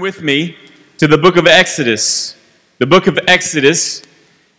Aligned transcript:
with 0.00 0.22
me 0.22 0.56
to 0.96 1.06
the 1.06 1.18
book 1.18 1.36
of 1.36 1.46
Exodus. 1.46 2.34
The 2.78 2.86
book 2.86 3.06
of 3.06 3.18
Exodus, 3.28 4.02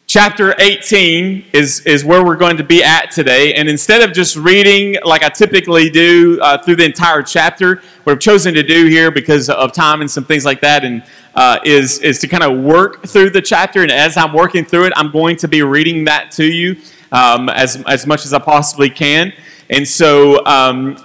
chapter 0.05 0.53
18, 0.59 1.45
is, 1.51 1.79
is 1.87 2.05
where 2.05 2.23
we're 2.23 2.37
going 2.37 2.57
to 2.57 2.63
be 2.63 2.83
at 2.83 3.09
today. 3.09 3.55
And 3.55 3.67
instead 3.67 4.07
of 4.07 4.13
just 4.13 4.35
reading 4.35 4.97
like 5.03 5.23
I 5.23 5.29
typically 5.29 5.89
do 5.89 6.39
uh, 6.41 6.59
through 6.59 6.75
the 6.75 6.85
entire 6.85 7.23
chapter, 7.23 7.81
what 8.03 8.13
I've 8.13 8.19
chosen 8.19 8.53
to 8.53 8.61
do 8.61 8.85
here 8.85 9.09
because 9.09 9.49
of 9.49 9.73
time 9.73 10.01
and 10.01 10.09
some 10.09 10.23
things 10.23 10.45
like 10.45 10.61
that, 10.61 10.85
and 10.85 11.03
uh, 11.33 11.57
is, 11.65 11.97
is 11.99 12.19
to 12.19 12.27
kind 12.27 12.43
of 12.43 12.59
work 12.59 13.07
through 13.07 13.31
the 13.31 13.41
chapter. 13.41 13.81
And 13.81 13.91
as 13.91 14.17
I'm 14.17 14.33
working 14.33 14.63
through 14.63 14.85
it, 14.85 14.93
I'm 14.95 15.11
going 15.11 15.37
to 15.37 15.47
be 15.47 15.63
reading 15.63 16.05
that 16.05 16.29
to 16.31 16.45
you 16.45 16.77
um, 17.11 17.49
as, 17.49 17.83
as 17.87 18.05
much 18.05 18.25
as 18.25 18.33
I 18.33 18.39
possibly 18.39 18.91
can. 18.91 19.33
And 19.71 19.87
so, 19.87 20.45
um, 20.45 20.97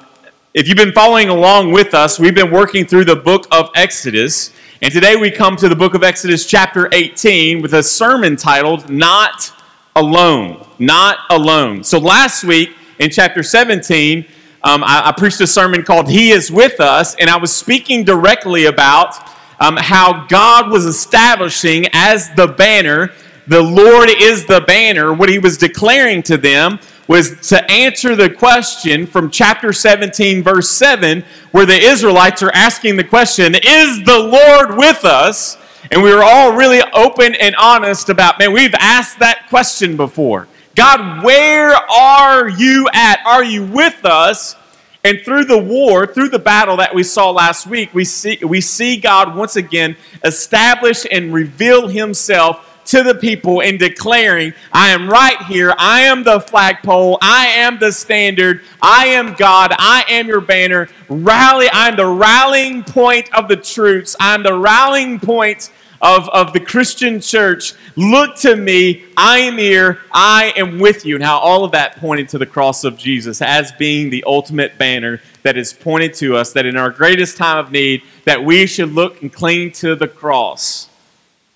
if 0.57 0.67
you've 0.67 0.77
been 0.79 0.93
following 0.93 1.29
along 1.29 1.71
with 1.71 1.93
us, 1.93 2.19
we've 2.19 2.35
been 2.35 2.51
working 2.51 2.87
through 2.87 3.05
the 3.05 3.15
book 3.15 3.47
of 3.51 3.69
Exodus. 3.75 4.55
And 4.81 4.91
today 4.91 5.15
we 5.15 5.31
come 5.31 5.55
to 5.57 5.69
the 5.69 5.77
book 5.77 5.93
of 5.93 6.03
Exodus, 6.03 6.47
chapter 6.47 6.89
18, 6.93 7.61
with 7.61 7.75
a 7.75 7.83
sermon 7.83 8.37
titled 8.37 8.89
Not 8.89 9.53
Alone. 9.97 10.67
Not 10.79 11.19
Alone. 11.29 11.85
So 11.85 11.99
last 11.99 12.43
week 12.43 12.71
in 12.99 13.11
chapter 13.11 13.43
17, 13.43 14.25
um, 14.65 14.83
I, 14.83 15.09
I, 15.09 15.13
preached 15.13 15.43
a 15.43 15.47
sermon 15.47 15.83
called 15.83 16.09
He 16.09 16.31
is 16.31 16.51
With 16.51 16.81
Us, 16.81 17.15
and 17.17 17.29
I 17.29 17.37
was 17.37 17.55
speaking 17.55 18.03
directly 18.03 18.65
about 18.65 19.15
um, 19.61 19.77
how 19.77 20.25
God 20.27 20.71
was 20.71 20.87
establishing 20.87 21.85
as 21.93 22.31
the 22.31 22.47
banner, 22.47 23.13
the 23.47 23.61
Lord 23.61 24.09
is 24.09 24.47
the 24.47 24.63
banner, 24.63 25.13
what 25.13 25.29
He 25.29 25.39
was 25.39 25.59
declaring 25.59 26.23
to 26.23 26.39
them 26.39 26.79
was 27.09 27.49
to 27.49 27.71
answer 27.71 28.17
the 28.17 28.31
question 28.31 29.07
from 29.07 29.31
chapter 29.31 29.73
17, 29.73 30.43
verse 30.43 30.71
7, 30.71 31.25
where 31.53 31.67
the 31.67 31.79
Israelites 31.79 32.43
are 32.43 32.53
asking 32.53 32.97
the 32.97 33.05
question, 33.05 33.55
Is 33.55 34.05
the 34.05 34.19
Lord 34.19 34.77
with 34.77 35.05
us? 35.05 35.57
And 35.91 36.03
we 36.03 36.13
were 36.13 36.25
all 36.25 36.53
really 36.53 36.83
open 36.93 37.35
and 37.37 37.55
honest 37.57 38.09
about, 38.09 38.39
man, 38.39 38.53
we've 38.53 38.75
asked 38.75 39.21
that 39.21 39.49
question 39.49 39.97
before. 39.97 40.49
God, 40.75 41.25
where 41.25 41.75
are 41.75 42.49
you 42.49 42.89
at? 42.93 43.25
Are 43.25 43.45
you 43.45 43.65
with 43.65 44.05
us? 44.05 44.57
And 45.05 45.21
through 45.21 45.45
the 45.45 45.59
war, 45.59 46.05
through 46.05 46.31
the 46.31 46.39
battle 46.41 46.79
that 46.79 46.93
we 46.93 47.05
saw 47.05 47.31
last 47.31 47.67
week, 47.67 47.95
we 47.95 48.05
see, 48.05 48.39
we 48.45 48.61
see 48.61 48.97
God 48.97 49.37
once 49.37 49.55
again 49.55 49.97
establish 50.25 51.07
and 51.11 51.33
reveal 51.33 51.87
himself 51.87 52.76
to 52.87 53.03
the 53.03 53.15
people 53.15 53.63
and 53.63 53.79
declaring, 53.79 54.55
I 54.73 54.91
am 54.91 55.09
right 55.09 55.41
here. 55.43 55.75
I 55.79 56.03
am 56.03 56.25
the 56.25 56.41
flagpole. 56.41 57.19
I 57.21 57.47
am 57.47 57.79
the 57.79 57.93
standard. 57.93 58.63
I 58.81 59.07
am 59.07 59.35
God. 59.35 59.73
I 59.79 60.05
am 60.09 60.27
your 60.27 60.41
banner. 60.41 60.89
Rally. 61.09 61.69
I'm 61.73 61.97
the 61.97 62.07
rallying 62.07 62.85
point 62.85 63.33
of 63.35 63.49
the 63.49 63.57
troops. 63.57 64.17
I'm 64.21 64.43
the 64.43 64.59
rallying 64.59 65.21
point 65.21 65.71
of, 66.01 66.29
of 66.29 66.53
the 66.53 66.61
Christian 66.61 67.21
church. 67.21 67.75
Look 67.97 68.37
to 68.37 68.57
me. 68.57 69.05
I 69.17 69.39
am 69.39 69.59
here. 69.59 70.01
I 70.13 70.53
am 70.57 70.79
with 70.79 71.05
you. 71.05 71.17
And 71.17 71.25
how 71.25 71.39
all 71.39 71.65
of 71.65 71.73
that 71.73 71.97
pointed 71.97 72.29
to 72.31 72.39
the 72.39 72.47
cross 72.47 72.85
of 72.85 72.97
Jesus 72.97 73.43
as 73.43 73.73
being 73.73 74.11
the 74.11 74.25
ultimate 74.27 74.79
banner 74.79 75.21
that 75.43 75.57
is 75.57 75.73
pointed 75.73 76.15
to 76.15 76.37
us 76.37 76.53
that 76.53 76.67
in 76.67 76.77
our 76.77 76.91
greatest 76.91 77.37
time 77.37 77.59
of 77.59 77.73
need 77.73 78.03
that 78.25 78.45
we 78.45 78.67
should 78.67 78.93
look 78.93 79.23
and 79.23 79.33
cling 79.33 79.73
to 79.73 79.95
the 79.95 80.09
cross 80.09 80.89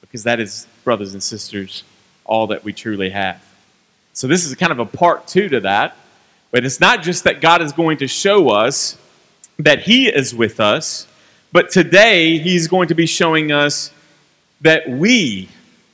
because 0.01 0.25
that 0.25 0.41
is 0.41 0.67
brothers 0.85 1.13
and 1.13 1.23
sisters, 1.23 1.85
all 2.25 2.47
that 2.49 2.65
we 2.65 2.73
truly 2.73 3.11
have. 3.11 3.43
So, 4.13 4.27
this 4.27 4.45
is 4.45 4.55
kind 4.55 4.73
of 4.73 4.79
a 4.79 4.87
part 4.87 5.27
two 5.27 5.49
to 5.49 5.61
that. 5.61 5.97
But 6.51 6.65
it's 6.65 6.81
not 6.81 7.03
just 7.03 7.25
that 7.25 7.41
God 7.41 7.63
is 7.63 7.73
going 7.73 7.99
to 7.99 8.09
show 8.09 8.51
us 8.51 8.99
that 9.59 9.83
He 9.83 10.09
is 10.09 10.35
with 10.35 10.59
us, 10.59 11.07
but 11.53 11.71
today 11.71 12.39
He's 12.39 12.67
going 12.67 12.89
to 12.89 12.95
be 12.95 13.07
showing 13.07 13.53
us 13.53 13.93
that 14.61 14.89
we 14.89 15.49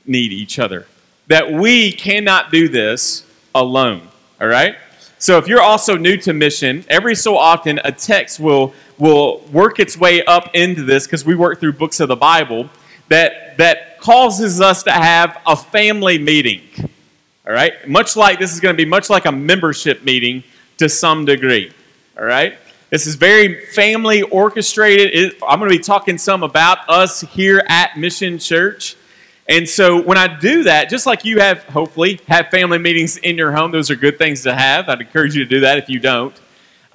need 0.05 0.31
each 0.31 0.57
other, 0.57 0.87
that 1.27 1.51
we 1.51 1.91
cannot 1.91 2.51
do 2.51 2.67
this 2.67 3.25
alone. 3.53 4.07
All 4.41 4.47
right? 4.47 4.75
So 5.19 5.37
if 5.37 5.47
you're 5.47 5.61
also 5.61 5.97
new 5.97 6.17
to 6.17 6.33
mission, 6.33 6.85
every 6.89 7.15
so 7.15 7.37
often 7.37 7.79
a 7.83 7.91
text 7.91 8.39
will, 8.39 8.73
will 8.97 9.39
work 9.51 9.79
its 9.79 9.97
way 9.97 10.23
up 10.25 10.51
into 10.53 10.83
this 10.83 11.05
because 11.05 11.25
we 11.25 11.35
work 11.35 11.59
through 11.59 11.73
books 11.73 11.99
of 11.99 12.07
the 12.07 12.15
Bible 12.15 12.69
that, 13.09 13.57
that 13.57 13.96
causes 13.99 14.61
us 14.61 14.83
to 14.83 14.91
have 14.91 15.41
a 15.45 15.55
family 15.55 16.17
meeting. 16.17 16.61
All 17.45 17.53
right? 17.53 17.87
Much 17.87 18.15
like 18.15 18.39
this 18.39 18.53
is 18.53 18.59
going 18.59 18.73
to 18.73 18.77
be 18.77 18.89
much 18.89 19.09
like 19.09 19.25
a 19.25 19.31
membership 19.31 20.03
meeting 20.03 20.43
to 20.77 20.89
some 20.89 21.25
degree. 21.25 21.71
All 22.17 22.25
right? 22.25 22.57
This 22.89 23.07
is 23.07 23.15
very 23.15 23.65
family 23.67 24.21
orchestrated. 24.21 25.13
It, 25.13 25.35
I'm 25.47 25.59
going 25.59 25.71
to 25.71 25.77
be 25.77 25.83
talking 25.83 26.17
some 26.17 26.43
about 26.43 26.89
us 26.89 27.21
here 27.21 27.63
at 27.67 27.97
Mission 27.97 28.39
Church. 28.39 28.95
And 29.49 29.67
so 29.67 30.01
when 30.01 30.17
I 30.17 30.27
do 30.39 30.63
that, 30.63 30.89
just 30.89 31.05
like 31.05 31.23
you 31.23 31.39
have, 31.39 31.63
hopefully, 31.65 32.19
have 32.27 32.49
family 32.49 32.77
meetings 32.77 33.17
in 33.17 33.37
your 33.37 33.51
home, 33.51 33.71
those 33.71 33.89
are 33.89 33.95
good 33.95 34.17
things 34.17 34.43
to 34.43 34.53
have. 34.53 34.89
I'd 34.89 35.01
encourage 35.01 35.35
you 35.35 35.43
to 35.43 35.49
do 35.49 35.61
that 35.61 35.77
if 35.77 35.89
you 35.89 35.99
don't 35.99 36.37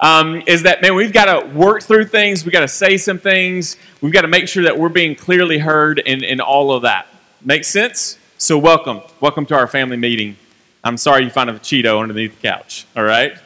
um, 0.03 0.43
is 0.47 0.63
that, 0.63 0.81
man, 0.81 0.95
we've 0.95 1.13
got 1.13 1.25
to 1.25 1.47
work 1.55 1.81
through 1.81 2.05
things. 2.05 2.43
We've 2.43 2.51
got 2.51 2.59
to 2.59 2.67
say 2.67 2.97
some 2.97 3.17
things. 3.17 3.77
We've 4.01 4.11
got 4.11 4.23
to 4.23 4.27
make 4.27 4.49
sure 4.49 4.63
that 4.63 4.77
we're 4.77 4.89
being 4.89 5.15
clearly 5.15 5.57
heard 5.57 5.97
in, 5.99 6.25
in 6.25 6.41
all 6.41 6.73
of 6.73 6.81
that. 6.81 7.07
Make 7.41 7.63
sense? 7.63 8.17
So, 8.37 8.57
welcome. 8.57 8.99
Welcome 9.21 9.45
to 9.45 9.55
our 9.55 9.65
family 9.65 9.95
meeting. 9.95 10.35
I'm 10.83 10.97
sorry 10.97 11.23
you 11.23 11.29
found 11.29 11.49
a 11.49 11.53
Cheeto 11.53 12.01
underneath 12.01 12.35
the 12.41 12.49
couch. 12.49 12.85
All 12.97 13.03
right? 13.05 13.37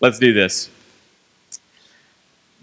Let's 0.00 0.18
do 0.18 0.32
this. 0.32 0.70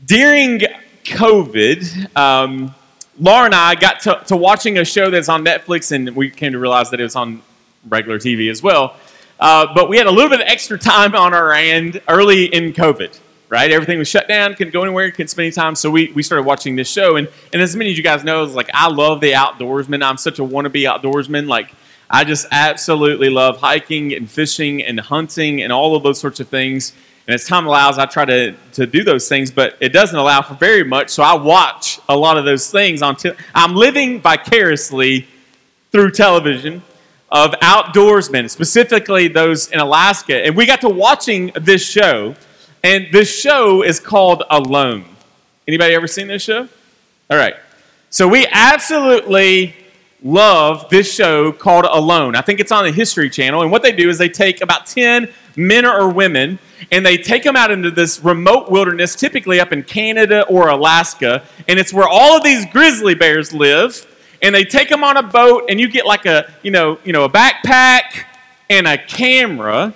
During 0.03 0.61
COVID, 1.03 2.17
um, 2.17 2.73
Laura 3.19 3.45
and 3.45 3.53
I 3.53 3.75
got 3.75 3.99
to, 4.01 4.23
to 4.25 4.35
watching 4.35 4.79
a 4.79 4.85
show 4.85 5.11
that's 5.11 5.29
on 5.29 5.45
Netflix, 5.45 5.91
and 5.91 6.15
we 6.15 6.31
came 6.31 6.53
to 6.53 6.59
realize 6.59 6.89
that 6.89 6.99
it 6.99 7.03
was 7.03 7.15
on 7.15 7.43
regular 7.87 8.17
TV 8.17 8.49
as 8.49 8.63
well. 8.63 8.95
Uh, 9.39 9.73
but 9.73 9.87
we 9.87 9.97
had 9.97 10.07
a 10.07 10.11
little 10.11 10.29
bit 10.29 10.41
of 10.41 10.47
extra 10.47 10.77
time 10.77 11.15
on 11.15 11.33
our 11.33 11.53
end 11.53 12.01
early 12.09 12.45
in 12.45 12.73
COVID, 12.73 13.17
right? 13.47 13.71
Everything 13.71 13.97
was 13.97 14.07
shut 14.07 14.27
down, 14.27 14.53
couldn't 14.53 14.73
go 14.73 14.83
anywhere, 14.83 15.09
couldn't 15.11 15.29
spend 15.29 15.45
any 15.45 15.53
time. 15.53 15.75
So 15.75 15.89
we, 15.89 16.11
we 16.11 16.23
started 16.23 16.43
watching 16.43 16.75
this 16.75 16.89
show. 16.89 17.15
And, 17.15 17.29
and 17.53 17.61
as 17.61 17.75
many 17.75 17.91
of 17.91 17.97
you 17.97 18.03
guys 18.03 18.23
know, 18.23 18.43
it's 18.43 18.53
like 18.53 18.69
I 18.73 18.89
love 18.89 19.21
the 19.21 19.31
outdoorsman. 19.31 20.03
I'm 20.03 20.17
such 20.17 20.39
a 20.39 20.43
wannabe 20.43 20.83
outdoorsman. 20.83 21.47
Like, 21.47 21.73
I 22.09 22.23
just 22.23 22.47
absolutely 22.51 23.29
love 23.29 23.59
hiking 23.59 24.13
and 24.13 24.29
fishing 24.29 24.83
and 24.83 24.99
hunting 24.99 25.61
and 25.61 25.71
all 25.71 25.95
of 25.95 26.03
those 26.03 26.19
sorts 26.19 26.39
of 26.39 26.49
things. 26.49 26.93
And 27.27 27.35
as 27.35 27.45
time 27.45 27.67
allows, 27.67 27.99
I 27.99 28.07
try 28.07 28.25
to, 28.25 28.55
to 28.73 28.87
do 28.87 29.03
those 29.03 29.29
things, 29.29 29.51
but 29.51 29.77
it 29.79 29.93
doesn't 29.93 30.17
allow 30.17 30.41
for 30.41 30.55
very 30.55 30.83
much. 30.83 31.11
So 31.11 31.21
I 31.21 31.35
watch 31.35 31.99
a 32.09 32.17
lot 32.17 32.37
of 32.37 32.45
those 32.45 32.71
things 32.71 33.03
on. 33.03 33.15
Te- 33.15 33.33
I'm 33.53 33.75
living 33.75 34.19
vicariously 34.19 35.27
through 35.91 36.11
television 36.11 36.81
of 37.31 37.51
outdoorsmen, 37.61 38.49
specifically 38.49 39.27
those 39.27 39.69
in 39.69 39.79
Alaska. 39.79 40.45
And 40.45 40.55
we 40.55 40.65
got 40.65 40.81
to 40.81 40.89
watching 40.89 41.51
this 41.55 41.85
show, 41.85 42.35
and 42.83 43.07
this 43.11 43.33
show 43.33 43.83
is 43.83 43.99
called 43.99 44.43
Alone. 44.49 45.05
Anybody 45.67 45.93
ever 45.93 46.07
seen 46.07 46.27
this 46.27 46.41
show? 46.41 46.67
All 47.29 47.37
right. 47.37 47.55
So 48.09 48.27
we 48.27 48.47
absolutely 48.51 49.75
love 50.23 50.89
this 50.89 51.13
show 51.13 51.51
called 51.51 51.85
Alone. 51.85 52.35
I 52.35 52.41
think 52.41 52.59
it's 52.59 52.71
on 52.71 52.83
the 52.83 52.91
History 52.91 53.29
Channel. 53.29 53.61
And 53.61 53.71
what 53.71 53.83
they 53.83 53.91
do 53.91 54.09
is 54.09 54.17
they 54.17 54.29
take 54.29 54.61
about 54.61 54.87
10 54.87 55.31
men 55.55 55.85
or 55.85 56.09
women 56.09 56.57
and 56.91 57.05
they 57.05 57.17
take 57.17 57.43
them 57.43 57.55
out 57.55 57.71
into 57.71 57.91
this 57.91 58.23
remote 58.23 58.71
wilderness, 58.71 59.15
typically 59.15 59.59
up 59.59 59.71
in 59.71 59.83
Canada 59.83 60.45
or 60.47 60.69
Alaska. 60.69 61.43
And 61.67 61.77
it's 61.77 61.93
where 61.93 62.07
all 62.07 62.37
of 62.37 62.43
these 62.43 62.65
grizzly 62.65 63.13
bears 63.15 63.53
live 63.53 64.05
and 64.41 64.53
they 64.53 64.63
take 64.63 64.89
them 64.89 65.03
on 65.03 65.17
a 65.17 65.23
boat, 65.23 65.65
and 65.69 65.79
you 65.79 65.87
get 65.89 66.05
like 66.05 66.25
a, 66.25 66.51
you 66.63 66.71
know, 66.71 66.99
you 67.03 67.13
know, 67.13 67.25
a 67.25 67.29
backpack 67.29 68.25
and 68.69 68.87
a 68.87 68.97
camera. 68.97 69.93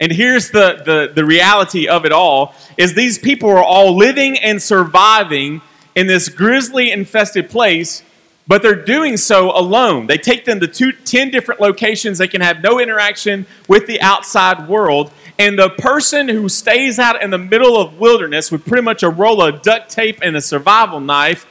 And 0.00 0.10
here's 0.10 0.50
the, 0.50 0.82
the, 0.84 1.12
the 1.14 1.24
reality 1.24 1.86
of 1.86 2.04
it 2.04 2.12
all 2.12 2.54
is 2.76 2.94
these 2.94 3.18
people 3.18 3.50
are 3.50 3.62
all 3.62 3.96
living 3.96 4.36
and 4.38 4.60
surviving 4.60 5.60
in 5.94 6.06
this 6.06 6.28
grizzly 6.28 6.90
infested 6.90 7.50
place, 7.50 8.02
but 8.48 8.62
they're 8.62 8.74
doing 8.74 9.16
so 9.16 9.56
alone. 9.56 10.06
They 10.06 10.18
take 10.18 10.44
them 10.44 10.58
to 10.60 10.66
two, 10.66 10.92
10 10.92 11.30
different 11.30 11.60
locations. 11.60 12.18
They 12.18 12.26
can 12.26 12.40
have 12.40 12.62
no 12.62 12.80
interaction 12.80 13.46
with 13.68 13.86
the 13.86 14.00
outside 14.00 14.68
world. 14.68 15.12
And 15.38 15.58
the 15.58 15.70
person 15.70 16.28
who 16.28 16.48
stays 16.48 16.98
out 16.98 17.22
in 17.22 17.30
the 17.30 17.38
middle 17.38 17.80
of 17.80 18.00
wilderness 18.00 18.50
with 18.50 18.66
pretty 18.66 18.82
much 18.82 19.02
a 19.02 19.08
roll 19.08 19.40
of 19.40 19.62
duct 19.62 19.90
tape 19.90 20.18
and 20.22 20.36
a 20.36 20.40
survival 20.40 20.98
knife 20.98 21.46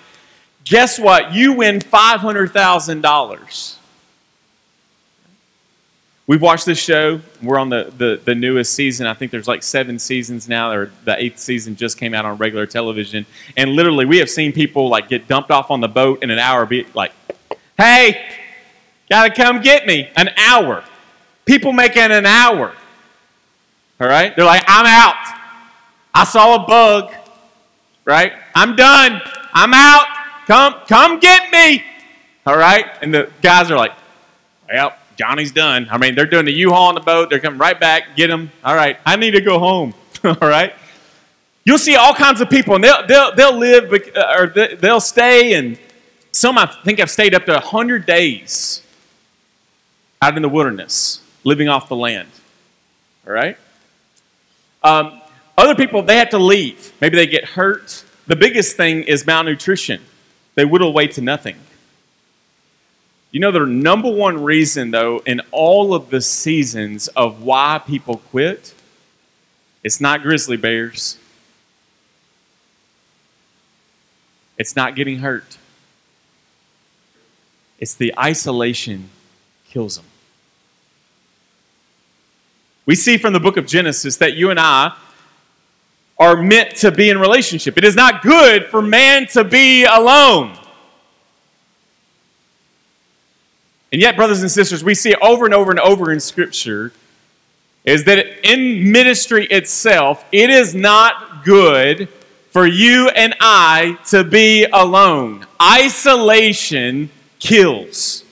guess 0.66 1.00
what? 1.00 1.34
You 1.34 1.54
win 1.54 1.80
$500,000. 1.80 3.78
We've 6.28 6.42
watched 6.42 6.66
this 6.66 6.80
show. 6.80 7.19
We're 7.42 7.60
on 7.60 7.68
the, 7.69 7.92
the, 7.98 8.22
the, 8.24 8.36
newest 8.36 8.74
season. 8.74 9.06
I 9.06 9.13
think 9.13 9.31
there's 9.31 9.50
like 9.50 9.63
seven 9.63 10.00
seasons 10.00 10.48
now, 10.48 10.72
or 10.72 10.92
the 11.04 11.22
eighth 11.22 11.40
season 11.40 11.75
just 11.75 11.98
came 11.98 12.13
out 12.13 12.24
on 12.24 12.38
regular 12.38 12.66
television. 12.66 13.25
And 13.58 13.72
literally, 13.72 14.06
we 14.06 14.18
have 14.19 14.30
seen 14.30 14.54
people 14.54 14.88
like 14.88 15.10
get 15.10 15.28
dumped 15.28 15.52
off 15.52 15.72
on 15.72 15.81
the 15.81 15.90
boat 15.90 16.24
in 16.24 16.31
an 16.31 16.40
hour, 16.40 16.66
be 16.66 16.86
like, 16.94 17.12
hey, 17.78 18.30
gotta 19.10 19.34
come 19.34 19.62
get 19.62 19.86
me. 19.86 20.10
An 20.16 20.30
hour. 20.38 20.86
People 21.44 21.74
making 21.74 22.12
an 22.12 22.25
hour. 22.25 22.74
All 24.00 24.07
right? 24.07 24.34
They're 24.34 24.46
like, 24.46 24.64
I'm 24.68 24.86
out. 24.86 25.16
I 26.14 26.24
saw 26.24 26.64
a 26.64 26.66
bug. 26.66 27.14
Right? 28.06 28.31
I'm 28.56 28.78
done. 28.78 29.22
I'm 29.54 29.74
out. 29.74 30.20
Come, 30.48 30.76
come 30.88 31.20
get 31.20 31.52
me. 31.52 31.84
All 32.46 32.58
right? 32.58 32.86
And 33.02 33.14
the 33.14 33.32
guys 33.42 33.70
are 33.72 33.78
like, 33.78 33.94
well, 34.72 34.96
Johnny's 35.18 35.52
done. 35.52 35.88
I 35.92 35.98
mean, 35.98 36.16
they're 36.16 36.26
doing 36.26 36.46
the 36.46 36.54
U-Haul 36.54 36.88
on 36.88 36.96
the 36.96 37.02
boat. 37.02 37.30
They're 37.30 37.40
coming 37.40 37.60
right 37.60 37.80
back, 37.80 38.16
get 38.16 38.30
him. 38.30 38.52
All 38.64 38.76
right, 38.76 38.98
I 39.06 39.16
need 39.16 39.32
to 39.32 39.42
go 39.42 39.60
home. 39.60 39.94
all 40.24 40.36
right? 40.42 40.74
You'll 41.64 41.78
see 41.78 41.96
all 41.96 42.14
kinds 42.14 42.42
of 42.42 42.50
people, 42.50 42.76
and 42.76 42.84
they'll, 42.84 43.06
they'll, 43.06 43.36
they'll 43.36 43.58
live, 43.58 43.94
uh, 44.16 44.36
or 44.38 44.48
they'll 44.48 45.00
stay, 45.00 45.54
and 45.54 45.78
some 46.32 46.58
I 46.58 46.66
think 46.66 47.00
have 47.00 47.12
stayed 47.12 47.36
up 47.36 47.46
to 47.46 47.54
100 47.54 48.06
days 48.06 48.82
out 50.22 50.36
in 50.36 50.42
the 50.42 50.50
wilderness, 50.50 51.22
living 51.44 51.68
off 51.68 51.88
the 51.88 51.96
land. 51.96 52.30
All 53.28 53.34
right? 53.34 53.58
Um, 54.84 55.22
other 55.58 55.76
people, 55.76 56.02
they 56.02 56.18
have 56.18 56.30
to 56.30 56.40
leave. 56.40 56.94
Maybe 57.02 57.16
they 57.16 57.28
get 57.28 57.46
hurt. 57.46 58.04
The 58.26 58.36
biggest 58.36 58.78
thing 58.78 59.04
is 59.04 59.28
malnutrition. 59.28 60.02
They 60.56 60.65
whittle 60.65 60.89
away 60.89 61.07
to 61.07 61.21
nothing. 61.21 61.56
You 63.31 63.39
know, 63.39 63.51
the 63.51 63.65
number 63.65 64.12
one 64.12 64.44
reason, 64.44 64.92
though, 64.92 65.19
in 65.25 65.42
all 65.51 65.94
of 65.94 66.09
the 66.09 66.19
seasons 66.19 67.07
of 67.09 67.42
why 67.42 67.81
people 67.86 68.18
quit, 68.18 68.74
it's 69.83 70.01
not 70.01 70.21
grizzly 70.21 70.57
bears. 70.57 71.18
It's 74.57 74.75
not 74.75 74.95
getting 74.95 75.19
hurt. 75.19 75.57
It's 77.80 77.95
the 77.95 78.13
isolation 78.19 79.09
kills 79.69 79.95
them. 79.95 80.06
We 82.86 82.95
see 82.95 83.18
from 83.18 83.33
the 83.33 83.39
book 83.39 83.57
of 83.57 83.65
Genesis 83.65 84.18
that 84.18 84.33
you 84.33 84.50
and 84.50 84.59
I 84.59 84.95
are 86.21 86.38
meant 86.38 86.75
to 86.75 86.91
be 86.91 87.09
in 87.09 87.18
relationship. 87.18 87.79
It 87.79 87.83
is 87.83 87.95
not 87.95 88.21
good 88.21 88.68
for 88.68 88.79
man 88.79 89.25
to 89.29 89.44
be 89.44 89.85
alone. 89.85 90.56
And 93.91 94.00
yet, 94.00 94.15
brothers 94.15 94.41
and 94.41 94.51
sisters, 94.51 94.83
we 94.83 94.94
see 94.94 95.15
over 95.15 95.45
and 95.45 95.53
over 95.53 95.71
and 95.71 95.79
over 95.79 96.12
in 96.12 96.19
Scripture 96.19 96.94
is 97.83 98.03
that 98.03 98.47
in 98.47 98.91
ministry 98.91 99.47
itself, 99.47 100.23
it 100.31 100.51
is 100.51 100.75
not 100.75 101.44
good 101.44 102.07
for 102.51 102.68
you 102.68 103.09
and 103.09 103.35
I 103.41 103.97
to 104.09 104.23
be 104.23 104.65
alone. 104.65 105.47
Isolation 105.59 107.09
kills. 107.39 108.23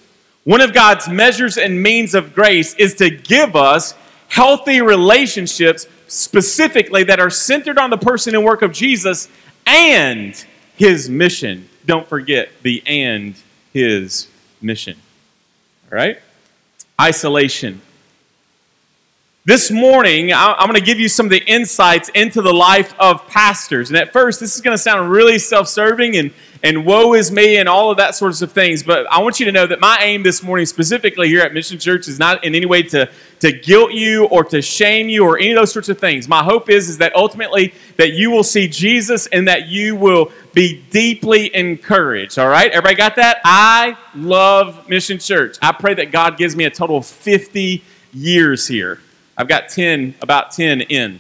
One 0.44 0.62
of 0.62 0.74
God's 0.74 1.10
measures 1.10 1.58
and 1.58 1.82
means 1.82 2.14
of 2.14 2.36
grace 2.36 2.76
is 2.76 2.94
to 2.96 3.10
give 3.10 3.56
us 3.56 3.96
healthy 4.28 4.82
relationships, 4.82 5.88
specifically 6.10 7.04
that 7.06 7.20
are 7.20 7.30
centered 7.30 7.78
on 7.78 7.90
the 7.90 7.98
person 7.98 8.36
and 8.36 8.44
work 8.44 8.62
of 8.62 8.74
Jesus 8.74 9.30
and 9.66 10.46
his 10.76 11.10
mission. 11.10 11.70
Don't 11.86 12.08
forget 12.08 12.50
the 12.64 12.84
and 12.86 13.36
his 13.74 14.28
mission. 14.62 14.98
All 15.92 15.98
right? 15.98 16.20
Isolation. 17.00 17.82
This 19.46 19.72
morning, 19.72 20.32
I'm 20.32 20.68
going 20.68 20.80
to 20.80 20.86
give 20.86 21.00
you 21.00 21.10
some 21.10 21.26
of 21.26 21.32
the 21.32 21.44
insights 21.46 22.10
into 22.10 22.42
the 22.42 22.54
life 22.54 22.94
of 23.00 23.26
pastors. 23.28 23.90
And 23.90 23.98
at 23.98 24.14
first, 24.14 24.40
this 24.40 24.56
is 24.56 24.62
going 24.62 24.76
to 24.76 24.78
sound 24.78 25.10
really 25.10 25.40
self 25.40 25.68
serving 25.68 26.18
and, 26.18 26.32
and 26.62 26.86
woe 26.86 27.14
is 27.14 27.32
me 27.32 27.58
and 27.58 27.68
all 27.68 27.90
of 27.90 27.98
that 27.98 28.16
sorts 28.16 28.42
of 28.42 28.52
things. 28.52 28.84
But 28.84 29.12
I 29.12 29.22
want 29.24 29.40
you 29.40 29.48
to 29.48 29.52
know 29.52 29.66
that 29.66 29.80
my 29.80 29.98
aim 30.02 30.24
this 30.24 30.44
morning, 30.44 30.66
specifically 30.66 31.30
here 31.30 31.42
at 31.42 31.54
Mission 31.54 31.80
Church, 31.80 32.08
is 32.08 32.20
not 32.20 32.44
in 32.44 32.54
any 32.54 32.68
way 32.68 32.84
to, 32.84 33.10
to 33.40 33.52
guilt 33.52 33.94
you 33.94 34.26
or 34.26 34.44
to 34.44 34.62
shame 34.62 35.10
you 35.10 35.24
or 35.24 35.38
any 35.38 35.52
of 35.52 35.56
those 35.56 35.72
sorts 35.72 35.90
of 35.90 35.98
things. 35.98 36.28
My 36.28 36.44
hope 36.44 36.70
is, 36.70 36.90
is 36.90 36.98
that 36.98 37.16
ultimately 37.16 37.74
that 37.98 38.14
you 38.14 38.32
will 38.32 38.44
see 38.44 38.68
Jesus 38.68 39.28
and 39.28 39.48
that 39.48 39.68
you 39.68 39.96
will 39.96 40.32
be 40.54 40.84
deeply 40.90 41.54
encouraged. 41.56 42.38
All 42.38 42.50
right? 42.50 42.72
Everybody 42.72 42.96
got 42.96 43.16
that? 43.16 43.40
I 43.46 43.98
love 44.16 44.90
Mission 44.90 45.20
Church. 45.20 45.58
I 45.62 45.72
pray 45.72 45.94
that 45.96 46.12
God 46.12 46.38
gives 46.38 46.56
me 46.56 46.66
a 46.66 46.70
total 46.70 46.98
of 46.98 47.06
50 47.06 47.84
years 48.14 48.68
here. 48.68 49.00
I've 49.38 49.48
got 49.48 49.70
10, 49.70 50.16
about 50.22 50.52
10 50.52 50.82
in. 50.82 51.20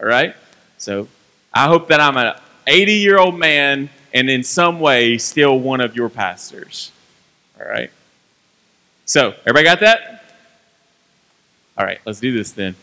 All 0.00 0.08
right? 0.08 0.34
So 0.78 1.08
I 1.54 1.66
hope 1.68 1.88
that 1.88 2.00
I'm 2.00 2.16
an 2.16 2.34
80 2.66 2.94
year 2.94 3.18
old 3.18 3.38
man 3.38 3.90
and 4.12 4.28
in 4.28 4.42
some 4.42 4.80
way 4.80 5.18
still 5.18 5.58
one 5.60 5.80
of 5.80 5.94
your 5.94 6.08
pastors. 6.08 6.90
All 7.60 7.68
right? 7.68 7.90
So, 9.04 9.34
everybody 9.46 9.64
got 9.64 9.80
that? 9.80 10.17
All 11.78 11.86
right, 11.86 12.00
let's 12.04 12.18
do 12.18 12.36
this 12.36 12.50
then. 12.50 12.74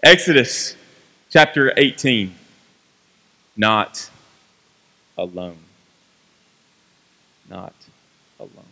Exodus 0.00 0.76
chapter 1.28 1.72
18. 1.76 2.32
Not 3.56 4.08
alone. 5.18 5.58
Not 7.50 7.74
alone. 8.38 8.64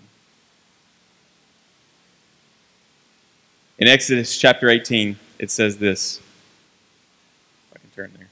In 3.80 3.88
Exodus 3.88 4.38
chapter 4.38 4.70
18, 4.70 5.18
it 5.40 5.50
says 5.50 5.78
this. 5.78 6.20
I 7.74 7.78
can 7.78 7.90
turn 7.90 8.12
there. 8.16 8.28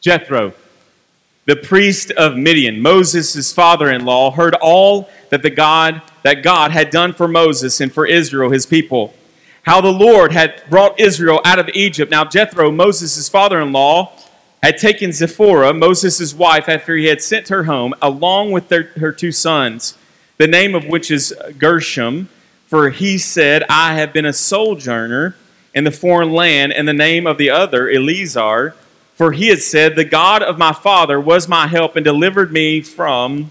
Jethro, 0.00 0.52
the 1.46 1.56
priest 1.56 2.12
of 2.12 2.36
Midian, 2.36 2.80
Moses' 2.80 3.52
father-in-law, 3.52 4.30
heard 4.32 4.54
all 4.54 5.08
that 5.30 5.42
the 5.42 5.50
God 5.50 6.02
that 6.22 6.42
God 6.42 6.72
had 6.72 6.90
done 6.90 7.12
for 7.12 7.28
Moses 7.28 7.80
and 7.80 7.92
for 7.92 8.06
Israel, 8.06 8.50
his 8.50 8.66
people. 8.66 9.14
How 9.62 9.80
the 9.80 9.92
Lord 9.92 10.32
had 10.32 10.62
brought 10.70 10.98
Israel 10.98 11.40
out 11.44 11.58
of 11.58 11.68
Egypt. 11.74 12.10
Now 12.10 12.24
Jethro, 12.24 12.70
Moses' 12.70 13.28
father-in-law, 13.28 14.12
had 14.62 14.78
taken 14.78 15.12
Zipporah, 15.12 15.72
Moses' 15.72 16.34
wife, 16.34 16.68
after 16.68 16.96
he 16.96 17.06
had 17.06 17.22
sent 17.22 17.48
her 17.48 17.64
home, 17.64 17.94
along 18.02 18.50
with 18.50 18.68
their, 18.68 18.84
her 18.96 19.12
two 19.12 19.32
sons, 19.32 19.96
the 20.36 20.46
name 20.46 20.74
of 20.74 20.86
which 20.86 21.10
is 21.10 21.34
Gershom, 21.58 22.28
for 22.66 22.90
he 22.90 23.18
said, 23.18 23.64
I 23.68 23.94
have 23.94 24.12
been 24.12 24.26
a 24.26 24.32
sojourner 24.32 25.36
in 25.74 25.84
the 25.84 25.90
foreign 25.90 26.32
land, 26.32 26.72
and 26.72 26.88
the 26.88 26.92
name 26.92 27.26
of 27.26 27.38
the 27.38 27.50
other, 27.50 27.88
Eliezer, 27.88 28.74
for 29.14 29.32
he 29.32 29.48
had 29.48 29.60
said, 29.60 29.94
The 29.94 30.04
God 30.04 30.42
of 30.42 30.58
my 30.58 30.72
father 30.72 31.20
was 31.20 31.48
my 31.48 31.66
help 31.66 31.96
and 31.96 32.04
delivered 32.04 32.52
me 32.52 32.80
from 32.80 33.50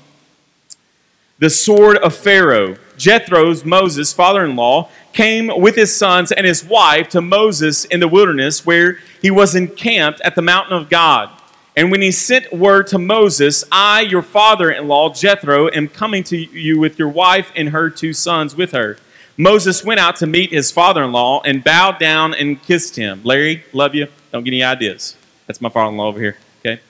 the 1.39 1.49
sword 1.49 1.97
of 1.97 2.15
Pharaoh. 2.15 2.75
Jethro's, 2.97 3.63
Moses' 3.63 4.11
father 4.11 4.43
in 4.43 4.55
law, 4.55 4.89
came 5.13 5.51
with 5.59 5.75
his 5.75 5.95
sons 5.95 6.31
and 6.31 6.45
his 6.45 6.63
wife 6.63 7.09
to 7.09 7.21
Moses 7.21 7.85
in 7.85 7.99
the 7.99 8.07
wilderness, 8.07 8.65
where 8.65 8.99
he 9.21 9.29
was 9.29 9.55
encamped 9.55 10.19
at 10.21 10.35
the 10.35 10.41
mountain 10.41 10.75
of 10.75 10.89
God. 10.89 11.29
And 11.75 11.91
when 11.91 12.01
he 12.01 12.11
sent 12.11 12.51
word 12.51 12.87
to 12.87 12.97
Moses, 12.97 13.63
I, 13.71 14.01
your 14.01 14.23
father 14.23 14.71
in 14.71 14.87
law, 14.87 15.13
Jethro, 15.13 15.69
am 15.69 15.87
coming 15.87 16.23
to 16.25 16.37
you 16.37 16.79
with 16.79 16.97
your 16.97 17.09
wife 17.09 17.51
and 17.55 17.69
her 17.69 17.91
two 17.91 18.13
sons 18.13 18.55
with 18.55 18.71
her. 18.71 18.97
Moses 19.37 19.83
went 19.83 19.99
out 19.99 20.15
to 20.17 20.25
meet 20.25 20.49
his 20.49 20.71
father 20.71 21.03
in 21.03 21.11
law 21.11 21.43
and 21.43 21.63
bowed 21.63 21.99
down 21.99 22.33
and 22.33 22.59
kissed 22.63 22.95
him. 22.95 23.21
Larry, 23.23 23.63
love 23.73 23.93
you. 23.93 24.07
Don't 24.31 24.43
get 24.43 24.51
any 24.51 24.63
ideas. 24.63 25.15
That's 25.45 25.61
my 25.61 25.69
father 25.69 25.91
in 25.91 25.97
law 25.97 26.07
over 26.07 26.19
here. 26.19 26.37
Okay? 26.59 26.81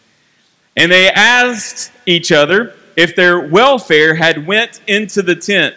And 0.77 0.89
they 0.89 1.10
asked 1.10 1.91
each 2.05 2.31
other 2.31 2.74
if 2.98 3.16
their 3.16 3.39
welfare 3.39 4.16
had 4.16 4.46
went 4.46 4.82
into 4.88 5.22
the 5.22 5.36
tent. 5.36 5.75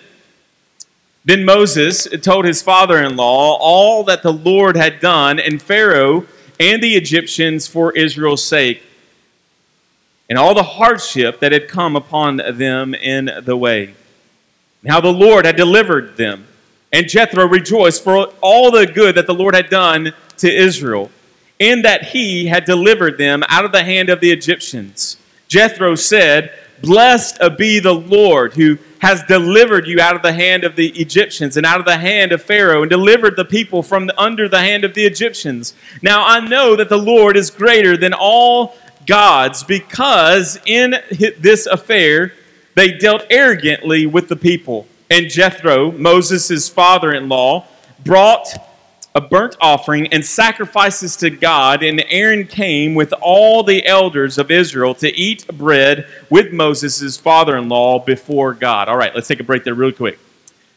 Then 1.24 1.44
Moses 1.44 2.08
told 2.22 2.44
his 2.44 2.62
father 2.62 2.98
in 2.98 3.14
law 3.14 3.56
all 3.60 4.02
that 4.04 4.24
the 4.24 4.32
Lord 4.32 4.76
had 4.76 4.98
done 4.98 5.38
and 5.38 5.62
Pharaoh 5.62 6.26
and 6.58 6.82
the 6.82 6.96
Egyptians 6.96 7.68
for 7.68 7.92
Israel's 7.92 8.44
sake, 8.44 8.82
and 10.28 10.36
all 10.36 10.54
the 10.54 10.62
hardship 10.62 11.38
that 11.40 11.52
had 11.52 11.68
come 11.68 11.94
upon 11.94 12.38
them 12.38 12.94
in 12.94 13.30
the 13.44 13.56
way, 13.56 13.94
how 14.86 15.00
the 15.00 15.12
Lord 15.12 15.44
had 15.44 15.56
delivered 15.56 16.16
them 16.16 16.48
and 16.92 17.08
Jethro 17.08 17.46
rejoiced 17.46 18.02
for 18.02 18.32
all 18.40 18.70
the 18.70 18.86
good 18.86 19.14
that 19.14 19.26
the 19.26 19.34
Lord 19.34 19.54
had 19.54 19.70
done 19.70 20.12
to 20.38 20.52
Israel, 20.52 21.10
in 21.58 21.82
that 21.82 22.06
he 22.06 22.46
had 22.46 22.64
delivered 22.64 23.18
them 23.18 23.44
out 23.48 23.64
of 23.64 23.72
the 23.72 23.84
hand 23.84 24.08
of 24.08 24.20
the 24.20 24.32
Egyptians. 24.32 25.16
Jethro 25.48 25.94
said, 25.94 26.52
Blessed 26.82 27.40
be 27.58 27.78
the 27.78 27.94
Lord 27.94 28.54
who 28.54 28.78
has 29.00 29.22
delivered 29.24 29.86
you 29.86 30.00
out 30.00 30.16
of 30.16 30.22
the 30.22 30.32
hand 30.32 30.64
of 30.64 30.76
the 30.76 30.88
Egyptians 30.90 31.56
and 31.56 31.64
out 31.64 31.80
of 31.80 31.86
the 31.86 31.98
hand 31.98 32.32
of 32.32 32.42
Pharaoh 32.42 32.82
and 32.82 32.90
delivered 32.90 33.36
the 33.36 33.44
people 33.44 33.82
from 33.82 34.06
the, 34.06 34.20
under 34.20 34.48
the 34.48 34.60
hand 34.60 34.84
of 34.84 34.94
the 34.94 35.04
Egyptians. 35.04 35.74
Now 36.02 36.24
I 36.26 36.40
know 36.40 36.76
that 36.76 36.88
the 36.88 36.98
Lord 36.98 37.36
is 37.36 37.50
greater 37.50 37.96
than 37.96 38.12
all 38.12 38.76
gods 39.06 39.64
because 39.64 40.60
in 40.66 40.94
this 41.38 41.66
affair 41.66 42.34
they 42.74 42.92
dealt 42.92 43.24
arrogantly 43.30 44.06
with 44.06 44.28
the 44.28 44.36
people 44.36 44.86
and 45.10 45.28
Jethro, 45.28 45.90
Moses' 45.90 46.68
father 46.68 47.12
in 47.12 47.28
law, 47.28 47.66
brought 48.04 48.46
a 49.14 49.20
burnt 49.20 49.56
offering 49.60 50.06
and 50.08 50.24
sacrifices 50.24 51.16
to 51.16 51.30
God, 51.30 51.82
and 51.82 52.04
Aaron 52.08 52.46
came 52.46 52.94
with 52.94 53.12
all 53.20 53.62
the 53.62 53.84
elders 53.84 54.38
of 54.38 54.50
Israel 54.50 54.94
to 54.96 55.14
eat 55.16 55.46
bread 55.48 56.06
with 56.30 56.52
Moses' 56.52 57.16
father 57.16 57.56
in 57.56 57.68
law 57.68 57.98
before 57.98 58.54
God. 58.54 58.88
All 58.88 58.96
right, 58.96 59.14
let's 59.14 59.26
take 59.26 59.40
a 59.40 59.44
break 59.44 59.64
there, 59.64 59.74
real 59.74 59.92
quick. 59.92 60.18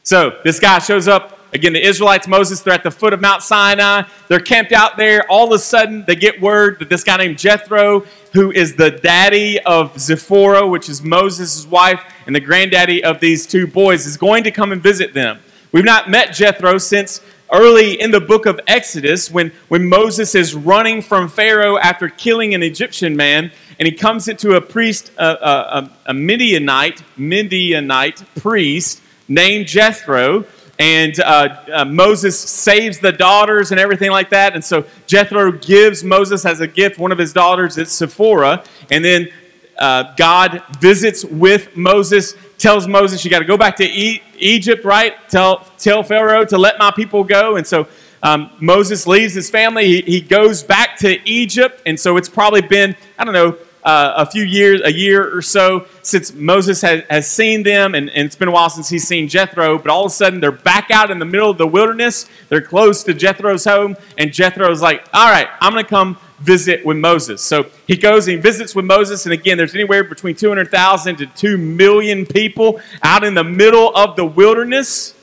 So, 0.02 0.40
this 0.44 0.60
guy 0.60 0.80
shows 0.80 1.08
up. 1.08 1.40
Again, 1.54 1.74
the 1.74 1.88
Israelites, 1.88 2.28
Moses, 2.28 2.62
they're 2.62 2.74
at 2.74 2.82
the 2.82 2.90
foot 2.90 3.13
of 3.13 3.22
Mount 3.22 3.44
Sinai. 3.44 4.02
They're 4.28 4.40
camped 4.40 4.72
out 4.72 4.98
there. 4.98 5.30
All 5.30 5.46
of 5.46 5.52
a 5.52 5.60
sudden, 5.60 6.04
they 6.08 6.16
get 6.16 6.42
word 6.42 6.80
that 6.80 6.90
this 6.90 7.04
guy 7.04 7.18
named 7.18 7.38
Jethro 7.38 8.04
who 8.34 8.52
is 8.52 8.75
the 8.75 8.90
daddy 8.90 9.60
of 9.60 9.98
Zipporah, 10.00 10.68
which 10.68 10.90
is 10.90 11.04
Moses' 11.04 11.68
wife, 11.68 12.02
and 12.25 12.36
the 12.36 12.40
granddaddy 12.40 13.04
of 13.04 13.20
these 13.20 13.46
two 13.46 13.68
boys, 13.68 14.08
is 14.08 14.18
going 14.18 14.44
to 14.44 14.52
come 14.52 14.72
and 14.72 14.82
visit 14.82 15.13
them. 15.13 15.40
We've 15.72 15.86
not 15.86 16.10
met 16.10 16.34
Jethro 16.34 16.80
since 16.80 17.22
early 17.52 18.00
in 18.00 18.12
the 18.12 18.20
book 18.22 18.46
of 18.46 18.60
Exodus 18.68 19.30
when, 19.30 19.52
when 19.68 19.88
Moses 19.88 20.36
is 20.36 20.56
running 20.56 21.02
from 21.02 21.28
Pharaoh 21.28 21.78
after 21.78 22.10
killing 22.10 22.54
an 22.54 22.64
Egyptian 22.64 23.16
man, 23.16 23.52
and 23.80 23.88
he 23.88 23.94
comes 23.94 24.28
into 24.28 24.56
a 24.56 24.62
priest, 24.62 25.12
a, 25.18 25.26
a, 25.26 25.92
a 26.08 26.14
Midianite, 26.14 27.04
Midianite 27.18 28.24
priest 28.36 29.02
named 29.28 29.68
Jethro, 29.68 30.46
and 30.80 31.20
uh, 31.20 31.64
uh, 31.72 31.86
Moses 31.86 32.38
saves 32.40 33.00
the 33.00 33.12
daughters 33.12 33.72
and 33.72 33.80
everything 33.80 34.12
like 34.12 34.30
that. 34.32 34.54
And 34.54 34.64
so 34.64 34.86
Jethro 35.06 35.52
gives 35.52 36.04
Moses 36.04 36.46
as 36.46 36.62
a 36.62 36.68
gift 36.68 36.98
one 36.98 37.12
of 37.12 37.18
his 37.18 37.32
daughters, 37.32 37.78
it's 37.78 37.96
Zipporah. 37.96 38.64
And 38.90 39.06
then 39.06 39.30
uh, 39.78 40.14
God 40.18 40.64
visits 40.80 41.24
with 41.24 41.76
Moses, 41.78 42.36
tells 42.63 42.88
Moses, 42.88 43.24
You 43.24 43.29
got 43.29 43.39
to 43.39 43.46
go 43.46 43.58
back 43.58 43.75
to 43.75 43.84
e- 43.84 44.24
Egypt, 44.38 44.86
right? 44.86 45.13
Tell, 45.29 45.67
tell 45.77 46.01
Pharaoh 46.01 46.46
to 46.46 46.58
let 46.58 46.79
my 46.79 46.91
people 46.91 47.24
go. 47.24 47.58
And 47.58 47.67
so 47.67 47.88
um, 48.24 48.50
Moses 48.62 49.05
leaves 49.05 49.34
his 49.34 49.50
family. 49.50 49.86
He, 49.86 50.01
he 50.01 50.22
goes 50.22 50.63
back 50.63 50.98
to 51.00 51.20
Egypt. 51.29 51.82
And 51.86 52.00
so 52.00 52.15
it's 52.15 52.29
probably 52.29 52.62
been, 52.62 52.96
I 53.20 53.25
don't 53.25 53.34
know, 53.34 53.58
uh, 53.84 54.13
a 54.18 54.25
few 54.25 54.44
years, 54.44 54.82
a 54.84 54.92
year 54.92 55.36
or 55.36 55.42
so 55.42 55.86
since 56.02 56.34
Moses 56.34 56.82
has, 56.82 57.04
has 57.10 57.30
seen 57.30 57.63
them, 57.63 57.96
and, 57.96 58.10
and, 58.10 58.25
it's 58.25 58.36
been 58.36 58.48
a 58.48 58.52
while 58.52 58.70
since 58.70 58.90
he's 58.90 59.08
seen 59.08 59.28
Jethro, 59.28 59.78
but 59.78 59.90
all 59.90 60.06
of 60.06 60.12
a 60.12 60.13
sudden 60.13 60.40
they're 60.40 60.52
back 60.52 60.90
out 60.92 61.12
in 61.12 61.20
the 61.20 61.25
middle 61.25 61.50
of 61.50 61.58
the 61.58 61.68
wilderness. 61.68 62.28
They're 62.50 62.62
close 62.62 63.04
to 63.04 63.13
Jethro's 63.13 63.66
home, 63.66 63.98
and 64.18 64.32
Jethro's 64.32 64.82
like, 64.82 65.08
All 65.13 65.30
right, 65.30 65.48
I'm 65.60 65.74
going 65.74 65.84
to 65.84 65.90
come 65.90 66.18
visit 66.40 66.86
with 66.86 66.98
Moses. 66.98 67.42
So 67.42 67.68
he 67.88 67.96
goes 67.96 68.28
and 68.28 68.36
he 68.36 68.42
visits 68.42 68.75
with 68.75 68.86
Moses, 68.86 69.25
and 69.25 69.34
again, 69.34 69.58
there's 69.58 69.75
anywhere 69.75 70.04
between 70.04 70.36
200,000 70.36 71.18
to 71.18 71.25
2 71.25 71.58
million 71.58 72.25
people 72.25 72.82
out 73.02 73.24
in 73.24 73.34
the 73.34 73.44
middle 73.44 73.96
of 73.96 74.16
the 74.16 74.25
wilderness. 74.25 75.16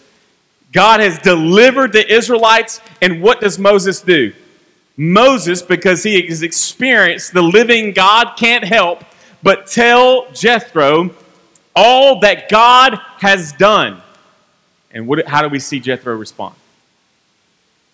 God 0.73 1.01
has 1.01 1.19
delivered 1.19 1.93
the 1.93 2.13
Israelites, 2.13 2.81
and 3.03 3.23
what 3.23 3.41
does 3.41 3.59
Moses 3.59 4.01
do? 4.01 4.33
Moses, 5.01 5.63
because 5.63 6.03
he 6.03 6.21
has 6.27 6.43
experienced 6.43 7.33
the 7.33 7.41
living 7.41 7.93
God, 7.95 8.35
can't 8.37 8.63
help 8.63 9.03
but 9.43 9.67
tell 9.67 10.31
Jethro 10.33 11.09
all 11.75 12.21
that 12.21 12.51
God 12.51 13.01
has 13.19 13.55
done. 13.55 14.03
And 14.91 15.07
what, 15.07 15.27
how 15.27 15.41
do 15.41 15.49
we 15.49 15.59
see 15.59 15.81
Jethro 15.81 16.15
respond? 16.15 16.55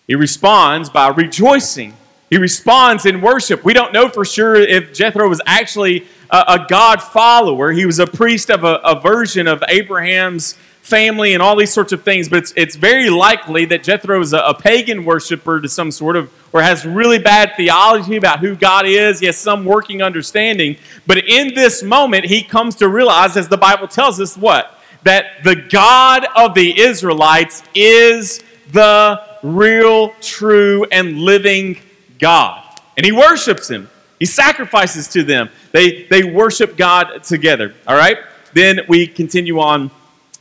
He 0.05 0.15
responds 0.15 0.89
by 0.89 1.07
rejoicing. 1.07 1.93
He 2.29 2.37
responds 2.37 3.05
in 3.05 3.21
worship. 3.21 3.63
We 3.63 3.71
don't 3.71 3.93
know 3.93 4.09
for 4.09 4.25
sure 4.25 4.57
if 4.57 4.93
Jethro 4.93 5.29
was 5.29 5.39
actually 5.45 6.05
a, 6.29 6.43
a 6.47 6.65
God 6.67 7.01
follower. 7.01 7.71
He 7.71 7.85
was 7.85 7.99
a 7.99 8.07
priest 8.07 8.49
of 8.49 8.65
a, 8.65 8.81
a 8.83 8.99
version 8.99 9.47
of 9.47 9.63
Abraham's 9.69 10.57
family 10.87 11.33
and 11.33 11.43
all 11.43 11.57
these 11.57 11.73
sorts 11.73 11.91
of 11.91 12.01
things, 12.03 12.29
but 12.29 12.39
it's, 12.39 12.53
it's 12.55 12.77
very 12.77 13.09
likely 13.09 13.65
that 13.65 13.83
Jethro 13.83 14.21
is 14.21 14.31
a, 14.31 14.39
a, 14.39 14.53
pagan 14.53 15.03
worshiper 15.03 15.59
to 15.59 15.67
some 15.67 15.91
sort 15.91 16.15
of, 16.15 16.31
or 16.53 16.61
has 16.61 16.85
really 16.85 17.19
bad 17.19 17.53
theology 17.57 18.15
about 18.15 18.39
who 18.39 18.55
God 18.55 18.85
is. 18.85 19.19
He 19.19 19.25
has 19.25 19.37
some 19.37 19.65
working 19.65 20.01
understanding. 20.01 20.77
But 21.05 21.17
in 21.27 21.53
this 21.53 21.83
moment, 21.83 22.25
he 22.25 22.41
comes 22.41 22.75
to 22.75 22.87
realize, 22.87 23.35
as 23.35 23.49
the 23.49 23.57
Bible 23.57 23.89
tells 23.89 24.21
us, 24.21 24.37
what? 24.37 24.79
That 25.03 25.43
the 25.43 25.55
God 25.55 26.25
of 26.35 26.53
the 26.53 26.79
Israelites 26.79 27.63
is 27.75 28.41
the 28.71 29.21
real, 29.43 30.13
true, 30.21 30.85
and 30.85 31.19
living 31.19 31.79
God. 32.17 32.63
And 32.95 33.05
he 33.05 33.11
worships 33.11 33.69
him. 33.69 33.89
He 34.19 34.25
sacrifices 34.25 35.09
to 35.09 35.23
them. 35.23 35.49
They, 35.73 36.03
they 36.03 36.23
worship 36.23 36.77
God 36.77 37.23
together. 37.23 37.75
All 37.85 37.97
right? 37.97 38.17
Then 38.53 38.79
we 38.87 39.05
continue 39.05 39.59
on 39.59 39.91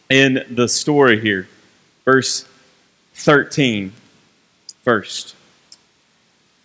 in 0.08 0.44
the 0.50 0.68
story 0.68 1.20
here. 1.20 1.48
Verse 2.04 2.46
13 3.14 3.92
first. 4.82 5.34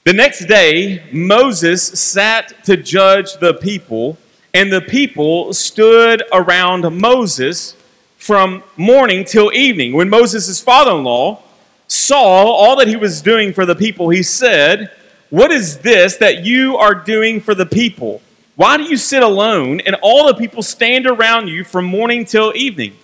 The 0.03 0.13
next 0.13 0.45
day, 0.45 1.03
Moses 1.11 1.83
sat 1.83 2.63
to 2.65 2.77
judge 2.77 3.37
the 3.37 3.55
people, 3.55 4.17
and 4.53 4.71
the 4.71 4.81
people 4.81 5.53
stood 5.53 6.23
around 6.33 6.81
Moses 6.99 7.75
from 8.17 8.63
morning 8.77 9.25
till 9.25 9.51
evening. 9.53 9.93
When 9.93 10.09
Moses' 10.09 10.61
father 10.61 10.91
in 10.91 11.03
law 11.03 11.41
saw 11.87 12.43
all 12.43 12.75
that 12.75 12.87
he 12.87 12.95
was 12.95 13.21
doing 13.21 13.53
for 13.53 13.65
the 13.65 13.75
people, 13.75 14.09
he 14.09 14.21
said, 14.21 14.91
What 15.29 15.51
is 15.51 15.79
this 15.79 16.17
that 16.17 16.43
you 16.43 16.77
are 16.77 16.93
doing 16.93 17.41
for 17.41 17.55
the 17.55 17.65
people? 17.65 18.21
Why 18.55 18.77
do 18.77 18.83
you 18.83 18.97
sit 18.97 19.23
alone 19.23 19.79
and 19.81 19.95
all 20.01 20.27
the 20.27 20.35
people 20.35 20.61
stand 20.61 21.07
around 21.07 21.47
you 21.47 21.63
from 21.63 21.85
morning 21.85 22.25
till 22.25 22.53
evening? 22.55 22.95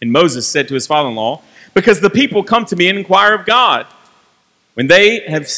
And 0.00 0.12
Moses 0.12 0.46
said 0.46 0.68
to 0.68 0.74
his 0.74 0.86
father 0.86 1.08
in 1.08 1.14
law, 1.14 1.42
Because 1.74 2.00
the 2.00 2.10
people 2.10 2.42
come 2.42 2.64
to 2.66 2.76
me 2.76 2.88
and 2.88 2.98
inquire 2.98 3.34
of 3.34 3.46
God. 3.46 3.86
When 4.74 4.86
they 4.86 5.20
have, 5.20 5.48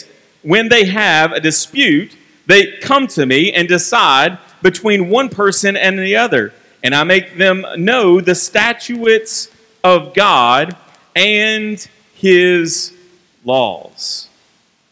when 0.42 0.68
they 0.68 0.84
have 0.84 1.32
a 1.32 1.40
dispute, 1.40 2.16
they 2.46 2.76
come 2.78 3.06
to 3.08 3.26
me 3.26 3.52
and 3.52 3.68
decide 3.68 4.38
between 4.62 5.08
one 5.08 5.28
person 5.28 5.76
and 5.76 5.98
the 5.98 6.16
other. 6.16 6.52
And 6.82 6.94
I 6.94 7.04
make 7.04 7.36
them 7.36 7.66
know 7.76 8.20
the 8.20 8.34
statutes 8.34 9.50
of 9.82 10.14
God 10.14 10.76
and 11.16 11.86
his 12.14 12.96
laws. 13.44 14.28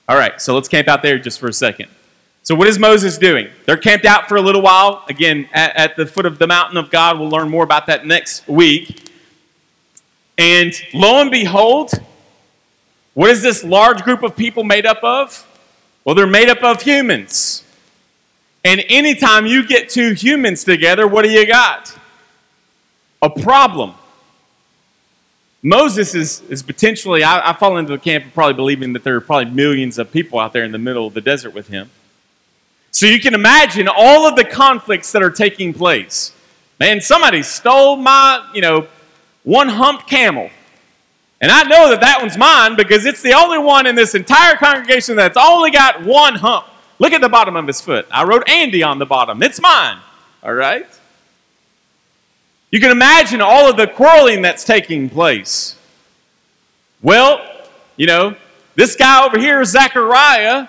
All 0.08 0.16
right, 0.16 0.40
so 0.40 0.54
let's 0.54 0.68
camp 0.68 0.88
out 0.88 1.02
there 1.02 1.18
just 1.18 1.38
for 1.40 1.48
a 1.48 1.52
second. 1.52 1.88
So, 2.42 2.54
what 2.54 2.68
is 2.68 2.78
Moses 2.78 3.18
doing? 3.18 3.48
They're 3.64 3.76
camped 3.76 4.04
out 4.04 4.28
for 4.28 4.36
a 4.36 4.40
little 4.40 4.62
while. 4.62 5.04
Again, 5.08 5.48
at, 5.52 5.76
at 5.76 5.96
the 5.96 6.06
foot 6.06 6.26
of 6.26 6.38
the 6.38 6.46
mountain 6.46 6.76
of 6.76 6.90
God. 6.90 7.18
We'll 7.18 7.28
learn 7.28 7.48
more 7.48 7.64
about 7.64 7.86
that 7.86 8.06
next 8.06 8.46
week. 8.46 9.10
And 10.38 10.72
lo 10.92 11.20
and 11.20 11.30
behold, 11.30 11.92
what 13.14 13.30
is 13.30 13.42
this 13.42 13.64
large 13.64 14.02
group 14.02 14.22
of 14.22 14.36
people 14.36 14.64
made 14.64 14.84
up 14.84 15.02
of? 15.02 15.46
Well, 16.04 16.14
they're 16.14 16.26
made 16.26 16.48
up 16.48 16.62
of 16.62 16.82
humans. 16.82 17.64
And 18.64 18.84
anytime 18.88 19.46
you 19.46 19.66
get 19.66 19.88
two 19.88 20.12
humans 20.12 20.64
together, 20.64 21.06
what 21.06 21.24
do 21.24 21.30
you 21.30 21.46
got? 21.46 21.96
A 23.22 23.30
problem. 23.30 23.94
Moses 25.62 26.14
is, 26.14 26.42
is 26.42 26.62
potentially, 26.62 27.24
I, 27.24 27.50
I 27.50 27.52
fall 27.54 27.78
into 27.78 27.92
the 27.92 27.98
camp 27.98 28.26
of 28.26 28.34
probably 28.34 28.54
believing 28.54 28.92
that 28.92 29.02
there 29.02 29.16
are 29.16 29.20
probably 29.20 29.52
millions 29.52 29.98
of 29.98 30.12
people 30.12 30.38
out 30.38 30.52
there 30.52 30.64
in 30.64 30.72
the 30.72 30.78
middle 30.78 31.06
of 31.06 31.14
the 31.14 31.20
desert 31.20 31.54
with 31.54 31.68
him. 31.68 31.90
So 32.90 33.06
you 33.06 33.20
can 33.20 33.34
imagine 33.34 33.88
all 33.88 34.26
of 34.26 34.36
the 34.36 34.44
conflicts 34.44 35.12
that 35.12 35.22
are 35.22 35.30
taking 35.30 35.74
place. 35.74 36.32
Man, 36.78 37.00
somebody 37.00 37.42
stole 37.42 37.96
my, 37.96 38.48
you 38.54 38.60
know, 38.60 38.86
one 39.46 39.68
hump 39.68 40.08
camel. 40.08 40.50
And 41.40 41.52
I 41.52 41.62
know 41.62 41.88
that 41.90 42.00
that 42.00 42.20
one's 42.20 42.36
mine 42.36 42.74
because 42.76 43.06
it's 43.06 43.22
the 43.22 43.32
only 43.32 43.58
one 43.58 43.86
in 43.86 43.94
this 43.94 44.14
entire 44.16 44.56
congregation 44.56 45.14
that's 45.14 45.36
only 45.40 45.70
got 45.70 46.04
one 46.04 46.34
hump. 46.34 46.66
Look 46.98 47.12
at 47.12 47.20
the 47.20 47.28
bottom 47.28 47.54
of 47.54 47.66
his 47.66 47.80
foot. 47.80 48.06
I 48.10 48.24
wrote 48.24 48.48
Andy 48.48 48.82
on 48.82 48.98
the 48.98 49.06
bottom. 49.06 49.42
It's 49.42 49.60
mine. 49.60 49.98
All 50.42 50.52
right? 50.52 50.86
You 52.72 52.80
can 52.80 52.90
imagine 52.90 53.40
all 53.40 53.70
of 53.70 53.76
the 53.76 53.86
quarreling 53.86 54.42
that's 54.42 54.64
taking 54.64 55.08
place. 55.08 55.76
Well, 57.00 57.40
you 57.96 58.06
know, 58.06 58.34
this 58.74 58.96
guy 58.96 59.24
over 59.24 59.38
here, 59.38 59.64
Zechariah, 59.64 60.66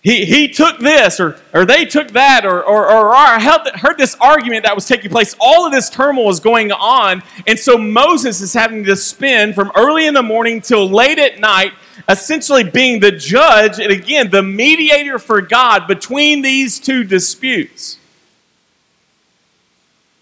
he, 0.00 0.24
he 0.24 0.48
took 0.48 0.78
this 0.78 1.18
or, 1.18 1.38
or 1.52 1.64
they 1.64 1.84
took 1.84 2.12
that 2.12 2.46
or, 2.46 2.62
or, 2.62 2.88
or, 2.88 3.14
heard, 3.40 3.68
heard 3.74 3.98
this 3.98 4.16
argument 4.20 4.64
that 4.64 4.74
was 4.74 4.86
taking 4.86 5.10
place. 5.10 5.34
All 5.40 5.66
of 5.66 5.72
this 5.72 5.90
turmoil 5.90 6.24
was 6.24 6.38
going 6.38 6.70
on. 6.70 7.22
And 7.48 7.58
so 7.58 7.76
Moses 7.76 8.40
is 8.40 8.54
having 8.54 8.84
to 8.84 8.94
spend 8.94 9.56
from 9.56 9.72
early 9.74 10.06
in 10.06 10.14
the 10.14 10.22
morning 10.22 10.60
till 10.60 10.88
late 10.88 11.18
at 11.18 11.40
night, 11.40 11.72
essentially 12.08 12.62
being 12.62 13.00
the 13.00 13.10
judge 13.10 13.80
and 13.80 13.90
again, 13.90 14.30
the 14.30 14.42
mediator 14.42 15.18
for 15.18 15.42
God 15.42 15.88
between 15.88 16.42
these 16.42 16.78
two 16.78 17.02
disputes. 17.02 17.98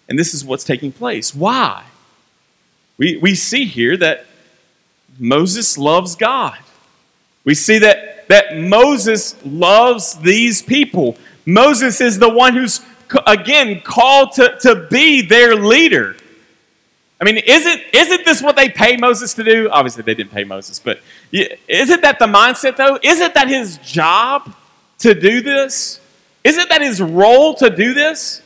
And 0.08 0.18
this 0.18 0.32
is 0.32 0.42
what's 0.42 0.64
taking 0.64 0.90
place. 0.90 1.34
Why? 1.34 1.84
We, 2.96 3.18
we 3.18 3.34
see 3.34 3.66
here 3.66 3.96
that 3.98 4.24
Moses 5.18 5.76
loves 5.76 6.16
God. 6.16 6.58
We 7.44 7.54
see 7.54 7.78
that 7.80 8.15
that 8.28 8.56
Moses 8.56 9.36
loves 9.44 10.14
these 10.14 10.62
people. 10.62 11.16
Moses 11.44 12.00
is 12.00 12.18
the 12.18 12.28
one 12.28 12.54
who's, 12.54 12.80
again, 13.26 13.80
called 13.82 14.32
to, 14.32 14.56
to 14.62 14.86
be 14.90 15.22
their 15.22 15.54
leader. 15.54 16.16
I 17.20 17.24
mean, 17.24 17.38
isn't, 17.38 17.82
isn't 17.92 18.24
this 18.24 18.42
what 18.42 18.56
they 18.56 18.68
pay 18.68 18.96
Moses 18.96 19.32
to 19.34 19.44
do? 19.44 19.70
Obviously, 19.70 20.02
they 20.02 20.14
didn't 20.14 20.32
pay 20.32 20.44
Moses, 20.44 20.78
but 20.78 21.00
isn't 21.32 22.02
that 22.02 22.18
the 22.18 22.26
mindset, 22.26 22.76
though? 22.76 22.98
Isn't 23.02 23.32
that 23.34 23.48
his 23.48 23.78
job 23.78 24.54
to 24.98 25.14
do 25.14 25.40
this? 25.40 26.00
Isn't 26.44 26.68
that 26.68 26.82
his 26.82 27.00
role 27.00 27.54
to 27.54 27.70
do 27.70 27.94
this? 27.94 28.42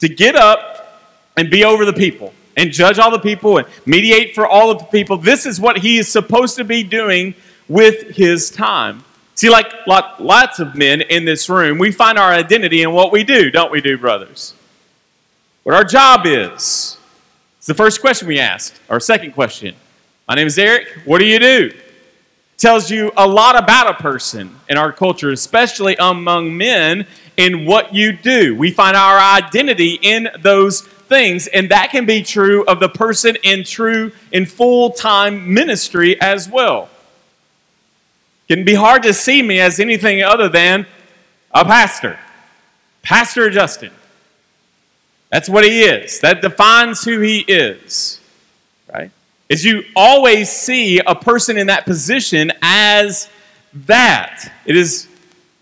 To 0.00 0.08
get 0.08 0.36
up 0.36 1.00
and 1.36 1.50
be 1.50 1.64
over 1.64 1.84
the 1.84 1.92
people 1.92 2.34
and 2.56 2.70
judge 2.70 2.98
all 2.98 3.10
the 3.10 3.18
people 3.18 3.58
and 3.58 3.66
mediate 3.86 4.34
for 4.34 4.46
all 4.46 4.70
of 4.70 4.78
the 4.78 4.84
people. 4.86 5.16
This 5.16 5.46
is 5.46 5.60
what 5.60 5.78
he 5.78 5.98
is 5.98 6.08
supposed 6.08 6.56
to 6.56 6.64
be 6.64 6.82
doing 6.82 7.34
with 7.68 8.16
his 8.16 8.50
time. 8.50 9.04
See, 9.34 9.50
like 9.50 9.86
like 9.86 10.20
lots 10.20 10.58
of 10.58 10.74
men 10.74 11.00
in 11.00 11.24
this 11.24 11.48
room, 11.48 11.78
we 11.78 11.90
find 11.90 12.18
our 12.18 12.32
identity 12.32 12.82
in 12.82 12.92
what 12.92 13.12
we 13.12 13.24
do, 13.24 13.50
don't 13.50 13.72
we 13.72 13.80
do, 13.80 13.96
brothers? 13.96 14.54
What 15.62 15.74
our 15.74 15.84
job 15.84 16.26
is. 16.26 16.98
It's 17.58 17.66
the 17.66 17.74
first 17.74 18.00
question 18.00 18.26
we 18.26 18.40
ask. 18.40 18.74
Our 18.90 18.98
second 18.98 19.32
question. 19.32 19.74
My 20.28 20.34
name 20.34 20.48
is 20.48 20.58
Eric. 20.58 20.88
What 21.04 21.18
do 21.18 21.24
you 21.24 21.38
do? 21.38 21.72
Tells 22.56 22.90
you 22.90 23.12
a 23.16 23.26
lot 23.26 23.56
about 23.56 23.88
a 23.88 23.94
person 23.94 24.54
in 24.68 24.76
our 24.76 24.92
culture, 24.92 25.30
especially 25.30 25.96
among 25.98 26.56
men, 26.56 27.06
in 27.36 27.64
what 27.64 27.94
you 27.94 28.12
do. 28.12 28.56
We 28.56 28.70
find 28.70 28.96
our 28.96 29.18
identity 29.18 29.98
in 30.02 30.28
those 30.40 30.82
things, 30.82 31.46
and 31.48 31.68
that 31.70 31.90
can 31.90 32.06
be 32.06 32.22
true 32.22 32.64
of 32.64 32.80
the 32.80 32.88
person 32.88 33.36
in 33.42 33.64
true, 33.64 34.12
in 34.32 34.46
full 34.46 34.90
time 34.90 35.52
ministry 35.52 36.20
as 36.20 36.48
well. 36.48 36.88
Can 38.52 38.64
be 38.64 38.74
hard 38.74 39.02
to 39.04 39.14
see 39.14 39.40
me 39.40 39.60
as 39.60 39.80
anything 39.80 40.22
other 40.22 40.46
than 40.46 40.86
a 41.52 41.64
pastor. 41.64 42.18
Pastor 43.00 43.48
Justin. 43.48 43.90
That's 45.30 45.48
what 45.48 45.64
he 45.64 45.84
is. 45.84 46.20
That 46.20 46.42
defines 46.42 47.02
who 47.02 47.20
he 47.20 47.38
is. 47.48 48.20
Right? 48.92 49.10
Is 49.48 49.64
you 49.64 49.84
always 49.96 50.52
see 50.52 50.98
a 50.98 51.14
person 51.14 51.56
in 51.56 51.68
that 51.68 51.86
position 51.86 52.52
as 52.60 53.30
that. 53.86 54.52
It 54.66 54.76
is, 54.76 55.08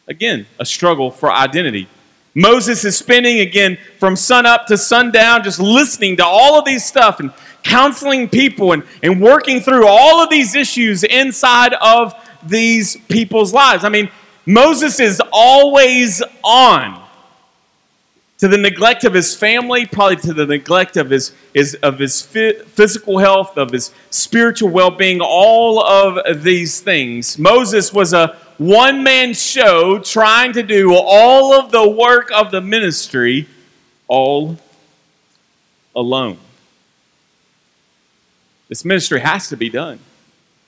again, 0.08 0.44
a 0.58 0.66
struggle 0.66 1.12
for 1.12 1.30
identity. 1.30 1.86
Moses 2.34 2.84
is 2.84 2.98
spending, 2.98 3.38
again, 3.38 3.78
from 4.00 4.16
sun 4.16 4.46
up 4.46 4.66
to 4.66 4.76
sundown, 4.76 5.44
just 5.44 5.60
listening 5.60 6.16
to 6.16 6.26
all 6.26 6.58
of 6.58 6.64
these 6.64 6.84
stuff 6.84 7.20
and 7.20 7.32
counseling 7.62 8.28
people 8.28 8.72
and, 8.72 8.82
and 9.00 9.20
working 9.20 9.60
through 9.60 9.86
all 9.86 10.20
of 10.20 10.28
these 10.28 10.56
issues 10.56 11.04
inside 11.04 11.74
of 11.74 12.14
these 12.42 12.96
people's 13.08 13.52
lives. 13.52 13.84
I 13.84 13.88
mean, 13.88 14.10
Moses 14.46 15.00
is 15.00 15.22
always 15.32 16.22
on 16.42 17.02
to 18.38 18.48
the 18.48 18.56
neglect 18.56 19.04
of 19.04 19.12
his 19.12 19.36
family, 19.36 19.84
probably 19.84 20.16
to 20.16 20.32
the 20.32 20.46
neglect 20.46 20.96
of 20.96 21.10
his, 21.10 21.34
his, 21.52 21.74
of 21.82 21.98
his 21.98 22.22
physical 22.22 23.18
health, 23.18 23.58
of 23.58 23.70
his 23.70 23.92
spiritual 24.08 24.70
well 24.70 24.90
being, 24.90 25.20
all 25.20 25.82
of 25.84 26.42
these 26.42 26.80
things. 26.80 27.38
Moses 27.38 27.92
was 27.92 28.14
a 28.14 28.38
one 28.56 29.02
man 29.02 29.34
show 29.34 29.98
trying 29.98 30.54
to 30.54 30.62
do 30.62 30.94
all 30.94 31.52
of 31.52 31.70
the 31.70 31.86
work 31.86 32.30
of 32.34 32.50
the 32.50 32.62
ministry 32.62 33.46
all 34.08 34.58
alone. 35.94 36.38
This 38.68 38.84
ministry 38.84 39.20
has 39.20 39.48
to 39.48 39.56
be 39.56 39.68
done, 39.68 39.98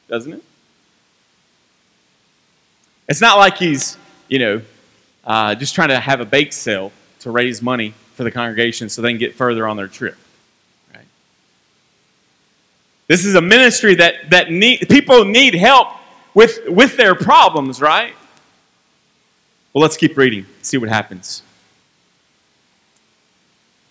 doesn't 0.08 0.34
it? 0.34 0.44
It's 3.12 3.20
not 3.20 3.36
like 3.36 3.58
he's, 3.58 3.98
you 4.28 4.38
know, 4.38 4.62
uh, 5.22 5.54
just 5.54 5.74
trying 5.74 5.90
to 5.90 6.00
have 6.00 6.22
a 6.22 6.24
bake 6.24 6.50
sale 6.54 6.92
to 7.18 7.30
raise 7.30 7.60
money 7.60 7.92
for 8.14 8.24
the 8.24 8.30
congregation 8.30 8.88
so 8.88 9.02
they 9.02 9.10
can 9.10 9.18
get 9.18 9.34
further 9.34 9.68
on 9.68 9.76
their 9.76 9.86
trip. 9.86 10.16
Right? 10.94 11.04
This 13.08 13.26
is 13.26 13.34
a 13.34 13.42
ministry 13.42 13.96
that, 13.96 14.30
that 14.30 14.50
need, 14.50 14.88
people 14.88 15.26
need 15.26 15.52
help 15.52 15.88
with, 16.32 16.60
with 16.66 16.96
their 16.96 17.14
problems, 17.14 17.82
right? 17.82 18.14
Well, 19.74 19.82
let's 19.82 19.98
keep 19.98 20.16
reading, 20.16 20.46
see 20.62 20.78
what 20.78 20.88
happens. 20.88 21.42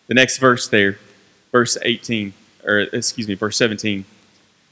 The 0.08 0.16
next 0.16 0.40
verse 0.40 0.68
there, 0.68 0.98
verse 1.52 1.78
18, 1.80 2.34
or 2.66 2.80
excuse 2.92 3.28
me, 3.28 3.36
verse 3.36 3.56
17. 3.58 4.04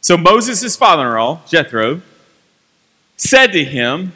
So 0.02 0.18
Moses' 0.18 0.76
father 0.76 1.06
in 1.06 1.14
law, 1.14 1.42
Jethro, 1.48 2.02
said 3.16 3.52
to 3.52 3.64
him, 3.64 4.14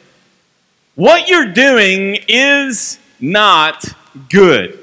what 0.95 1.27
you're 1.27 1.51
doing 1.51 2.19
is 2.27 2.99
not 3.19 3.85
good. 4.29 4.79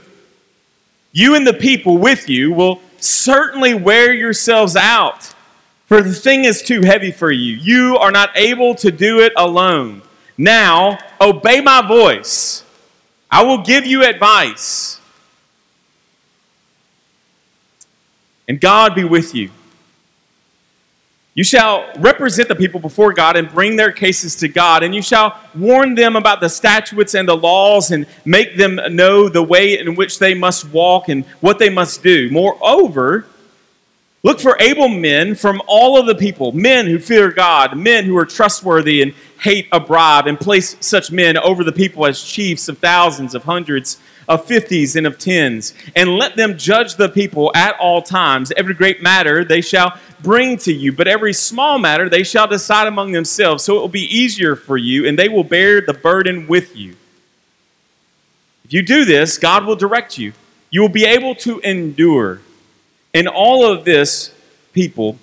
You 1.12 1.34
and 1.34 1.46
the 1.46 1.54
people 1.54 1.98
with 1.98 2.28
you 2.28 2.52
will 2.52 2.80
certainly 2.98 3.74
wear 3.74 4.12
yourselves 4.12 4.76
out, 4.76 5.34
for 5.86 6.02
the 6.02 6.14
thing 6.14 6.44
is 6.44 6.62
too 6.62 6.82
heavy 6.82 7.10
for 7.10 7.30
you. 7.30 7.54
You 7.54 7.96
are 7.96 8.12
not 8.12 8.30
able 8.36 8.74
to 8.76 8.90
do 8.90 9.20
it 9.20 9.32
alone. 9.36 10.02
Now, 10.38 10.98
obey 11.20 11.60
my 11.60 11.86
voice. 11.86 12.64
I 13.30 13.44
will 13.44 13.62
give 13.62 13.86
you 13.86 14.04
advice. 14.04 15.00
And 18.48 18.60
God 18.60 18.94
be 18.94 19.04
with 19.04 19.34
you. 19.34 19.50
You 21.40 21.44
shall 21.44 21.90
represent 21.96 22.48
the 22.48 22.54
people 22.54 22.80
before 22.80 23.14
God 23.14 23.34
and 23.34 23.48
bring 23.48 23.74
their 23.74 23.92
cases 23.92 24.36
to 24.36 24.48
God, 24.48 24.82
and 24.82 24.94
you 24.94 25.00
shall 25.00 25.40
warn 25.54 25.94
them 25.94 26.14
about 26.14 26.42
the 26.42 26.50
statutes 26.50 27.14
and 27.14 27.26
the 27.26 27.34
laws 27.34 27.92
and 27.92 28.04
make 28.26 28.58
them 28.58 28.78
know 28.90 29.26
the 29.30 29.42
way 29.42 29.78
in 29.78 29.94
which 29.94 30.18
they 30.18 30.34
must 30.34 30.68
walk 30.68 31.08
and 31.08 31.24
what 31.40 31.58
they 31.58 31.70
must 31.70 32.02
do. 32.02 32.30
Moreover, 32.30 33.24
look 34.22 34.38
for 34.38 34.54
able 34.60 34.90
men 34.90 35.34
from 35.34 35.62
all 35.66 35.98
of 35.98 36.04
the 36.04 36.14
people, 36.14 36.52
men 36.52 36.86
who 36.86 36.98
fear 36.98 37.30
God, 37.30 37.74
men 37.74 38.04
who 38.04 38.18
are 38.18 38.26
trustworthy 38.26 39.00
and 39.00 39.14
hate 39.38 39.66
a 39.72 39.80
bribe, 39.80 40.26
and 40.26 40.38
place 40.38 40.76
such 40.80 41.10
men 41.10 41.38
over 41.38 41.64
the 41.64 41.72
people 41.72 42.04
as 42.04 42.22
chiefs 42.22 42.68
of 42.68 42.76
thousands, 42.76 43.34
of 43.34 43.44
hundreds, 43.44 43.98
of 44.30 44.46
fifties, 44.46 44.94
and 44.94 45.08
of 45.08 45.18
tens, 45.18 45.74
and 45.96 46.08
let 46.08 46.36
them 46.36 46.56
judge 46.56 46.94
the 46.94 47.08
people 47.08 47.50
at 47.54 47.76
all 47.80 48.00
times. 48.00 48.52
Every 48.56 48.74
great 48.74 49.02
matter 49.02 49.44
they 49.44 49.60
shall 49.60 49.98
bring 50.22 50.56
to 50.58 50.72
you, 50.72 50.92
but 50.92 51.08
every 51.08 51.32
small 51.32 51.80
matter 51.80 52.08
they 52.08 52.22
shall 52.22 52.46
decide 52.46 52.86
among 52.86 53.10
themselves. 53.10 53.64
So 53.64 53.76
it 53.76 53.80
will 53.80 53.88
be 53.88 54.16
easier 54.16 54.54
for 54.54 54.76
you, 54.76 55.06
and 55.06 55.18
they 55.18 55.28
will 55.28 55.42
bear 55.42 55.80
the 55.80 55.94
burden 55.94 56.46
with 56.46 56.76
you. 56.76 56.96
If 58.64 58.72
you 58.72 58.82
do 58.82 59.04
this, 59.04 59.36
God 59.36 59.66
will 59.66 59.74
direct 59.74 60.16
you. 60.16 60.32
You 60.70 60.80
will 60.80 60.88
be 60.88 61.04
able 61.04 61.34
to 61.36 61.58
endure. 61.60 62.40
And 63.12 63.26
all 63.26 63.66
of 63.66 63.84
this 63.84 64.32
people 64.72 65.18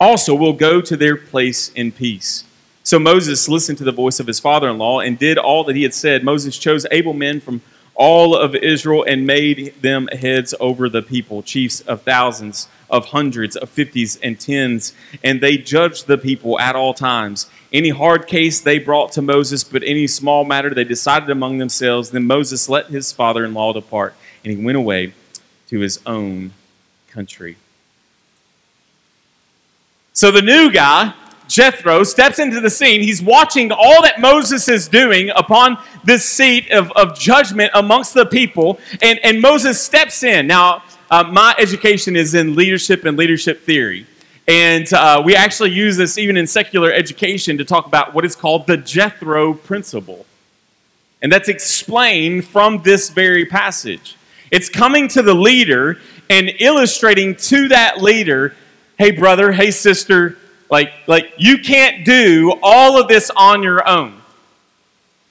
also 0.00 0.34
will 0.34 0.54
go 0.54 0.80
to 0.80 0.96
their 0.96 1.16
place 1.16 1.70
in 1.74 1.92
peace. 1.92 2.44
So 2.82 2.98
Moses 2.98 3.46
listened 3.46 3.76
to 3.76 3.84
the 3.84 3.92
voice 3.92 4.18
of 4.18 4.26
his 4.26 4.40
father 4.40 4.70
in 4.70 4.78
law 4.78 5.00
and 5.00 5.18
did 5.18 5.36
all 5.36 5.64
that 5.64 5.76
he 5.76 5.82
had 5.82 5.92
said. 5.92 6.24
Moses 6.24 6.56
chose 6.56 6.86
able 6.90 7.12
men 7.12 7.40
from 7.40 7.60
all 7.98 8.36
of 8.36 8.54
Israel 8.54 9.04
and 9.06 9.26
made 9.26 9.74
them 9.82 10.08
heads 10.12 10.54
over 10.60 10.88
the 10.88 11.02
people, 11.02 11.42
chiefs 11.42 11.80
of 11.80 12.02
thousands, 12.02 12.68
of 12.88 13.06
hundreds, 13.06 13.56
of 13.56 13.68
fifties, 13.68 14.16
and 14.22 14.38
tens. 14.38 14.94
And 15.24 15.40
they 15.40 15.58
judged 15.58 16.06
the 16.06 16.16
people 16.16 16.58
at 16.60 16.76
all 16.76 16.94
times. 16.94 17.50
Any 17.72 17.90
hard 17.90 18.28
case 18.28 18.60
they 18.60 18.78
brought 18.78 19.10
to 19.12 19.22
Moses, 19.22 19.64
but 19.64 19.82
any 19.82 20.06
small 20.06 20.44
matter 20.44 20.70
they 20.70 20.84
decided 20.84 21.28
among 21.28 21.58
themselves. 21.58 22.10
Then 22.10 22.24
Moses 22.24 22.68
let 22.68 22.86
his 22.86 23.10
father 23.10 23.44
in 23.44 23.52
law 23.52 23.72
depart, 23.72 24.14
and 24.44 24.56
he 24.56 24.64
went 24.64 24.78
away 24.78 25.12
to 25.66 25.80
his 25.80 25.98
own 26.06 26.52
country. 27.08 27.56
So 30.12 30.30
the 30.30 30.40
new 30.40 30.70
guy 30.70 31.14
Jethro 31.48 32.04
steps 32.04 32.38
into 32.38 32.60
the 32.60 32.70
scene. 32.70 33.00
He's 33.00 33.22
watching 33.22 33.72
all 33.72 34.02
that 34.02 34.20
Moses 34.20 34.68
is 34.68 34.86
doing 34.86 35.30
upon 35.30 35.78
this 36.04 36.24
seat 36.24 36.70
of, 36.70 36.92
of 36.92 37.18
judgment 37.18 37.70
amongst 37.74 38.14
the 38.14 38.26
people, 38.26 38.78
and, 39.02 39.18
and 39.24 39.40
Moses 39.40 39.80
steps 39.80 40.22
in. 40.22 40.46
Now, 40.46 40.82
uh, 41.10 41.24
my 41.24 41.54
education 41.58 42.16
is 42.16 42.34
in 42.34 42.54
leadership 42.54 43.04
and 43.04 43.16
leadership 43.16 43.62
theory. 43.62 44.06
And 44.46 44.90
uh, 44.92 45.22
we 45.24 45.34
actually 45.34 45.70
use 45.70 45.96
this 45.96 46.16
even 46.16 46.36
in 46.36 46.46
secular 46.46 46.92
education 46.92 47.58
to 47.58 47.64
talk 47.64 47.86
about 47.86 48.14
what 48.14 48.24
is 48.24 48.36
called 48.36 48.66
the 48.66 48.76
Jethro 48.76 49.54
principle. 49.54 50.26
And 51.20 51.32
that's 51.32 51.48
explained 51.48 52.46
from 52.46 52.82
this 52.82 53.10
very 53.10 53.44
passage. 53.44 54.16
It's 54.50 54.68
coming 54.68 55.08
to 55.08 55.22
the 55.22 55.34
leader 55.34 55.98
and 56.30 56.50
illustrating 56.60 57.34
to 57.36 57.68
that 57.68 58.00
leader 58.00 58.54
hey, 58.98 59.12
brother, 59.12 59.52
hey, 59.52 59.70
sister, 59.70 60.36
like, 60.70 60.92
like 61.06 61.32
you 61.38 61.58
can't 61.58 62.04
do 62.04 62.54
all 62.62 63.00
of 63.00 63.08
this 63.08 63.30
on 63.36 63.62
your 63.62 63.86
own. 63.88 64.20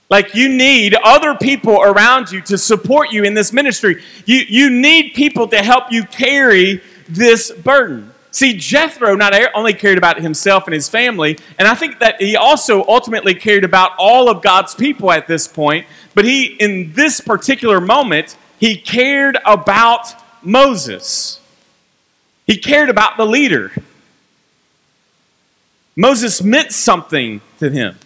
Like 0.09 0.33
you 0.35 0.49
need 0.49 0.95
other 1.03 1.35
people 1.35 1.81
around 1.81 2.31
you 2.31 2.41
to 2.41 2.57
support 2.57 3.11
you 3.11 3.23
in 3.23 3.33
this 3.33 3.51
ministry. 3.51 4.03
You, 4.25 4.37
you 4.47 4.69
need 4.69 5.13
people 5.13 5.47
to 5.49 5.57
help 5.57 5.91
you 5.91 6.03
carry 6.03 6.81
this 7.09 7.51
burden. 7.51 8.13
See, 8.31 8.53
Jethro 8.53 9.15
not 9.15 9.33
only 9.55 9.73
cared 9.73 9.97
about 9.97 10.21
himself 10.21 10.65
and 10.65 10.73
his 10.73 10.87
family, 10.87 11.37
and 11.57 11.67
I 11.67 11.73
think 11.73 11.99
that 11.99 12.21
he 12.21 12.35
also 12.35 12.85
ultimately 12.85 13.33
cared 13.33 13.63
about 13.63 13.91
all 13.97 14.29
of 14.29 14.41
God's 14.41 14.75
people 14.75 15.11
at 15.11 15.27
this 15.27 15.47
point, 15.47 15.87
but 16.13 16.23
he, 16.23 16.45
in 16.59 16.93
this 16.93 17.19
particular 17.19 17.81
moment, 17.81 18.37
he 18.59 18.77
cared 18.77 19.37
about 19.45 20.13
Moses. 20.43 21.39
He 22.45 22.57
cared 22.57 22.89
about 22.89 23.17
the 23.17 23.25
leader. 23.25 23.71
Moses 25.97 26.43
meant 26.43 26.71
something 26.71 27.41
to 27.59 27.71
him. 27.71 27.97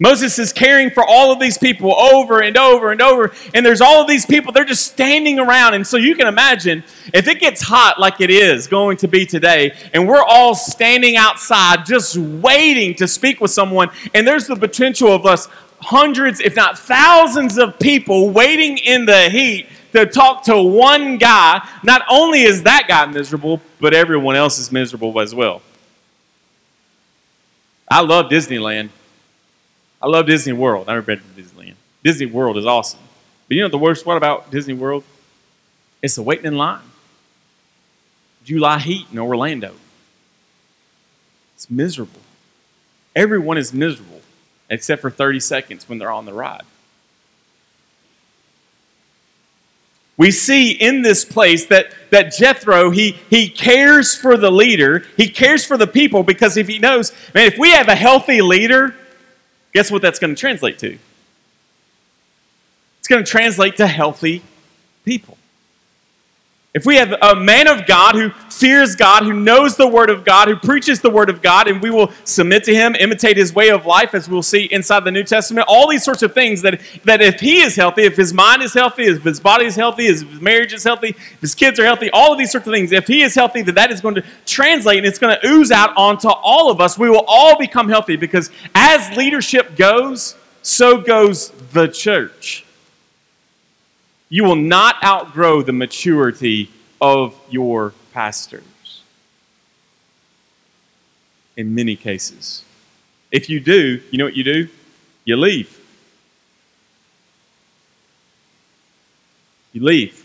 Moses 0.00 0.38
is 0.38 0.52
caring 0.52 0.90
for 0.90 1.04
all 1.04 1.32
of 1.32 1.40
these 1.40 1.56
people 1.56 1.92
over 1.92 2.40
and 2.40 2.56
over 2.56 2.92
and 2.92 3.00
over. 3.00 3.32
And 3.54 3.64
there's 3.64 3.80
all 3.80 4.00
of 4.00 4.08
these 4.08 4.26
people, 4.26 4.52
they're 4.52 4.64
just 4.64 4.86
standing 4.86 5.38
around. 5.38 5.74
And 5.74 5.86
so 5.86 5.96
you 5.96 6.14
can 6.14 6.26
imagine 6.26 6.84
if 7.14 7.26
it 7.26 7.40
gets 7.40 7.62
hot 7.62 7.98
like 7.98 8.20
it 8.20 8.30
is 8.30 8.66
going 8.66 8.96
to 8.98 9.08
be 9.08 9.24
today, 9.24 9.72
and 9.94 10.06
we're 10.06 10.22
all 10.22 10.54
standing 10.54 11.16
outside 11.16 11.86
just 11.86 12.16
waiting 12.16 12.94
to 12.96 13.08
speak 13.08 13.40
with 13.40 13.50
someone, 13.50 13.90
and 14.14 14.26
there's 14.26 14.46
the 14.46 14.56
potential 14.56 15.12
of 15.12 15.26
us 15.26 15.48
hundreds, 15.80 16.40
if 16.40 16.56
not 16.56 16.78
thousands 16.78 17.56
of 17.56 17.78
people 17.78 18.30
waiting 18.30 18.78
in 18.78 19.04
the 19.04 19.30
heat 19.30 19.68
to 19.92 20.06
talk 20.06 20.44
to 20.44 20.60
one 20.60 21.18
guy. 21.18 21.66
Not 21.82 22.02
only 22.10 22.42
is 22.42 22.64
that 22.64 22.86
guy 22.88 23.06
miserable, 23.06 23.60
but 23.80 23.94
everyone 23.94 24.36
else 24.36 24.58
is 24.58 24.70
miserable 24.70 25.20
as 25.20 25.34
well. 25.34 25.62
I 27.90 28.02
love 28.02 28.26
Disneyland. 28.26 28.90
I 30.00 30.06
love 30.06 30.26
Disney 30.26 30.52
World. 30.52 30.88
I've 30.88 30.94
never 30.94 31.02
been 31.02 31.18
to 31.18 31.42
Disneyland. 31.42 31.74
Disney 32.04 32.26
World 32.26 32.56
is 32.56 32.66
awesome. 32.66 33.00
But 33.48 33.56
you 33.56 33.62
know 33.62 33.68
the 33.68 33.78
worst 33.78 34.04
part 34.04 34.16
about 34.16 34.50
Disney 34.50 34.74
World? 34.74 35.04
It's 36.02 36.14
the 36.14 36.22
waiting 36.22 36.46
in 36.46 36.56
line. 36.56 36.82
July 38.44 38.78
heat 38.78 39.06
in 39.10 39.18
Orlando. 39.18 39.74
It's 41.54 41.70
miserable. 41.70 42.20
Everyone 43.16 43.58
is 43.58 43.72
miserable 43.72 44.20
except 44.70 45.02
for 45.02 45.10
30 45.10 45.40
seconds 45.40 45.88
when 45.88 45.98
they're 45.98 46.12
on 46.12 46.24
the 46.24 46.32
ride. 46.32 46.62
We 50.18 50.30
see 50.30 50.72
in 50.72 51.00
this 51.00 51.24
place 51.24 51.66
that, 51.66 51.94
that 52.10 52.34
Jethro, 52.34 52.90
he, 52.90 53.12
he 53.30 53.48
cares 53.48 54.14
for 54.14 54.36
the 54.36 54.50
leader, 54.50 55.06
he 55.16 55.30
cares 55.30 55.64
for 55.64 55.78
the 55.78 55.86
people 55.86 56.22
because 56.22 56.58
if 56.58 56.68
he 56.68 56.78
knows, 56.78 57.12
man, 57.34 57.46
if 57.46 57.56
we 57.56 57.70
have 57.70 57.88
a 57.88 57.94
healthy 57.94 58.42
leader, 58.42 58.94
Guess 59.72 59.90
what 59.92 60.02
that's 60.02 60.18
going 60.18 60.34
to 60.34 60.40
translate 60.40 60.78
to? 60.80 60.98
It's 62.98 63.08
going 63.08 63.24
to 63.24 63.30
translate 63.30 63.76
to 63.76 63.86
healthy 63.86 64.42
people. 65.04 65.37
If 66.74 66.84
we 66.84 66.96
have 66.96 67.14
a 67.22 67.34
man 67.34 67.66
of 67.66 67.86
God 67.86 68.14
who 68.14 68.28
fears 68.50 68.94
God, 68.94 69.22
who 69.22 69.32
knows 69.32 69.76
the 69.76 69.88
Word 69.88 70.10
of 70.10 70.22
God, 70.22 70.48
who 70.48 70.56
preaches 70.56 71.00
the 71.00 71.08
Word 71.08 71.30
of 71.30 71.40
God, 71.40 71.66
and 71.66 71.80
we 71.82 71.88
will 71.88 72.12
submit 72.24 72.62
to 72.64 72.74
him, 72.74 72.94
imitate 72.94 73.38
his 73.38 73.54
way 73.54 73.70
of 73.70 73.86
life, 73.86 74.14
as 74.14 74.28
we'll 74.28 74.42
see 74.42 74.64
inside 74.70 75.04
the 75.04 75.10
New 75.10 75.24
Testament, 75.24 75.66
all 75.66 75.88
these 75.88 76.04
sorts 76.04 76.22
of 76.22 76.34
things 76.34 76.60
that, 76.60 76.78
that 77.04 77.22
if 77.22 77.40
he 77.40 77.62
is 77.62 77.74
healthy, 77.74 78.02
if 78.02 78.16
his 78.16 78.34
mind 78.34 78.62
is 78.62 78.74
healthy, 78.74 79.04
if 79.04 79.24
his 79.24 79.40
body 79.40 79.64
is 79.64 79.76
healthy, 79.76 80.08
if 80.08 80.20
his 80.20 80.40
marriage 80.42 80.74
is 80.74 80.84
healthy, 80.84 81.08
if 81.08 81.40
his 81.40 81.54
kids 81.54 81.80
are 81.80 81.86
healthy, 81.86 82.10
all 82.10 82.32
of 82.32 82.38
these 82.38 82.52
sorts 82.52 82.66
of 82.66 82.74
things, 82.74 82.92
if 82.92 83.06
he 83.06 83.22
is 83.22 83.34
healthy, 83.34 83.62
that 83.62 83.74
that 83.74 83.90
is 83.90 84.02
going 84.02 84.16
to 84.16 84.24
translate 84.44 84.98
and 84.98 85.06
it's 85.06 85.18
going 85.18 85.34
to 85.40 85.48
ooze 85.48 85.70
out 85.70 85.96
onto 85.96 86.28
all 86.28 86.70
of 86.70 86.82
us. 86.82 86.98
We 86.98 87.08
will 87.08 87.24
all 87.26 87.56
become 87.56 87.88
healthy 87.88 88.16
because 88.16 88.50
as 88.74 89.16
leadership 89.16 89.74
goes, 89.74 90.36
so 90.60 90.98
goes 91.00 91.48
the 91.72 91.88
church. 91.88 92.66
You 94.28 94.44
will 94.44 94.56
not 94.56 95.02
outgrow 95.02 95.62
the 95.62 95.72
maturity 95.72 96.70
of 97.00 97.38
your 97.50 97.94
pastors. 98.12 98.62
In 101.56 101.74
many 101.74 101.96
cases. 101.96 102.64
If 103.30 103.50
you 103.50 103.60
do, 103.60 104.00
you 104.10 104.18
know 104.18 104.24
what 104.24 104.36
you 104.36 104.44
do? 104.44 104.68
You 105.24 105.36
leave. 105.36 105.78
You 109.72 109.82
leave. 109.82 110.24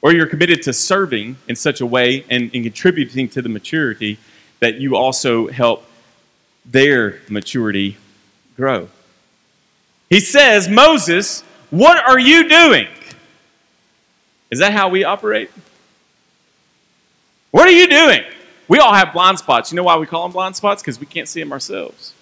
Or 0.00 0.12
you're 0.12 0.26
committed 0.26 0.62
to 0.62 0.72
serving 0.72 1.36
in 1.48 1.56
such 1.56 1.80
a 1.80 1.86
way 1.86 2.24
and, 2.30 2.50
and 2.54 2.64
contributing 2.64 3.28
to 3.30 3.42
the 3.42 3.48
maturity 3.48 4.18
that 4.60 4.76
you 4.76 4.96
also 4.96 5.48
help 5.48 5.84
their 6.64 7.20
maturity 7.28 7.96
grow. 8.56 8.88
He 10.08 10.20
says, 10.20 10.68
Moses, 10.68 11.42
what 11.70 11.98
are 12.08 12.18
you 12.18 12.48
doing? 12.48 12.86
Is 14.52 14.58
that 14.58 14.74
how 14.74 14.90
we 14.90 15.02
operate? 15.02 15.50
What 17.52 17.66
are 17.66 17.72
you 17.72 17.88
doing? 17.88 18.20
We 18.68 18.78
all 18.78 18.92
have 18.92 19.14
blind 19.14 19.38
spots. 19.38 19.72
You 19.72 19.76
know 19.76 19.82
why 19.82 19.96
we 19.96 20.04
call 20.04 20.24
them 20.24 20.32
blind 20.32 20.56
spots? 20.56 20.82
Because 20.82 21.00
we 21.00 21.06
can't 21.06 21.26
see 21.26 21.40
them 21.40 21.52
ourselves. 21.52 22.12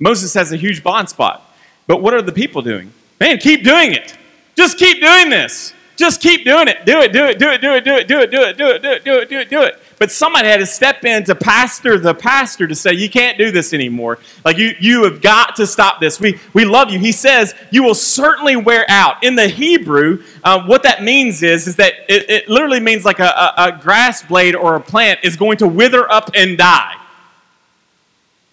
Moses 0.00 0.34
has 0.34 0.50
a 0.50 0.56
huge 0.56 0.82
blind 0.82 1.08
spot. 1.08 1.48
But 1.86 2.02
what 2.02 2.14
are 2.14 2.22
the 2.22 2.32
people 2.32 2.62
doing? 2.62 2.92
Man, 3.20 3.38
keep 3.38 3.62
doing 3.62 3.92
it. 3.92 4.18
Just 4.56 4.76
keep 4.76 5.00
doing 5.00 5.30
this. 5.30 5.72
Just 5.94 6.20
keep 6.20 6.44
doing 6.44 6.66
it. 6.66 6.84
Do 6.84 6.98
it, 6.98 7.12
do 7.12 7.26
it, 7.26 7.38
do 7.38 7.50
it, 7.50 7.60
do 7.60 7.72
it, 7.72 7.84
do 7.84 7.94
it, 7.94 8.08
do 8.08 8.18
it, 8.18 8.30
do 8.30 8.40
it, 8.40 8.58
do 8.58 8.66
it, 8.66 8.82
do 8.82 8.90
it, 8.90 9.04
do 9.04 9.18
it, 9.20 9.28
do 9.28 9.38
it, 9.38 9.50
do 9.50 9.62
it. 9.62 9.80
But 9.98 10.10
somebody 10.10 10.48
had 10.48 10.58
to 10.58 10.66
step 10.66 11.04
in 11.04 11.24
to 11.24 11.34
pastor 11.34 11.98
the 11.98 12.14
pastor 12.14 12.66
to 12.66 12.74
say, 12.74 12.92
you 12.92 13.08
can't 13.08 13.38
do 13.38 13.50
this 13.50 13.72
anymore. 13.72 14.18
Like, 14.44 14.58
you, 14.58 14.74
you 14.80 15.04
have 15.04 15.22
got 15.22 15.56
to 15.56 15.66
stop 15.66 16.00
this. 16.00 16.18
We, 16.18 16.40
we 16.52 16.64
love 16.64 16.90
you. 16.90 16.98
He 16.98 17.12
says, 17.12 17.54
you 17.70 17.82
will 17.82 17.94
certainly 17.94 18.56
wear 18.56 18.84
out. 18.88 19.22
In 19.22 19.36
the 19.36 19.48
Hebrew, 19.48 20.22
uh, 20.42 20.66
what 20.66 20.82
that 20.82 21.02
means 21.02 21.42
is, 21.42 21.68
is 21.68 21.76
that 21.76 21.94
it, 22.08 22.28
it 22.28 22.48
literally 22.48 22.80
means 22.80 23.04
like 23.04 23.20
a, 23.20 23.24
a, 23.24 23.54
a 23.56 23.78
grass 23.80 24.22
blade 24.22 24.56
or 24.56 24.74
a 24.74 24.80
plant 24.80 25.20
is 25.22 25.36
going 25.36 25.58
to 25.58 25.68
wither 25.68 26.10
up 26.10 26.30
and 26.34 26.58
die. 26.58 26.96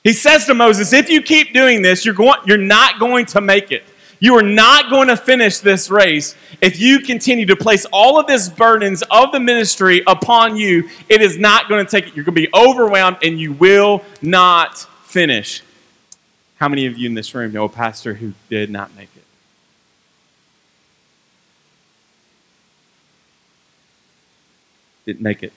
He 0.03 0.13
says 0.13 0.45
to 0.45 0.53
Moses, 0.53 0.93
if 0.93 1.09
you 1.09 1.21
keep 1.21 1.53
doing 1.53 1.81
this, 1.81 2.05
you're, 2.05 2.15
going, 2.15 2.39
you're 2.45 2.57
not 2.57 2.99
going 2.99 3.25
to 3.27 3.41
make 3.41 3.71
it. 3.71 3.83
You 4.21 4.35
are 4.35 4.43
not 4.43 4.91
going 4.91 5.07
to 5.07 5.17
finish 5.17 5.57
this 5.57 5.89
race 5.89 6.35
if 6.61 6.79
you 6.79 6.99
continue 6.99 7.47
to 7.47 7.55
place 7.55 7.85
all 7.91 8.19
of 8.19 8.27
this 8.27 8.47
burdens 8.47 9.01
of 9.09 9.31
the 9.31 9.39
ministry 9.39 10.03
upon 10.05 10.55
you. 10.55 10.87
It 11.09 11.23
is 11.23 11.39
not 11.39 11.67
going 11.67 11.83
to 11.83 11.89
take 11.89 12.07
it. 12.07 12.15
You're 12.15 12.23
going 12.23 12.35
to 12.35 12.41
be 12.41 12.49
overwhelmed 12.53 13.17
and 13.23 13.39
you 13.39 13.53
will 13.53 14.05
not 14.21 14.77
finish. 15.05 15.63
How 16.57 16.69
many 16.69 16.85
of 16.85 16.99
you 16.99 17.09
in 17.09 17.15
this 17.15 17.33
room 17.33 17.51
know 17.51 17.65
a 17.65 17.69
pastor 17.69 18.13
who 18.13 18.33
did 18.47 18.69
not 18.69 18.95
make 18.95 19.09
it? 19.15 19.23
Didn't 25.07 25.21
make 25.21 25.41
it. 25.41 25.51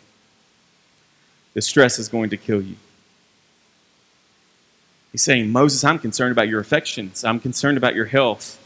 The 1.53 1.61
stress 1.61 1.99
is 1.99 2.09
going 2.09 2.31
to 2.31 2.39
kill 2.39 2.63
you. 2.63 2.77
He's 5.15 5.23
saying, 5.23 5.53
Moses, 5.53 5.85
I'm 5.85 6.01
concerned 6.01 6.33
about 6.33 6.49
your 6.49 6.59
affections. 6.59 7.23
I'm 7.23 7.39
concerned 7.39 7.79
about 7.79 7.95
your 7.95 8.07
health. 8.07 8.59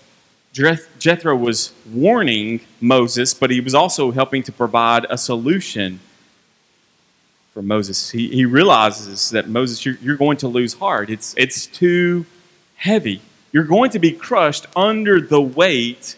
Jethro 0.98 1.36
was 1.36 1.74
warning 1.92 2.62
Moses, 2.80 3.34
but 3.34 3.50
he 3.50 3.60
was 3.60 3.74
also 3.74 4.12
helping 4.12 4.42
to 4.44 4.52
provide 4.52 5.04
a 5.10 5.18
solution 5.18 6.00
for 7.52 7.60
Moses. 7.60 8.12
He, 8.12 8.30
he 8.30 8.46
realizes 8.46 9.28
that 9.28 9.46
Moses, 9.46 9.84
you're, 9.84 9.96
you're 10.00 10.16
going 10.16 10.38
to 10.38 10.48
lose 10.48 10.72
heart. 10.72 11.10
It's, 11.10 11.34
it's 11.36 11.66
too 11.66 12.24
heavy. 12.76 13.20
You're 13.52 13.64
going 13.64 13.90
to 13.90 13.98
be 13.98 14.12
crushed 14.12 14.64
under 14.74 15.20
the 15.20 15.42
weight 15.42 16.16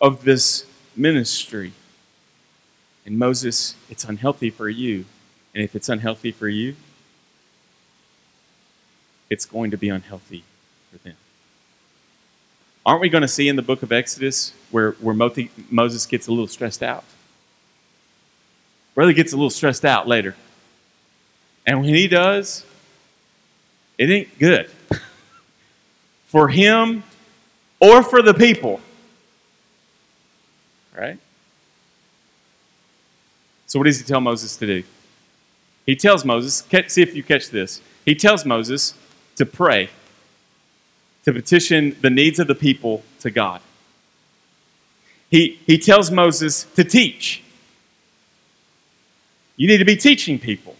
of 0.00 0.22
this 0.22 0.66
ministry. 0.94 1.72
And 3.04 3.18
Moses, 3.18 3.74
it's 3.90 4.04
unhealthy 4.04 4.50
for 4.50 4.68
you. 4.68 5.04
And 5.52 5.64
if 5.64 5.74
it's 5.74 5.88
unhealthy 5.88 6.30
for 6.30 6.48
you, 6.48 6.76
it's 9.30 9.44
going 9.44 9.70
to 9.70 9.76
be 9.76 9.88
unhealthy 9.88 10.44
for 10.90 10.98
them. 10.98 11.16
Aren't 12.84 13.00
we 13.00 13.08
going 13.08 13.22
to 13.22 13.28
see 13.28 13.48
in 13.48 13.56
the 13.56 13.62
book 13.62 13.82
of 13.82 13.92
Exodus 13.92 14.52
where, 14.70 14.92
where 14.92 15.14
Moses 15.70 16.06
gets 16.06 16.26
a 16.26 16.30
little 16.30 16.46
stressed 16.46 16.82
out? 16.82 17.04
Brother 18.94 19.12
gets 19.12 19.32
a 19.32 19.36
little 19.36 19.50
stressed 19.50 19.84
out 19.84 20.08
later. 20.08 20.34
And 21.66 21.80
when 21.82 21.94
he 21.94 22.08
does, 22.08 22.64
it 23.98 24.08
ain't 24.08 24.38
good 24.38 24.70
for 26.26 26.48
him 26.48 27.02
or 27.78 28.02
for 28.02 28.22
the 28.22 28.34
people. 28.34 28.80
Right? 30.96 31.18
So, 33.66 33.78
what 33.78 33.84
does 33.84 33.98
he 33.98 34.04
tell 34.04 34.20
Moses 34.20 34.56
to 34.56 34.66
do? 34.66 34.82
He 35.84 35.94
tells 35.94 36.24
Moses, 36.24 36.66
see 36.88 37.02
if 37.02 37.14
you 37.14 37.22
catch 37.22 37.50
this. 37.50 37.80
He 38.04 38.14
tells 38.14 38.44
Moses 38.44 38.94
to 39.38 39.46
pray, 39.46 39.88
to 41.24 41.32
petition 41.32 41.96
the 42.00 42.10
needs 42.10 42.38
of 42.38 42.46
the 42.46 42.54
people 42.54 43.02
to 43.20 43.30
God. 43.30 43.60
He, 45.30 45.60
he 45.66 45.78
tells 45.78 46.10
Moses 46.10 46.64
to 46.76 46.84
teach. 46.84 47.42
You 49.56 49.68
need 49.68 49.78
to 49.78 49.84
be 49.84 49.96
teaching 49.96 50.38
people. 50.38 50.76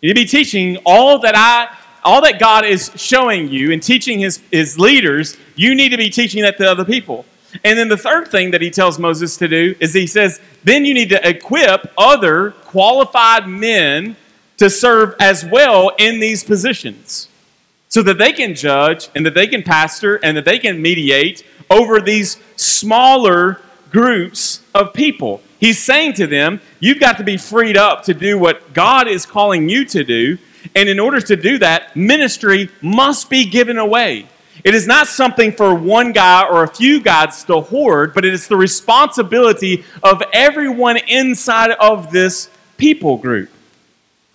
You 0.00 0.08
need 0.08 0.20
to 0.20 0.24
be 0.26 0.38
teaching 0.38 0.78
all 0.84 1.18
that 1.20 1.34
I 1.36 1.76
all 2.04 2.22
that 2.22 2.38
God 2.38 2.64
is 2.64 2.90
showing 2.94 3.48
you 3.48 3.72
and 3.72 3.82
teaching 3.82 4.20
his, 4.20 4.40
his 4.50 4.78
leaders, 4.78 5.36
you 5.56 5.74
need 5.74 5.90
to 5.90 5.96
be 5.98 6.08
teaching 6.08 6.42
that 6.42 6.56
to 6.56 6.70
other 6.70 6.84
people. 6.84 7.26
And 7.64 7.78
then 7.78 7.88
the 7.88 7.96
third 7.96 8.28
thing 8.28 8.52
that 8.52 8.62
he 8.62 8.70
tells 8.70 8.98
Moses 8.98 9.36
to 9.38 9.48
do 9.48 9.74
is 9.80 9.92
he 9.92 10.06
says, 10.06 10.40
then 10.64 10.84
you 10.84 10.94
need 10.94 11.10
to 11.10 11.28
equip 11.28 11.92
other 11.98 12.52
qualified 12.64 13.48
men 13.48 14.16
to 14.58 14.70
serve 14.70 15.16
as 15.18 15.44
well 15.44 15.90
in 15.98 16.20
these 16.20 16.44
positions 16.44 17.28
so 17.88 18.02
that 18.02 18.18
they 18.18 18.32
can 18.32 18.54
judge 18.54 19.08
and 19.14 19.24
that 19.26 19.34
they 19.34 19.46
can 19.46 19.62
pastor 19.62 20.16
and 20.16 20.36
that 20.36 20.44
they 20.44 20.58
can 20.58 20.80
mediate 20.80 21.44
over 21.70 22.00
these 22.00 22.38
smaller 22.56 23.60
groups 23.90 24.62
of 24.74 24.92
people. 24.92 25.40
He's 25.58 25.82
saying 25.82 26.14
to 26.14 26.26
them, 26.26 26.60
You've 26.80 27.00
got 27.00 27.18
to 27.18 27.24
be 27.24 27.36
freed 27.36 27.76
up 27.76 28.04
to 28.04 28.14
do 28.14 28.38
what 28.38 28.72
God 28.72 29.08
is 29.08 29.26
calling 29.26 29.68
you 29.68 29.84
to 29.86 30.04
do. 30.04 30.38
And 30.74 30.88
in 30.88 30.98
order 31.00 31.20
to 31.20 31.36
do 31.36 31.58
that, 31.58 31.96
ministry 31.96 32.68
must 32.82 33.30
be 33.30 33.44
given 33.44 33.78
away. 33.78 34.28
It 34.64 34.74
is 34.74 34.86
not 34.86 35.06
something 35.06 35.52
for 35.52 35.74
one 35.74 36.12
guy 36.12 36.46
or 36.46 36.64
a 36.64 36.68
few 36.68 37.00
guys 37.00 37.44
to 37.44 37.60
hoard, 37.60 38.12
but 38.12 38.24
it 38.24 38.34
is 38.34 38.48
the 38.48 38.56
responsibility 38.56 39.84
of 40.02 40.22
everyone 40.32 40.96
inside 40.96 41.70
of 41.72 42.10
this 42.10 42.50
people 42.76 43.16
group. 43.16 43.50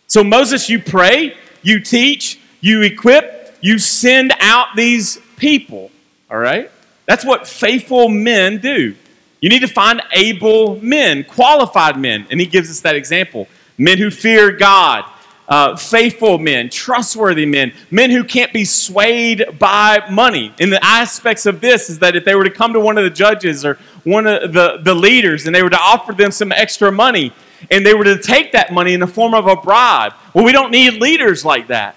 So, 0.08 0.24
Moses, 0.24 0.70
you 0.70 0.80
pray, 0.80 1.36
you 1.62 1.82
teach, 1.82 2.40
you 2.62 2.82
equip, 2.82 3.33
you 3.64 3.80
send 3.80 4.34
out 4.42 4.76
these 4.76 5.18
people, 5.38 5.90
all 6.30 6.38
right? 6.38 6.70
That's 7.06 7.24
what 7.24 7.48
faithful 7.48 8.10
men 8.10 8.58
do. 8.58 8.94
You 9.40 9.50
need 9.50 9.62
to 9.62 9.68
find 9.68 10.02
able 10.12 10.82
men, 10.82 11.24
qualified 11.24 11.98
men. 11.98 12.28
And 12.30 12.42
he 12.42 12.46
gives 12.46 12.70
us 12.70 12.82
that 12.82 12.96
example 12.96 13.48
men 13.78 13.98
who 14.00 14.12
fear 14.12 14.52
God, 14.52 15.06
uh, 15.48 15.78
faithful 15.78 16.40
men, 16.40 16.70
trustworthy 16.70 17.46
men, 17.46 17.72
men 17.90 18.10
who 18.10 18.26
can't 18.26 18.52
be 18.52 18.66
swayed 18.66 19.58
by 19.60 20.04
money. 20.12 20.54
And 20.60 20.70
the 20.70 20.84
aspects 20.84 21.46
of 21.46 21.62
this 21.62 21.90
is 21.90 22.00
that 22.00 22.18
if 22.18 22.26
they 22.26 22.36
were 22.36 22.44
to 22.44 22.50
come 22.50 22.74
to 22.74 22.82
one 22.82 22.98
of 22.98 23.06
the 23.06 23.10
judges 23.10 23.64
or 23.64 23.80
one 24.04 24.28
of 24.28 24.52
the, 24.52 24.80
the 24.84 24.94
leaders 24.94 25.46
and 25.46 25.56
they 25.56 25.64
were 25.64 25.70
to 25.70 25.80
offer 25.80 26.12
them 26.12 26.32
some 26.32 26.52
extra 26.52 26.92
money 26.92 27.32
and 27.72 27.86
they 27.86 27.94
were 27.94 28.04
to 28.04 28.18
take 28.22 28.52
that 28.52 28.74
money 28.74 28.94
in 28.94 29.00
the 29.00 29.08
form 29.08 29.34
of 29.34 29.48
a 29.48 29.56
bribe, 29.56 30.12
well, 30.34 30.44
we 30.44 30.52
don't 30.52 30.72
need 30.72 30.96
leaders 30.96 31.46
like 31.46 31.68
that. 31.68 31.96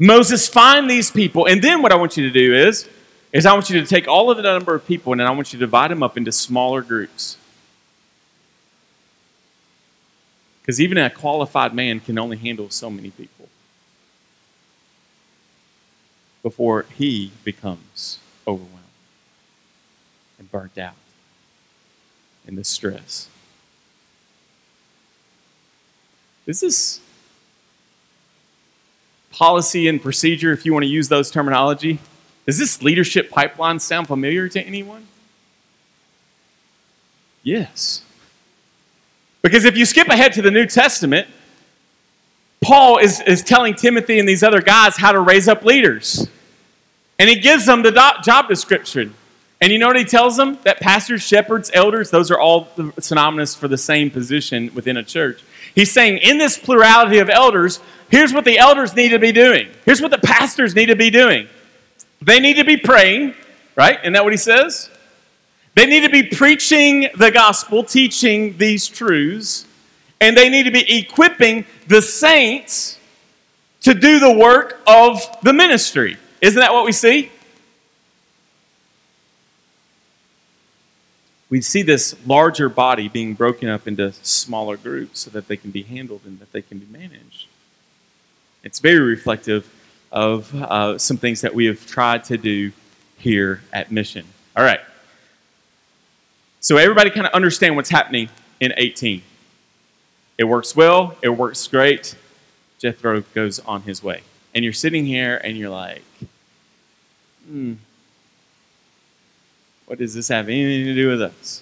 Moses, 0.00 0.48
find 0.48 0.90
these 0.90 1.10
people. 1.10 1.46
And 1.46 1.62
then 1.62 1.82
what 1.82 1.92
I 1.92 1.96
want 1.96 2.16
you 2.16 2.24
to 2.24 2.32
do 2.32 2.54
is, 2.54 2.88
is 3.32 3.44
I 3.44 3.52
want 3.52 3.68
you 3.68 3.78
to 3.80 3.86
take 3.86 4.08
all 4.08 4.30
of 4.30 4.38
the 4.38 4.42
number 4.42 4.74
of 4.74 4.86
people 4.86 5.12
and 5.12 5.20
then 5.20 5.26
I 5.28 5.30
want 5.30 5.52
you 5.52 5.58
to 5.58 5.66
divide 5.66 5.90
them 5.90 6.02
up 6.02 6.16
into 6.16 6.32
smaller 6.32 6.80
groups. 6.80 7.36
Because 10.62 10.80
even 10.80 10.96
a 10.96 11.10
qualified 11.10 11.74
man 11.74 12.00
can 12.00 12.18
only 12.18 12.38
handle 12.38 12.70
so 12.70 12.88
many 12.88 13.10
people 13.10 13.48
before 16.42 16.86
he 16.96 17.32
becomes 17.44 18.18
overwhelmed 18.46 18.78
and 20.38 20.50
burnt 20.50 20.78
out 20.78 20.94
in 22.46 22.56
the 22.56 22.64
stress. 22.64 23.28
Is 26.46 26.60
this 26.60 27.00
policy 29.30 29.88
and 29.88 30.02
procedure, 30.02 30.52
if 30.52 30.66
you 30.66 30.72
want 30.72 30.84
to 30.84 30.88
use 30.88 31.08
those 31.08 31.30
terminology, 31.30 31.98
does 32.46 32.58
this 32.58 32.82
leadership 32.82 33.30
pipeline 33.30 33.78
sound 33.78 34.08
familiar 34.08 34.48
to 34.48 34.60
anyone? 34.60 35.06
Yes. 37.42 38.02
Because 39.42 39.64
if 39.64 39.76
you 39.76 39.86
skip 39.86 40.08
ahead 40.08 40.32
to 40.34 40.42
the 40.42 40.50
New 40.50 40.66
Testament, 40.66 41.28
Paul 42.60 42.98
is, 42.98 43.20
is 43.22 43.42
telling 43.42 43.74
Timothy 43.74 44.18
and 44.18 44.28
these 44.28 44.42
other 44.42 44.60
guys 44.60 44.96
how 44.96 45.12
to 45.12 45.20
raise 45.20 45.48
up 45.48 45.64
leaders. 45.64 46.28
And 47.18 47.28
he 47.28 47.36
gives 47.36 47.66
them 47.66 47.82
the 47.82 47.90
do- 47.90 48.22
job 48.22 48.48
description. 48.48 49.14
And 49.60 49.70
you 49.72 49.78
know 49.78 49.88
what 49.88 49.96
he 49.96 50.04
tells 50.04 50.36
them? 50.36 50.58
That 50.64 50.80
pastors, 50.80 51.22
shepherds, 51.22 51.70
elders, 51.74 52.10
those 52.10 52.30
are 52.30 52.40
all 52.40 52.68
synonymous 52.98 53.54
for 53.54 53.68
the 53.68 53.76
same 53.76 54.10
position 54.10 54.70
within 54.74 54.96
a 54.96 55.02
church. 55.02 55.42
He's 55.74 55.92
saying, 55.92 56.18
in 56.18 56.38
this 56.38 56.56
plurality 56.56 57.18
of 57.18 57.28
elders, 57.28 57.80
here's 58.08 58.32
what 58.32 58.44
the 58.44 58.58
elders 58.58 58.96
need 58.96 59.10
to 59.10 59.18
be 59.18 59.32
doing. 59.32 59.68
Here's 59.84 60.00
what 60.00 60.10
the 60.10 60.18
pastors 60.18 60.74
need 60.74 60.86
to 60.86 60.96
be 60.96 61.10
doing. 61.10 61.46
They 62.22 62.40
need 62.40 62.54
to 62.54 62.64
be 62.64 62.78
praying, 62.78 63.34
right? 63.76 63.98
Isn't 64.00 64.14
that 64.14 64.24
what 64.24 64.32
he 64.32 64.38
says? 64.38 64.88
They 65.74 65.86
need 65.86 66.00
to 66.00 66.10
be 66.10 66.22
preaching 66.24 67.08
the 67.16 67.30
gospel, 67.30 67.84
teaching 67.84 68.56
these 68.56 68.88
truths, 68.88 69.66
and 70.20 70.36
they 70.36 70.48
need 70.48 70.64
to 70.64 70.70
be 70.70 70.98
equipping 70.98 71.64
the 71.86 72.02
saints 72.02 72.98
to 73.82 73.94
do 73.94 74.18
the 74.20 74.32
work 74.32 74.80
of 74.86 75.20
the 75.42 75.52
ministry. 75.52 76.16
Isn't 76.40 76.60
that 76.60 76.72
what 76.72 76.84
we 76.84 76.92
see? 76.92 77.30
We 81.50 81.60
see 81.60 81.82
this 81.82 82.14
larger 82.24 82.68
body 82.68 83.08
being 83.08 83.34
broken 83.34 83.68
up 83.68 83.86
into 83.86 84.12
smaller 84.22 84.76
groups 84.76 85.20
so 85.20 85.30
that 85.30 85.48
they 85.48 85.56
can 85.56 85.72
be 85.72 85.82
handled 85.82 86.22
and 86.24 86.38
that 86.38 86.52
they 86.52 86.62
can 86.62 86.78
be 86.78 86.86
managed. 86.86 87.46
It's 88.62 88.78
very 88.78 89.00
reflective 89.00 89.68
of 90.12 90.54
uh, 90.54 90.96
some 90.96 91.16
things 91.16 91.40
that 91.40 91.54
we 91.54 91.66
have 91.66 91.84
tried 91.86 92.24
to 92.24 92.38
do 92.38 92.72
here 93.18 93.62
at 93.72 93.90
Mission. 93.90 94.26
All 94.56 94.64
right. 94.64 94.80
So 96.60 96.76
everybody 96.76 97.10
kind 97.10 97.26
of 97.26 97.32
understand 97.32 97.74
what's 97.74 97.90
happening 97.90 98.28
in 98.60 98.72
18. 98.76 99.22
It 100.38 100.44
works 100.44 100.76
well, 100.76 101.16
it 101.20 101.30
works 101.30 101.66
great. 101.66 102.14
Jethro 102.78 103.22
goes 103.34 103.58
on 103.60 103.82
his 103.82 104.02
way. 104.02 104.22
And 104.54 104.64
you're 104.64 104.72
sitting 104.72 105.04
here 105.04 105.40
and 105.42 105.56
you're 105.56 105.70
like, 105.70 106.02
hmm, 107.46 107.74
what 109.90 109.98
does 109.98 110.14
this 110.14 110.28
have 110.28 110.48
anything 110.48 110.84
to 110.84 110.94
do 110.94 111.08
with 111.08 111.20
us? 111.20 111.60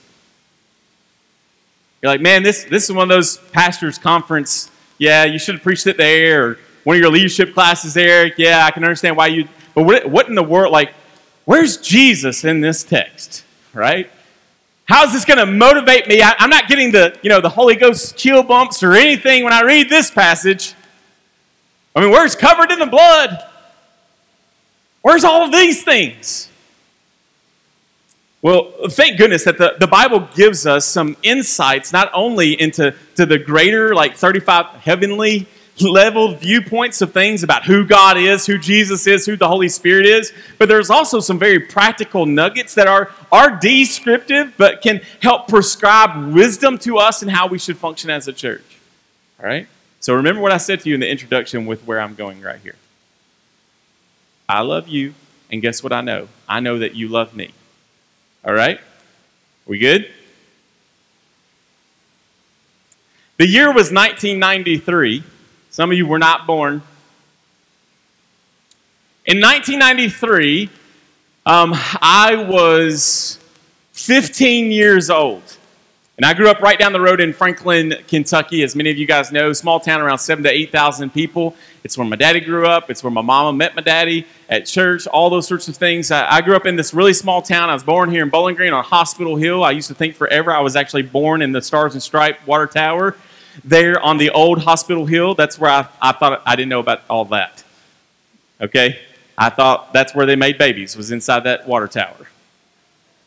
You're 2.03 2.13
like, 2.13 2.21
man, 2.21 2.43
this, 2.43 2.65
this 2.65 2.85
is 2.85 2.93
one 2.93 3.05
of 3.05 3.09
those 3.09 3.39
pastors' 3.39 3.97
conference. 3.97 4.71
Yeah, 4.99 5.25
you 5.25 5.39
should 5.39 5.55
have 5.55 5.63
preached 5.65 5.87
it 5.87 5.97
there, 5.97 6.47
or 6.47 6.59
one 6.85 6.97
of 6.97 7.01
your 7.01 7.11
leadership 7.11 7.55
classes 7.55 7.95
there. 7.95 8.31
Yeah, 8.37 8.67
I 8.67 8.71
can 8.71 8.85
understand 8.85 9.17
why 9.17 9.29
you. 9.29 9.49
But 9.75 9.85
what, 9.85 10.11
what 10.11 10.29
in 10.29 10.35
the 10.35 10.43
world? 10.43 10.75
Like, 10.75 10.93
where's 11.47 11.79
Jesus 11.79 12.45
in 12.45 12.61
this 12.61 12.85
text? 12.85 13.47
Right? 13.73 14.11
How 14.85 15.07
is 15.07 15.15
this 15.15 15.25
going 15.25 15.39
to 15.39 15.47
motivate 15.47 16.07
me? 16.07 16.21
I, 16.21 16.35
I'm 16.39 16.51
not 16.51 16.69
getting 16.69 16.93
the 16.93 17.19
you 17.23 17.31
know 17.31 17.41
the 17.41 17.49
Holy 17.49 17.77
Ghost 17.77 18.19
chill 18.19 18.43
bumps 18.43 18.83
or 18.83 18.93
anything 18.93 19.43
when 19.43 19.55
I 19.55 19.63
read 19.63 19.89
this 19.89 20.11
passage. 20.11 20.75
I 21.97 22.03
mean, 22.03 22.11
where's 22.11 22.37
covered 22.37 22.73
in 22.73 22.79
the 22.79 22.85
blood? 22.85 23.43
Where's 25.01 25.25
all 25.25 25.47
of 25.47 25.51
these 25.51 25.83
things? 25.83 26.51
Well, 28.41 28.73
thank 28.91 29.19
goodness 29.19 29.45
that 29.45 29.59
the, 29.59 29.75
the 29.81 29.89
Bible 29.89 30.29
gives 30.35 30.65
us 30.65 30.87
some 30.87 31.17
insights 31.25 31.93
not 31.93 32.09
only 32.15 32.61
into 32.61 32.95
to 33.17 33.27
the 33.27 33.39
greater, 33.39 33.95
like 33.95 34.17
35 34.17 34.67
heavenly 34.81 35.49
level 35.81 36.35
viewpoints 36.35 37.03
of 37.03 37.13
things 37.13 37.43
about 37.43 37.65
who 37.65 37.85
God 37.85 38.17
is, 38.17 38.47
who 38.47 38.59
Jesus 38.59 39.07
is, 39.07 39.27
who 39.27 39.37
the 39.37 39.49
Holy 39.49 39.69
Spirit 39.69 40.07
is, 40.07 40.33
but 40.59 40.69
there's 40.69 40.91
also 40.91 41.21
some 41.21 41.39
very 41.39 41.61
practical 41.61 42.27
nuggets 42.27 42.75
that 42.75 42.87
are, 42.87 43.13
are 43.31 43.57
descriptive 43.57 44.55
but 44.57 44.83
can 44.83 45.01
help 45.21 45.49
prescribe 45.49 46.33
wisdom 46.33 46.79
to 46.79 46.99
us 46.99 47.23
and 47.23 47.31
how 47.31 47.47
we 47.47 47.59
should 47.59 47.77
function 47.77 48.11
as 48.11 48.29
a 48.29 48.33
church. 48.33 48.79
All 49.41 49.47
right? 49.47 49.67
So 50.01 50.15
remember 50.15 50.41
what 50.41 50.53
I 50.53 50.59
said 50.59 50.81
to 50.81 50.89
you 50.89 50.95
in 50.95 51.01
the 51.01 51.09
introduction 51.09 51.67
with 51.67 51.85
where 51.85 52.01
I'm 52.01 52.15
going 52.15 52.41
right 52.41 52.61
here. 52.61 52.77
I 54.49 54.61
love 54.61 54.89
you, 54.89 55.15
and 55.51 55.61
guess 55.61 55.83
what 55.83 55.93
I 55.93 56.01
know? 56.01 56.29
I 56.49 56.61
know 56.61 56.79
that 56.79 56.95
you 56.95 57.09
love 57.09 57.35
me. 57.35 57.53
All 58.45 58.55
right? 58.55 58.81
We 59.67 59.79
good? 59.79 60.11
The 63.37 63.47
year 63.47 63.67
was 63.67 63.93
1993. 63.93 65.23
Some 65.71 65.91
of 65.91 65.97
you 65.97 66.07
were 66.07 66.19
not 66.19 66.47
born. 66.47 66.83
In 69.27 69.41
1993, 69.41 70.71
um, 71.45 71.73
I 71.75 72.47
was 72.49 73.39
15 73.93 74.73
years 74.73 75.11
old. 75.11 75.58
And 76.19 76.27
I 76.27 76.35
grew 76.35 76.49
up 76.49 76.61
right 76.61 76.77
down 76.77 76.93
the 76.93 77.01
road 77.01 77.21
in 77.21 77.33
Franklin, 77.33 77.95
Kentucky. 78.09 78.65
As 78.65 78.75
many 78.75 78.91
of 78.91 78.99
you 78.99 79.07
guys 79.07 79.31
know, 79.31 79.53
small 79.53 79.79
town 79.79 80.01
around 80.01 80.19
seven 80.19 80.43
to 80.43 80.51
8,000 80.51 81.15
people. 81.15 81.55
It's 81.85 81.97
where 81.97 82.09
my 82.09 82.17
daddy 82.17 82.41
grew 82.41 82.67
up. 82.67 82.91
It's 82.91 83.05
where 83.05 83.13
my 83.13 83.23
mama 83.23 83.57
met 83.57 83.77
my 83.77 83.83
daddy 83.83 84.27
at 84.49 84.67
church, 84.67 85.07
all 85.07 85.31
those 85.31 85.47
sorts 85.47 85.69
of 85.69 85.77
things. 85.77 86.11
I, 86.11 86.29
I 86.29 86.41
grew 86.41 86.57
up 86.57 86.67
in 86.67 86.75
this 86.75 86.93
really 86.93 87.13
small 87.13 87.41
town. 87.41 87.71
I 87.71 87.75
was 87.75 87.85
born 87.85 88.11
here 88.11 88.25
in 88.25 88.31
Bowling 88.31 88.57
Green 88.57 88.73
on 88.73 88.83
Hospital 88.83 89.37
Hill. 89.37 89.63
I 89.63 89.71
used 89.71 89.87
to 89.89 89.95
think 89.95 90.17
forever 90.17 90.51
I 90.51 90.59
was 90.59 90.75
actually 90.75 91.03
born 91.03 91.41
in 91.41 91.53
the 91.53 91.63
Stars 91.63 91.95
and 91.95 92.03
Stripe 92.03 92.45
Water 92.49 92.67
Tower 92.67 93.15
there 93.63 94.01
on 94.01 94.19
the 94.19 94.31
old 94.31 94.65
Hospital 94.65 95.07
Hill. 95.07 95.37
That's 95.37 95.57
where 95.57 95.71
I, 95.71 95.89
I 96.03 96.11
thought 96.11 96.43
I 96.45 96.57
didn't 96.57 96.71
know 96.71 96.81
about 96.81 97.03
all 97.09 97.27
that. 97.27 97.63
Okay? 98.61 98.99
I 99.37 99.51
thought 99.51 99.93
that's 99.93 100.17
where 100.17 100.27
they 100.27 100.35
made 100.35 100.59
babies, 100.59 100.97
was 100.97 101.13
inside 101.13 101.45
that 101.45 101.69
water 101.69 101.87
tower. 101.87 102.27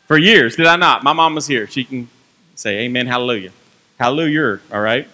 For 0.08 0.18
years, 0.18 0.56
did 0.56 0.66
I 0.66 0.76
not? 0.76 1.02
My 1.02 1.14
mom 1.14 1.34
was 1.34 1.46
here. 1.46 1.66
She 1.66 1.84
can 1.84 2.10
Say 2.62 2.82
amen, 2.82 3.08
hallelujah. 3.08 3.50
Hallelujah, 3.98 4.60
all 4.70 4.80
right? 4.80 5.08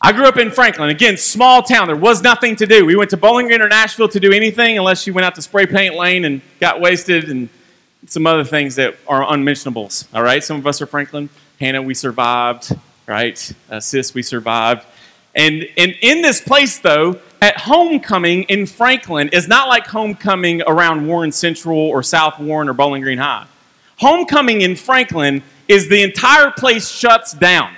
I 0.00 0.10
grew 0.10 0.24
up 0.24 0.38
in 0.38 0.50
Franklin. 0.50 0.90
Again, 0.90 1.16
small 1.16 1.62
town. 1.62 1.86
There 1.86 1.94
was 1.94 2.20
nothing 2.20 2.56
to 2.56 2.66
do. 2.66 2.84
We 2.84 2.96
went 2.96 3.10
to 3.10 3.16
Bowling 3.16 3.46
Green 3.46 3.62
or 3.62 3.68
Nashville 3.68 4.08
to 4.08 4.18
do 4.18 4.32
anything 4.32 4.76
unless 4.76 5.06
you 5.06 5.14
went 5.14 5.24
out 5.24 5.36
to 5.36 5.42
spray 5.42 5.66
paint 5.66 5.94
lane 5.94 6.24
and 6.24 6.40
got 6.58 6.80
wasted 6.80 7.30
and 7.30 7.48
some 8.08 8.26
other 8.26 8.42
things 8.42 8.74
that 8.74 8.96
are 9.06 9.32
unmentionables. 9.32 10.08
All 10.12 10.24
right? 10.24 10.42
Some 10.42 10.56
of 10.56 10.66
us 10.66 10.82
are 10.82 10.86
Franklin. 10.86 11.28
Hannah, 11.60 11.80
we 11.80 11.94
survived. 11.94 12.76
Right? 13.06 13.52
Uh, 13.70 13.78
sis, 13.78 14.14
we 14.14 14.24
survived. 14.24 14.84
And, 15.32 15.68
and 15.76 15.94
in 16.00 16.22
this 16.22 16.40
place, 16.40 16.80
though, 16.80 17.20
at 17.40 17.56
homecoming 17.56 18.42
in 18.44 18.66
Franklin 18.66 19.28
is 19.28 19.46
not 19.46 19.68
like 19.68 19.86
homecoming 19.86 20.62
around 20.62 21.06
Warren 21.06 21.30
Central 21.30 21.78
or 21.78 22.02
South 22.02 22.40
Warren 22.40 22.68
or 22.68 22.72
Bowling 22.72 23.02
Green 23.02 23.18
High. 23.18 23.46
Homecoming 24.00 24.62
in 24.62 24.76
Franklin 24.76 25.42
is 25.68 25.86
the 25.90 26.02
entire 26.02 26.50
place 26.50 26.88
shuts 26.88 27.34
down. 27.34 27.74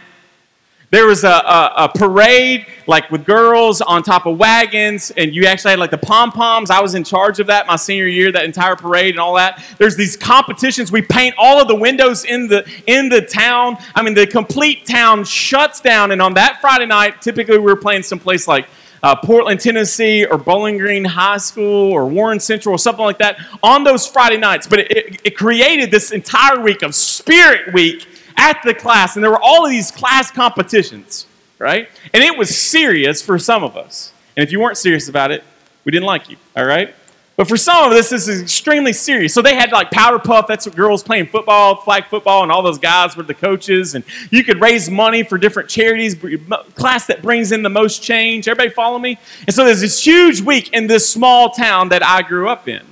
There 0.93 1.07
was 1.07 1.25
a, 1.25 1.29
a, 1.29 1.73
a, 1.79 1.89
parade, 1.89 2.67
like 2.87 3.11
with 3.11 3.25
girls 3.25 3.81
on 3.81 4.05
top 4.05 4.27
of 4.27 4.39
wagons, 4.39 5.11
and 5.17 5.35
you 5.35 5.47
actually 5.47 5.71
had 5.71 5.81
like 5.81 5.91
the 5.91 5.99
pom 5.99 6.31
poms. 6.31 6.71
I 6.71 6.81
was 6.81 6.95
in 6.95 7.03
charge 7.03 7.41
of 7.41 7.49
that 7.49 7.67
my 7.67 7.75
senior 7.75 8.07
year, 8.07 8.31
that 8.31 8.45
entire 8.45 8.77
parade 8.77 9.15
and 9.15 9.19
all 9.19 9.35
that. 9.35 9.65
There's 9.79 9.97
these 9.97 10.17
competitions. 10.17 10.93
We 10.93 11.03
paint 11.03 11.35
all 11.39 11.61
of 11.61 11.67
the 11.67 11.75
windows 11.75 12.25
in 12.25 12.47
the 12.47 12.71
in 12.87 13.09
the 13.09 13.23
town. 13.23 13.79
I 13.97 14.03
mean, 14.03 14.15
the 14.15 14.27
complete 14.27 14.87
town 14.87 15.25
shuts 15.25 15.81
down. 15.81 16.13
And 16.13 16.23
on 16.23 16.35
that 16.35 16.61
Friday 16.61 16.87
night, 16.87 17.21
typically 17.21 17.59
we 17.59 17.65
were 17.65 17.75
playing 17.75 18.05
someplace 18.05 18.47
like 18.47 18.69
uh, 19.03 19.17
Portland, 19.17 19.61
Tennessee, 19.61 20.25
or 20.25 20.38
Bowling 20.38 20.79
Green 20.79 21.05
High 21.05 21.38
School, 21.38 21.93
or 21.93 22.07
Warren 22.07 22.38
Central, 22.38 22.75
or 22.75 22.79
something 22.79 23.05
like 23.05 23.19
that 23.19 23.38
on 23.62 23.85
those 23.85 24.07
Friday 24.07 24.37
nights. 24.37 24.67
But 24.67 24.81
it, 24.81 24.91
it, 24.91 25.21
it 25.25 25.37
created 25.37 25.91
this 25.91 26.12
entire 26.12 26.61
week 26.61 26.83
of 26.83 26.95
Spirit 26.95 27.73
Week 27.73 28.07
at 28.37 28.61
the 28.65 28.75
class, 28.75 29.17
and 29.17 29.25
there 29.25 29.31
were 29.31 29.43
all 29.43 29.65
of 29.65 29.71
these 29.71 29.91
class 29.91 30.31
competitions, 30.31 31.27
right? 31.59 31.88
And 32.15 32.23
it 32.23 32.37
was 32.37 32.57
serious 32.57 33.21
for 33.23 33.38
some 33.38 33.65
of 33.65 33.77
us. 33.77 34.12
And 34.37 34.45
if 34.45 34.53
you 34.53 34.61
weren't 34.61 34.79
serious 34.79 35.09
about 35.09 35.31
it, 35.31 35.45
we 35.85 35.93
didn't 35.93 36.07
like 36.07 36.31
you, 36.31 36.37
all 36.57 36.65
right? 36.65 36.95
But 37.37 37.49
for 37.49 37.57
some 37.57 37.90
of 37.90 37.97
us, 37.97 38.11
this 38.11 38.29
is 38.29 38.42
extremely 38.42 38.92
serious. 38.92 39.33
So 39.33 39.40
they 39.40 39.55
had 39.55 39.73
like 39.73 39.90
powder 39.90 40.18
puff, 40.18 40.47
that's 40.47 40.66
what 40.66 40.77
girls 40.77 41.03
playing 41.03 41.29
football, 41.29 41.77
flag 41.77 42.07
football, 42.07 42.42
and 42.42 42.53
all 42.53 42.62
those 42.62 42.79
guys 42.79 43.16
were 43.16 43.23
the 43.23 43.35
coaches. 43.35 43.95
And 43.95 44.05
you 44.31 44.45
could 44.45 44.61
raise 44.61 44.90
money 44.90 45.23
for 45.23 45.38
different 45.38 45.71
charities, 45.71 46.23
uh, 46.23 46.62
class 46.75 47.07
that 47.07 47.23
brings 47.23 47.51
in 47.51 47.62
the 47.62 47.71
most 47.71 48.03
change. 48.03 48.49
Everybody 48.49 48.75
follow 48.75 48.99
me? 48.99 49.18
And 49.47 49.55
so 49.55 49.64
there's 49.64 49.81
this 49.81 50.05
huge 50.05 50.42
week 50.42 50.73
in 50.75 50.88
this 50.88 51.09
small 51.09 51.51
town 51.51 51.88
that 51.88 52.05
I 52.05 52.21
grew 52.21 52.49
up 52.51 52.68
in. 52.68 52.83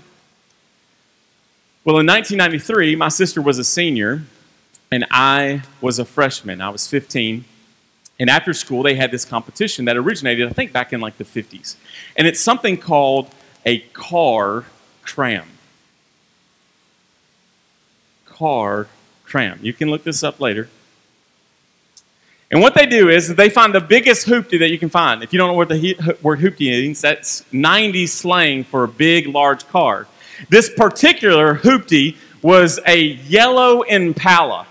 Well, 1.85 1.98
in 1.98 2.07
1993, 2.07 2.96
my 2.96 3.09
sister 3.09 3.42
was 3.42 3.59
a 3.59 3.64
senior, 3.64 4.22
and 4.90 5.07
I 5.11 5.62
was 5.81 5.98
a 5.98 6.05
freshman. 6.05 6.62
I 6.62 6.70
was 6.70 6.87
15. 6.87 7.44
And 8.18 8.29
after 8.29 8.53
school, 8.53 8.83
they 8.83 8.94
had 8.94 9.11
this 9.11 9.24
competition 9.24 9.87
that 9.87 9.96
originated, 9.96 10.46
I 10.48 10.53
think, 10.53 10.72
back 10.72 10.92
in 10.92 11.00
like 11.00 11.16
the 11.16 11.24
50s. 11.24 11.76
And 12.16 12.26
it's 12.26 12.40
something 12.40 12.76
called 12.76 13.31
a 13.64 13.79
car 13.79 14.64
cram. 15.03 15.46
Car 18.27 18.87
cram. 19.25 19.59
You 19.62 19.73
can 19.73 19.90
look 19.90 20.05
this 20.05 20.23
up 20.23 20.40
later. 20.40 20.68
And 22.51 22.61
what 22.61 22.75
they 22.75 22.87
do 22.87 23.09
is 23.09 23.29
they 23.29 23.49
find 23.49 23.73
the 23.73 23.81
biggest 23.81 24.27
hoopty 24.27 24.59
that 24.59 24.70
you 24.70 24.79
can 24.79 24.88
find. 24.88 25.23
If 25.23 25.33
you 25.33 25.38
don't 25.38 25.49
know 25.49 25.55
what 25.55 25.68
the 25.68 26.16
word 26.20 26.40
hoopty 26.40 26.70
means, 26.70 27.01
that's 27.01 27.44
90 27.53 28.07
slang 28.09 28.64
for 28.64 28.85
a 28.85 28.88
big, 28.88 29.29
large 29.29 29.66
car. 29.68 30.09
This 30.49 30.68
particular 30.68 31.55
hoopty 31.55 32.16
was 32.42 32.81
a 32.87 32.99
yellow 32.99 33.83
Impala. 33.83 34.66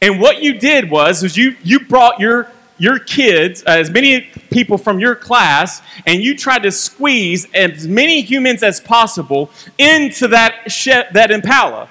And 0.00 0.20
what 0.20 0.42
you 0.42 0.54
did 0.54 0.90
was, 0.90 1.22
was 1.22 1.36
you, 1.36 1.56
you 1.64 1.80
brought 1.80 2.20
your, 2.20 2.48
your 2.78 2.98
kids, 2.98 3.62
uh, 3.66 3.70
as 3.70 3.90
many 3.90 4.22
people 4.50 4.78
from 4.78 4.98
your 4.98 5.14
class, 5.14 5.82
and 6.06 6.22
you 6.22 6.36
tried 6.36 6.62
to 6.62 6.72
squeeze 6.72 7.46
as 7.54 7.86
many 7.86 8.22
humans 8.22 8.62
as 8.62 8.80
possible 8.80 9.50
into 9.78 10.28
that, 10.28 10.66
that 11.12 11.30
Impala. 11.30 11.88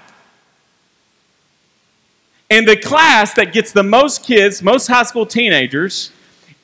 And 2.49 2.67
the 2.67 2.77
class 2.77 3.33
that 3.33 3.51
gets 3.51 3.71
the 3.73 3.83
most 3.83 4.23
kids, 4.23 4.63
most 4.63 4.87
high 4.87 5.03
school 5.03 5.25
teenagers, 5.25 6.11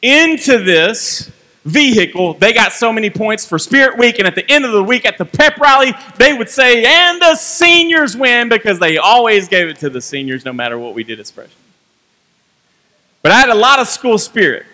into 0.02 0.58
this 0.58 1.32
vehicle, 1.66 2.34
they 2.36 2.54
got 2.54 2.74
so 2.74 2.92
many 2.92 3.10
points 3.10 3.46
for 3.46 3.58
Spirit 3.60 3.98
Week. 3.98 4.20
And 4.20 4.28
at 4.28 4.36
the 4.36 4.50
end 4.50 4.66
of 4.66 4.72
the 4.72 4.84
week 4.84 5.06
at 5.06 5.18
the 5.18 5.26
pep 5.26 5.58
rally, 5.58 5.94
they 6.18 6.34
would 6.34 6.50
say, 6.50 6.84
and 6.86 7.22
the 7.22 7.36
seniors 7.36 8.16
win 8.16 8.50
because 8.50 8.80
they 8.80 8.98
always 8.98 9.48
gave 9.48 9.68
it 9.68 9.78
to 9.80 9.90
the 9.90 10.02
seniors 10.02 10.46
no 10.46 10.54
matter 10.54 10.78
what 10.78 10.94
we 10.94 11.04
did 11.04 11.20
as 11.20 11.32
freshmen. 11.32 11.63
But 13.24 13.32
I 13.32 13.40
had 13.40 13.50
a 13.50 13.56
lot 13.56 13.80
of 13.80 13.88
school 13.88 14.20
spirit. 14.20 14.68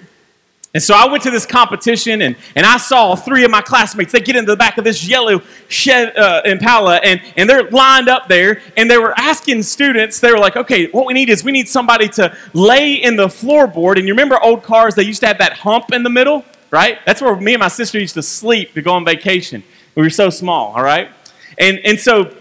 And 0.73 0.83
so 0.83 0.93
I 0.93 1.07
went 1.07 1.23
to 1.23 1.31
this 1.31 1.45
competition 1.45 2.21
and, 2.21 2.35
and 2.55 2.65
I 2.65 2.77
saw 2.77 3.15
three 3.15 3.43
of 3.43 3.49
my 3.49 3.61
classmates. 3.61 4.11
They 4.11 4.19
get 4.19 4.35
into 4.35 4.51
the 4.51 4.57
back 4.57 4.77
of 4.77 4.83
this 4.83 5.07
yellow 5.07 5.41
shed, 5.67 6.15
uh, 6.17 6.41
Impala 6.45 6.97
and, 6.97 7.21
and 7.37 7.49
they're 7.49 7.71
lined 7.71 8.07
up 8.09 8.27
there 8.27 8.61
and 8.75 8.91
they 8.91 8.97
were 8.97 9.17
asking 9.17 9.63
students, 9.63 10.19
they 10.19 10.31
were 10.31 10.37
like, 10.37 10.57
okay, 10.57 10.87
what 10.91 11.07
we 11.07 11.13
need 11.13 11.29
is 11.29 11.43
we 11.43 11.51
need 11.51 11.67
somebody 11.67 12.07
to 12.09 12.35
lay 12.53 12.95
in 12.95 13.15
the 13.15 13.27
floorboard. 13.27 13.97
And 13.97 14.07
you 14.07 14.13
remember 14.13 14.39
old 14.43 14.61
cars, 14.61 14.93
they 14.93 15.03
used 15.03 15.21
to 15.21 15.27
have 15.27 15.39
that 15.39 15.53
hump 15.53 15.91
in 15.91 16.03
the 16.03 16.09
middle? 16.09 16.43
right? 16.71 16.99
That's 17.05 17.21
where 17.21 17.35
me 17.35 17.53
and 17.53 17.59
my 17.59 17.67
sister 17.67 17.99
used 17.99 18.13
to 18.15 18.23
sleep 18.23 18.73
to 18.73 18.81
go 18.81 18.93
on 18.93 19.05
vacation. 19.05 19.63
We 19.95 20.03
were 20.03 20.09
so 20.09 20.29
small, 20.29 20.73
all 20.73 20.83
right? 20.83 21.09
And, 21.57 21.79
and 21.79 21.99
so 21.99 22.35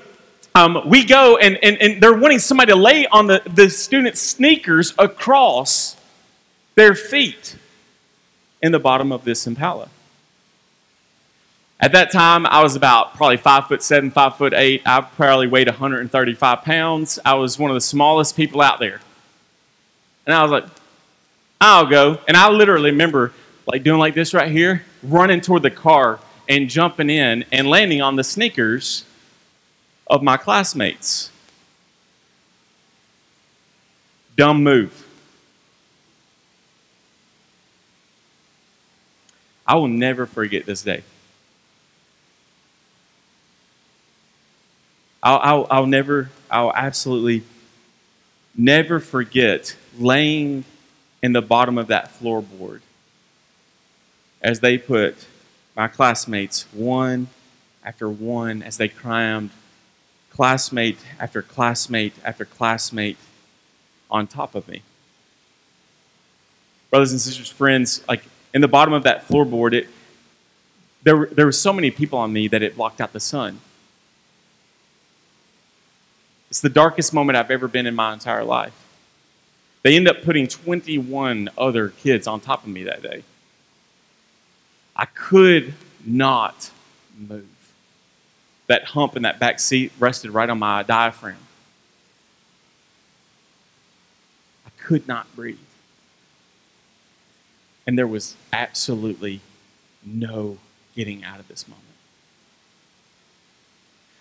um, 0.54 0.82
we 0.86 1.04
go, 1.04 1.38
and, 1.38 1.58
and, 1.62 1.80
and 1.80 2.02
they're 2.02 2.16
wanting 2.16 2.38
somebody 2.38 2.72
to 2.72 2.78
lay 2.78 3.06
on 3.06 3.26
the, 3.26 3.42
the 3.54 3.70
student's 3.70 4.20
sneakers 4.20 4.94
across 4.98 5.96
their 6.78 6.94
feet 6.94 7.56
in 8.62 8.70
the 8.70 8.78
bottom 8.78 9.10
of 9.10 9.24
this 9.24 9.48
Impala. 9.48 9.88
At 11.80 11.90
that 11.90 12.12
time, 12.12 12.46
I 12.46 12.62
was 12.62 12.76
about 12.76 13.14
probably 13.14 13.36
five 13.36 13.66
foot 13.66 13.82
seven, 13.82 14.12
five 14.12 14.36
foot 14.36 14.54
eight. 14.54 14.82
I 14.86 15.00
probably 15.00 15.48
weighed 15.48 15.66
135 15.66 16.62
pounds. 16.62 17.18
I 17.24 17.34
was 17.34 17.58
one 17.58 17.72
of 17.72 17.74
the 17.74 17.80
smallest 17.80 18.36
people 18.36 18.60
out 18.60 18.78
there. 18.78 19.00
And 20.24 20.32
I 20.32 20.40
was 20.42 20.52
like, 20.52 20.66
I'll 21.60 21.86
go. 21.86 22.20
And 22.28 22.36
I 22.36 22.48
literally 22.48 22.92
remember 22.92 23.32
like 23.66 23.82
doing 23.82 23.98
like 23.98 24.14
this 24.14 24.32
right 24.32 24.50
here, 24.50 24.84
running 25.02 25.40
toward 25.40 25.62
the 25.62 25.72
car 25.72 26.20
and 26.48 26.70
jumping 26.70 27.10
in 27.10 27.44
and 27.50 27.68
landing 27.68 28.02
on 28.02 28.14
the 28.14 28.24
sneakers 28.24 29.04
of 30.06 30.22
my 30.22 30.36
classmates. 30.36 31.32
Dumb 34.36 34.62
move. 34.62 35.07
I 39.68 39.74
will 39.74 39.88
never 39.88 40.24
forget 40.24 40.64
this 40.64 40.82
day. 40.82 41.02
I'll, 45.22 45.40
I'll, 45.42 45.66
I'll 45.70 45.86
never, 45.86 46.30
I'll 46.50 46.72
absolutely 46.74 47.44
never 48.56 48.98
forget 48.98 49.76
laying 49.98 50.64
in 51.22 51.32
the 51.32 51.42
bottom 51.42 51.76
of 51.76 51.88
that 51.88 52.10
floorboard 52.18 52.80
as 54.40 54.60
they 54.60 54.78
put 54.78 55.26
my 55.76 55.86
classmates 55.86 56.62
one 56.72 57.28
after 57.84 58.08
one 58.08 58.62
as 58.62 58.78
they 58.78 58.88
crammed 58.88 59.50
classmate 60.30 60.98
after 61.20 61.42
classmate 61.42 62.14
after 62.24 62.44
classmate 62.44 63.18
on 64.10 64.26
top 64.26 64.54
of 64.54 64.66
me. 64.68 64.82
Brothers 66.90 67.12
and 67.12 67.20
sisters, 67.20 67.50
friends, 67.50 68.02
like 68.08 68.22
in 68.54 68.60
the 68.60 68.68
bottom 68.68 68.94
of 68.94 69.02
that 69.04 69.26
floorboard, 69.28 69.72
it 69.72 69.88
there, 71.02 71.26
there 71.26 71.46
were 71.46 71.52
so 71.52 71.72
many 71.72 71.90
people 71.90 72.18
on 72.18 72.32
me 72.32 72.48
that 72.48 72.62
it 72.62 72.76
blocked 72.76 73.00
out 73.00 73.12
the 73.12 73.20
sun. 73.20 73.60
It's 76.50 76.60
the 76.60 76.68
darkest 76.68 77.12
moment 77.12 77.36
I've 77.36 77.50
ever 77.50 77.68
been 77.68 77.86
in 77.86 77.94
my 77.94 78.12
entire 78.12 78.44
life. 78.44 78.74
They 79.82 79.96
end 79.96 80.08
up 80.08 80.22
putting 80.22 80.48
21 80.48 81.50
other 81.56 81.90
kids 81.90 82.26
on 82.26 82.40
top 82.40 82.64
of 82.64 82.68
me 82.68 82.84
that 82.84 83.02
day. 83.02 83.22
I 84.96 85.04
could 85.04 85.74
not 86.04 86.70
move. 87.16 87.46
That 88.66 88.84
hump 88.84 89.16
in 89.16 89.22
that 89.22 89.38
back 89.38 89.60
seat 89.60 89.92
rested 89.98 90.30
right 90.32 90.50
on 90.50 90.58
my 90.58 90.82
diaphragm. 90.82 91.36
I 94.66 94.70
could 94.78 95.06
not 95.06 95.34
breathe. 95.36 95.58
And 97.88 97.96
there 97.96 98.06
was 98.06 98.36
absolutely 98.52 99.40
no 100.04 100.58
getting 100.94 101.24
out 101.24 101.40
of 101.40 101.48
this 101.48 101.66
moment. 101.66 101.86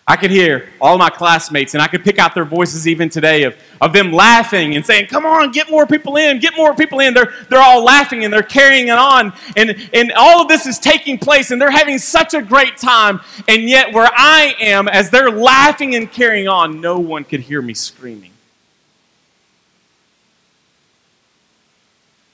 I 0.08 0.16
could 0.16 0.32
hear 0.32 0.70
all 0.80 0.98
my 0.98 1.10
classmates, 1.10 1.74
and 1.74 1.84
I 1.84 1.88
could 1.88 2.02
pick 2.02 2.18
out 2.18 2.34
their 2.34 2.46
voices 2.46 2.88
even 2.88 3.10
today 3.10 3.44
of, 3.44 3.58
of 3.82 3.92
them 3.92 4.14
laughing 4.14 4.78
and 4.78 4.86
saying, 4.86 5.08
Come 5.08 5.26
on, 5.26 5.52
get 5.52 5.70
more 5.70 5.86
people 5.86 6.16
in, 6.16 6.40
get 6.40 6.56
more 6.56 6.74
people 6.76 7.02
in. 7.02 7.14
They're, 7.14 7.34
they're 7.50 7.60
all 7.60 7.84
laughing 7.84 8.24
and 8.24 8.32
they're 8.32 8.42
carrying 8.42 8.88
it 8.88 8.98
on. 8.98 9.34
And, 9.58 9.90
and 9.94 10.14
all 10.14 10.42
of 10.42 10.48
this 10.48 10.66
is 10.66 10.80
taking 10.80 11.18
place, 11.18 11.52
and 11.52 11.62
they're 11.62 11.70
having 11.70 11.98
such 11.98 12.34
a 12.36 12.42
great 12.42 12.78
time. 12.78 13.20
And 13.50 13.64
yet, 13.64 13.92
where 13.92 14.10
I 14.16 14.56
am, 14.62 14.88
as 14.88 15.10
they're 15.10 15.30
laughing 15.30 15.94
and 15.94 16.10
carrying 16.10 16.48
on, 16.48 16.80
no 16.80 17.00
one 17.00 17.26
could 17.26 17.42
hear 17.42 17.62
me 17.62 17.74
screaming. 17.74 18.32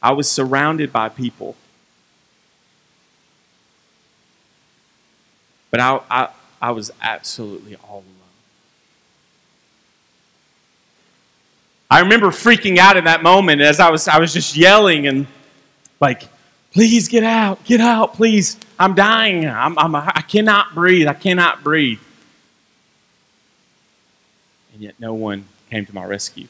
I 0.03 0.11
was 0.11 0.29
surrounded 0.29 0.91
by 0.91 1.09
people. 1.09 1.55
But 5.71 5.79
I, 5.79 5.99
I 6.11 6.29
I 6.63 6.71
was 6.71 6.91
absolutely 7.01 7.75
all 7.75 7.97
alone. 7.97 8.13
I 11.91 11.99
remember 11.99 12.27
freaking 12.27 12.77
out 12.77 12.95
in 12.95 13.03
that 13.03 13.21
moment 13.21 13.59
as 13.59 13.81
I 13.81 13.91
was, 13.91 14.07
I 14.07 14.17
was 14.17 14.31
just 14.31 14.55
yelling 14.55 15.05
and 15.05 15.27
like, 15.99 16.23
please 16.71 17.09
get 17.09 17.25
out, 17.25 17.61
get 17.65 17.81
out, 17.81 18.13
please. 18.13 18.55
I'm 18.79 18.95
dying. 18.95 19.45
I'm, 19.45 19.77
I'm, 19.77 19.93
I 19.93 20.23
cannot 20.25 20.73
breathe. 20.73 21.05
I 21.05 21.13
cannot 21.13 21.65
breathe. 21.65 21.99
And 24.71 24.81
yet 24.81 24.95
no 24.99 25.13
one 25.13 25.43
came 25.69 25.85
to 25.85 25.93
my 25.93 26.05
rescue. 26.05 26.47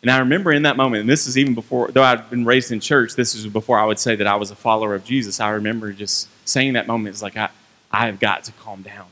And 0.00 0.10
I 0.10 0.18
remember 0.18 0.52
in 0.52 0.62
that 0.62 0.76
moment, 0.76 1.00
and 1.00 1.10
this 1.10 1.26
is 1.26 1.36
even 1.36 1.54
before, 1.54 1.90
though 1.90 2.04
I'd 2.04 2.30
been 2.30 2.44
raised 2.44 2.70
in 2.70 2.78
church, 2.80 3.14
this 3.14 3.34
is 3.34 3.46
before 3.46 3.78
I 3.78 3.84
would 3.84 3.98
say 3.98 4.14
that 4.16 4.26
I 4.26 4.36
was 4.36 4.50
a 4.50 4.54
follower 4.54 4.94
of 4.94 5.04
Jesus. 5.04 5.40
I 5.40 5.50
remember 5.50 5.92
just 5.92 6.28
saying 6.46 6.74
that 6.74 6.86
moment, 6.86 7.14
it's 7.14 7.22
like, 7.22 7.36
I, 7.36 7.50
I 7.90 8.06
have 8.06 8.20
got 8.20 8.44
to 8.44 8.52
calm 8.52 8.82
down. 8.82 9.06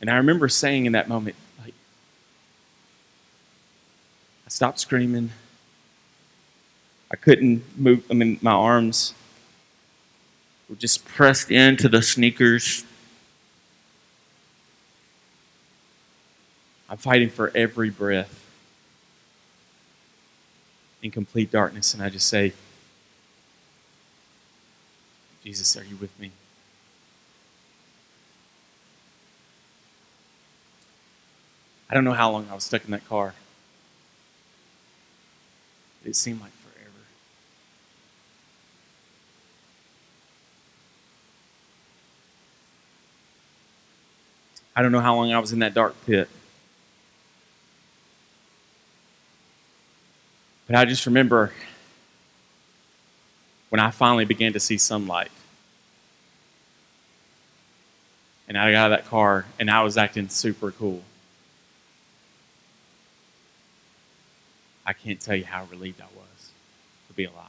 And 0.00 0.10
I 0.10 0.16
remember 0.16 0.48
saying 0.48 0.84
in 0.86 0.92
that 0.92 1.08
moment, 1.08 1.36
like, 1.64 1.74
I 4.46 4.48
stopped 4.48 4.78
screaming. 4.78 5.30
I 7.10 7.16
couldn't 7.16 7.62
move, 7.78 8.04
I 8.10 8.14
mean, 8.14 8.38
my 8.42 8.52
arms 8.52 9.14
were 10.68 10.76
just 10.76 11.04
pressed 11.04 11.50
into 11.50 11.88
the 11.88 12.02
sneakers. 12.02 12.84
I'm 16.88 16.98
fighting 16.98 17.30
for 17.30 17.50
every 17.54 17.90
breath 17.90 18.44
in 21.02 21.10
complete 21.10 21.50
darkness, 21.50 21.94
and 21.94 22.02
I 22.02 22.08
just 22.08 22.28
say, 22.28 22.52
Jesus, 25.44 25.76
are 25.76 25.84
you 25.84 25.96
with 25.96 26.18
me? 26.18 26.30
I 31.88 31.94
don't 31.94 32.04
know 32.04 32.12
how 32.12 32.30
long 32.30 32.48
I 32.50 32.54
was 32.54 32.64
stuck 32.64 32.84
in 32.84 32.90
that 32.90 33.08
car. 33.08 33.34
It 36.04 36.16
seemed 36.16 36.40
like 36.40 36.52
forever. 36.52 36.90
I 44.74 44.82
don't 44.82 44.92
know 44.92 45.00
how 45.00 45.14
long 45.14 45.32
I 45.32 45.38
was 45.38 45.52
in 45.52 45.60
that 45.60 45.74
dark 45.74 45.94
pit. 46.06 46.28
But 50.66 50.76
I 50.76 50.84
just 50.84 51.06
remember 51.06 51.52
when 53.68 53.80
I 53.80 53.90
finally 53.90 54.24
began 54.24 54.52
to 54.52 54.60
see 54.60 54.78
sunlight. 54.78 55.30
And 58.48 58.56
I 58.56 58.72
got 58.72 58.78
out 58.78 58.92
of 58.92 58.98
that 58.98 59.10
car 59.10 59.44
and 59.58 59.70
I 59.70 59.82
was 59.82 59.96
acting 59.96 60.28
super 60.28 60.70
cool. 60.70 61.02
I 64.84 64.92
can't 64.92 65.20
tell 65.20 65.34
you 65.34 65.44
how 65.44 65.64
relieved 65.64 66.00
I 66.00 66.04
was 66.04 66.50
to 67.08 67.14
be 67.14 67.24
alive. 67.24 67.44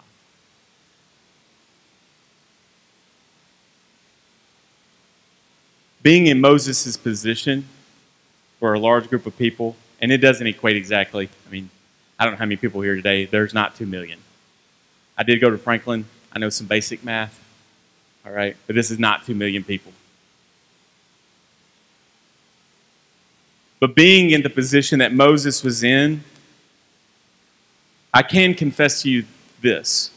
Being 6.02 6.28
in 6.28 6.42
Moses' 6.42 6.98
position 6.98 7.68
for 8.60 8.74
a 8.74 8.80
large 8.80 9.08
group 9.10 9.26
of 9.26 9.38
people, 9.38 9.76
and 10.02 10.12
it 10.12 10.18
doesn't 10.18 10.48
equate 10.48 10.76
exactly. 10.76 11.30
I 11.46 11.52
mean, 11.52 11.70
I 12.20 12.26
don't 12.26 12.34
know 12.34 12.38
how 12.38 12.46
many 12.46 12.58
people 12.58 12.82
here 12.82 12.96
today. 12.96 13.26
There's 13.26 13.54
not 13.54 13.76
2 13.76 13.86
million. 13.86 14.20
I 15.18 15.24
did 15.24 15.40
go 15.40 15.50
to 15.50 15.58
Franklin. 15.58 16.06
I 16.32 16.40
know 16.40 16.50
some 16.50 16.68
basic 16.68 17.04
math. 17.04 17.40
All 18.26 18.32
right. 18.32 18.56
But 18.66 18.76
this 18.76 18.92
is 18.92 19.00
not 19.00 19.26
2 19.26 19.36
million 19.36 19.64
people. 19.64 19.92
But 23.80 23.96
being 23.96 24.32
in 24.32 24.42
the 24.42 24.50
position 24.50 25.00
that 25.00 25.14
Moses 25.14 25.64
was 25.64 25.84
in, 25.84 26.24
I 28.14 28.24
can 28.24 28.56
confess 28.56 29.04
to 29.04 29.10
you 29.10 29.26
this. 29.62 30.10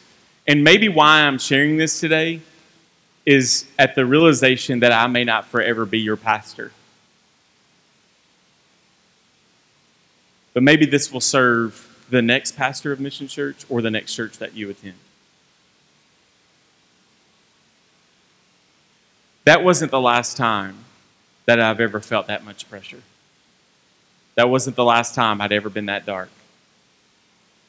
And 0.46 0.64
maybe 0.64 0.88
why 0.88 1.22
I'm 1.22 1.38
sharing 1.38 1.76
this 1.76 2.00
today 2.00 2.40
is 3.26 3.66
at 3.78 3.94
the 3.94 4.06
realization 4.06 4.80
that 4.80 4.92
I 4.92 5.06
may 5.06 5.24
not 5.24 5.46
forever 5.46 5.84
be 5.84 5.98
your 5.98 6.16
pastor. 6.16 6.72
But 10.54 10.62
maybe 10.62 10.86
this 10.86 11.12
will 11.12 11.20
serve 11.20 11.86
the 12.10 12.22
next 12.22 12.56
pastor 12.56 12.92
of 12.92 13.00
Mission 13.00 13.28
Church 13.28 13.64
or 13.68 13.80
the 13.80 13.90
next 13.90 14.14
church 14.14 14.38
that 14.38 14.54
you 14.54 14.68
attend. 14.68 14.96
That 19.44 19.64
wasn't 19.64 19.90
the 19.90 20.00
last 20.00 20.36
time 20.36 20.84
that 21.46 21.60
I've 21.60 21.80
ever 21.80 22.00
felt 22.00 22.26
that 22.26 22.44
much 22.44 22.68
pressure. 22.68 23.02
That 24.34 24.48
wasn't 24.48 24.76
the 24.76 24.84
last 24.84 25.14
time 25.14 25.40
I'd 25.40 25.52
ever 25.52 25.70
been 25.70 25.86
that 25.86 26.06
dark. 26.06 26.30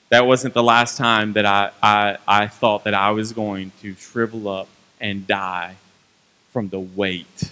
That 0.10 0.28
wasn't 0.28 0.54
the 0.54 0.64
last 0.64 0.98
time 0.98 1.34
that 1.34 1.46
I, 1.46 1.72
I, 1.82 2.18
I 2.28 2.48
thought 2.48 2.84
that 2.84 2.94
I 2.94 3.12
was 3.12 3.32
going 3.32 3.72
to 3.82 3.96
shrivel 3.96 4.50
up 4.50 4.68
and 5.00 5.26
die 5.26 5.76
from 6.52 6.68
the 6.70 6.80
weight 6.80 7.52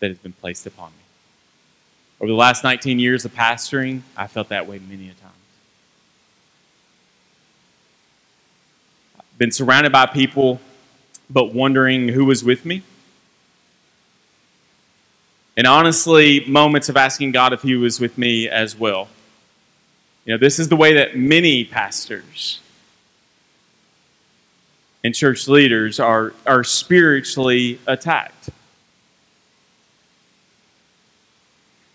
that 0.00 0.08
has 0.08 0.18
been 0.18 0.32
placed 0.32 0.66
upon 0.66 0.90
me. 0.90 0.99
Over 2.20 2.28
the 2.28 2.36
last 2.36 2.62
19 2.62 2.98
years 2.98 3.24
of 3.24 3.34
pastoring, 3.34 4.02
I 4.14 4.26
felt 4.26 4.50
that 4.50 4.66
way 4.66 4.78
many 4.78 5.08
a 5.08 5.14
time. 5.14 5.30
I've 9.18 9.38
been 9.38 9.50
surrounded 9.50 9.90
by 9.90 10.04
people, 10.04 10.60
but 11.30 11.54
wondering 11.54 12.08
who 12.08 12.26
was 12.26 12.44
with 12.44 12.66
me. 12.66 12.82
And 15.56 15.66
honestly, 15.66 16.44
moments 16.46 16.90
of 16.90 16.96
asking 16.96 17.32
God 17.32 17.54
if 17.54 17.62
He 17.62 17.74
was 17.74 17.98
with 17.98 18.18
me 18.18 18.48
as 18.48 18.76
well. 18.76 19.08
You 20.26 20.34
know, 20.34 20.38
this 20.38 20.58
is 20.58 20.68
the 20.68 20.76
way 20.76 20.94
that 20.94 21.16
many 21.16 21.64
pastors 21.64 22.60
and 25.02 25.14
church 25.14 25.48
leaders 25.48 25.98
are, 25.98 26.34
are 26.46 26.62
spiritually 26.64 27.78
attacked. 27.86 28.50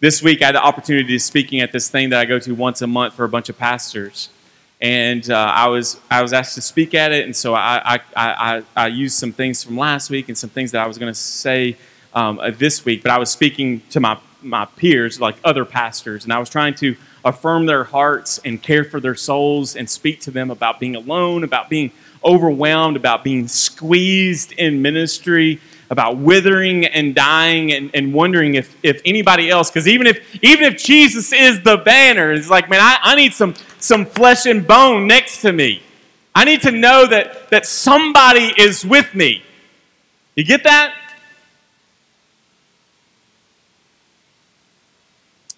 This 0.06 0.22
week, 0.22 0.44
I 0.44 0.46
had 0.46 0.56
the 0.56 0.64
opportunity 0.64 1.14
to 1.14 1.20
speaking 1.20 1.62
at 1.62 1.72
this 1.72 1.90
thing 1.90 2.12
that 2.12 2.20
I 2.20 2.26
go 2.26 2.38
to 2.38 2.54
once 2.54 2.84
a 2.84 2.86
month 2.86 3.16
for 3.16 3.24
a 3.24 3.28
bunch 3.28 3.50
of 3.50 3.58
pastors. 3.58 4.30
And 4.80 5.28
uh, 5.32 5.36
I, 5.36 5.68
was, 5.70 6.00
I 6.12 6.22
was 6.22 6.32
asked 6.32 6.54
to 6.54 6.62
speak 6.62 6.94
at 6.94 7.12
it, 7.12 7.26
and 7.26 7.36
so 7.36 7.56
I, 7.56 7.96
I, 7.96 8.00
I, 8.16 8.64
I 8.76 8.86
used 8.86 9.18
some 9.18 9.32
things 9.32 9.64
from 9.64 9.80
last 9.80 10.12
week 10.12 10.30
and 10.30 10.38
some 10.38 10.52
things 10.52 10.74
that 10.74 10.84
I 10.84 10.88
was 10.88 11.00
going 11.00 11.12
to 11.12 11.20
say 11.20 11.76
um, 12.14 12.38
uh, 12.38 12.52
this 12.52 12.86
week. 12.86 13.02
But 13.02 13.14
I 13.14 13.18
was 13.18 13.32
speaking 13.32 13.82
to 13.90 14.00
my, 14.00 14.20
my 14.44 14.66
peers, 14.66 15.20
like 15.20 15.38
other 15.44 15.66
pastors, 15.66 16.24
and 16.24 16.32
I 16.32 16.38
was 16.38 16.52
trying 16.52 16.76
to 16.76 16.96
affirm 17.24 17.66
their 17.66 17.86
hearts 17.86 18.40
and 18.46 18.62
care 18.62 18.84
for 18.84 19.00
their 19.00 19.16
souls 19.16 19.76
and 19.76 19.90
speak 19.90 20.20
to 20.20 20.30
them 20.30 20.52
about 20.52 20.80
being 20.80 20.96
alone, 20.96 21.44
about 21.44 21.68
being 21.68 21.92
overwhelmed, 22.24 22.96
about 22.96 23.24
being 23.24 23.48
squeezed 23.48 24.52
in 24.52 24.84
ministry, 24.84 25.60
about 25.90 26.18
withering 26.18 26.86
and 26.86 27.14
dying 27.14 27.72
and, 27.72 27.92
and 27.94 28.14
wondering 28.14 28.56
if, 28.56 28.76
if 28.84 29.02
anybody 29.06 29.50
else, 29.50 29.70
because 29.70 29.88
even 29.88 30.08
if 30.08 30.44
even 30.44 30.66
if 30.66 30.84
Jesus 30.84 31.32
is 31.32 31.62
the 31.62 31.78
banner, 31.78 32.32
it's 32.32 32.50
like, 32.50 32.70
man, 32.70 32.80
I, 32.82 32.98
I 33.02 33.16
need 33.16 33.34
some 33.34 33.54
some 33.80 34.06
flesh 34.06 34.46
and 34.46 34.66
bone 34.66 35.08
next 35.08 35.42
to 35.42 35.52
me. 35.52 35.82
I 36.34 36.44
need 36.44 36.62
to 36.64 36.72
know 36.72 37.08
that, 37.08 37.50
that 37.50 37.66
somebody 37.66 38.52
is 38.58 38.86
with 38.86 39.16
me. 39.16 39.42
You 40.36 40.44
get 40.44 40.64
that? 40.66 40.94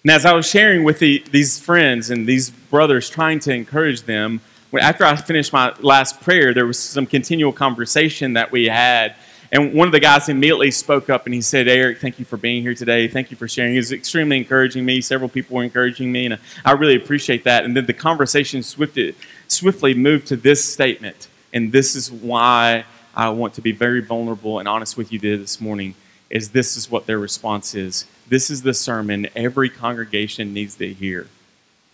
And 0.04 0.12
as 0.12 0.24
I 0.24 0.32
was 0.34 0.46
sharing 0.46 0.84
with 0.84 1.00
the, 1.00 1.24
these 1.32 1.58
friends 1.58 2.10
and 2.10 2.28
these 2.28 2.50
brothers, 2.50 3.10
trying 3.10 3.40
to 3.40 3.52
encourage 3.52 4.02
them, 4.02 4.40
after 4.80 5.04
I 5.04 5.16
finished 5.16 5.52
my 5.52 5.74
last 5.80 6.20
prayer, 6.20 6.54
there 6.54 6.66
was 6.66 6.78
some 6.78 7.06
continual 7.06 7.52
conversation 7.52 8.34
that 8.34 8.52
we 8.52 8.66
had 8.66 9.16
and 9.50 9.72
one 9.72 9.88
of 9.88 9.92
the 9.92 10.00
guys 10.00 10.28
immediately 10.28 10.70
spoke 10.70 11.08
up 11.08 11.24
and 11.24 11.34
he 11.34 11.40
said, 11.40 11.68
Eric, 11.68 11.98
thank 12.00 12.18
you 12.18 12.24
for 12.24 12.36
being 12.36 12.62
here 12.62 12.74
today. 12.74 13.08
Thank 13.08 13.30
you 13.30 13.36
for 13.36 13.48
sharing. 13.48 13.72
He 13.72 13.78
was 13.78 13.92
extremely 13.92 14.36
encouraging 14.36 14.84
me. 14.84 15.00
Several 15.00 15.28
people 15.28 15.56
were 15.56 15.64
encouraging 15.64 16.12
me, 16.12 16.26
and 16.26 16.38
I 16.64 16.72
really 16.72 16.96
appreciate 16.96 17.44
that. 17.44 17.64
And 17.64 17.76
then 17.76 17.86
the 17.86 17.94
conversation 17.94 18.62
swiftly, 18.62 19.14
swiftly 19.46 19.94
moved 19.94 20.26
to 20.28 20.36
this 20.36 20.62
statement. 20.62 21.28
And 21.52 21.72
this 21.72 21.96
is 21.96 22.12
why 22.12 22.84
I 23.14 23.30
want 23.30 23.54
to 23.54 23.62
be 23.62 23.72
very 23.72 24.02
vulnerable 24.02 24.58
and 24.58 24.68
honest 24.68 24.96
with 24.96 25.12
you 25.12 25.18
this 25.18 25.60
morning, 25.60 25.94
is 26.28 26.50
this 26.50 26.76
is 26.76 26.90
what 26.90 27.06
their 27.06 27.18
response 27.18 27.74
is. 27.74 28.04
This 28.28 28.50
is 28.50 28.62
the 28.62 28.74
sermon 28.74 29.28
every 29.34 29.70
congregation 29.70 30.52
needs 30.52 30.74
to 30.76 30.92
hear, 30.92 31.28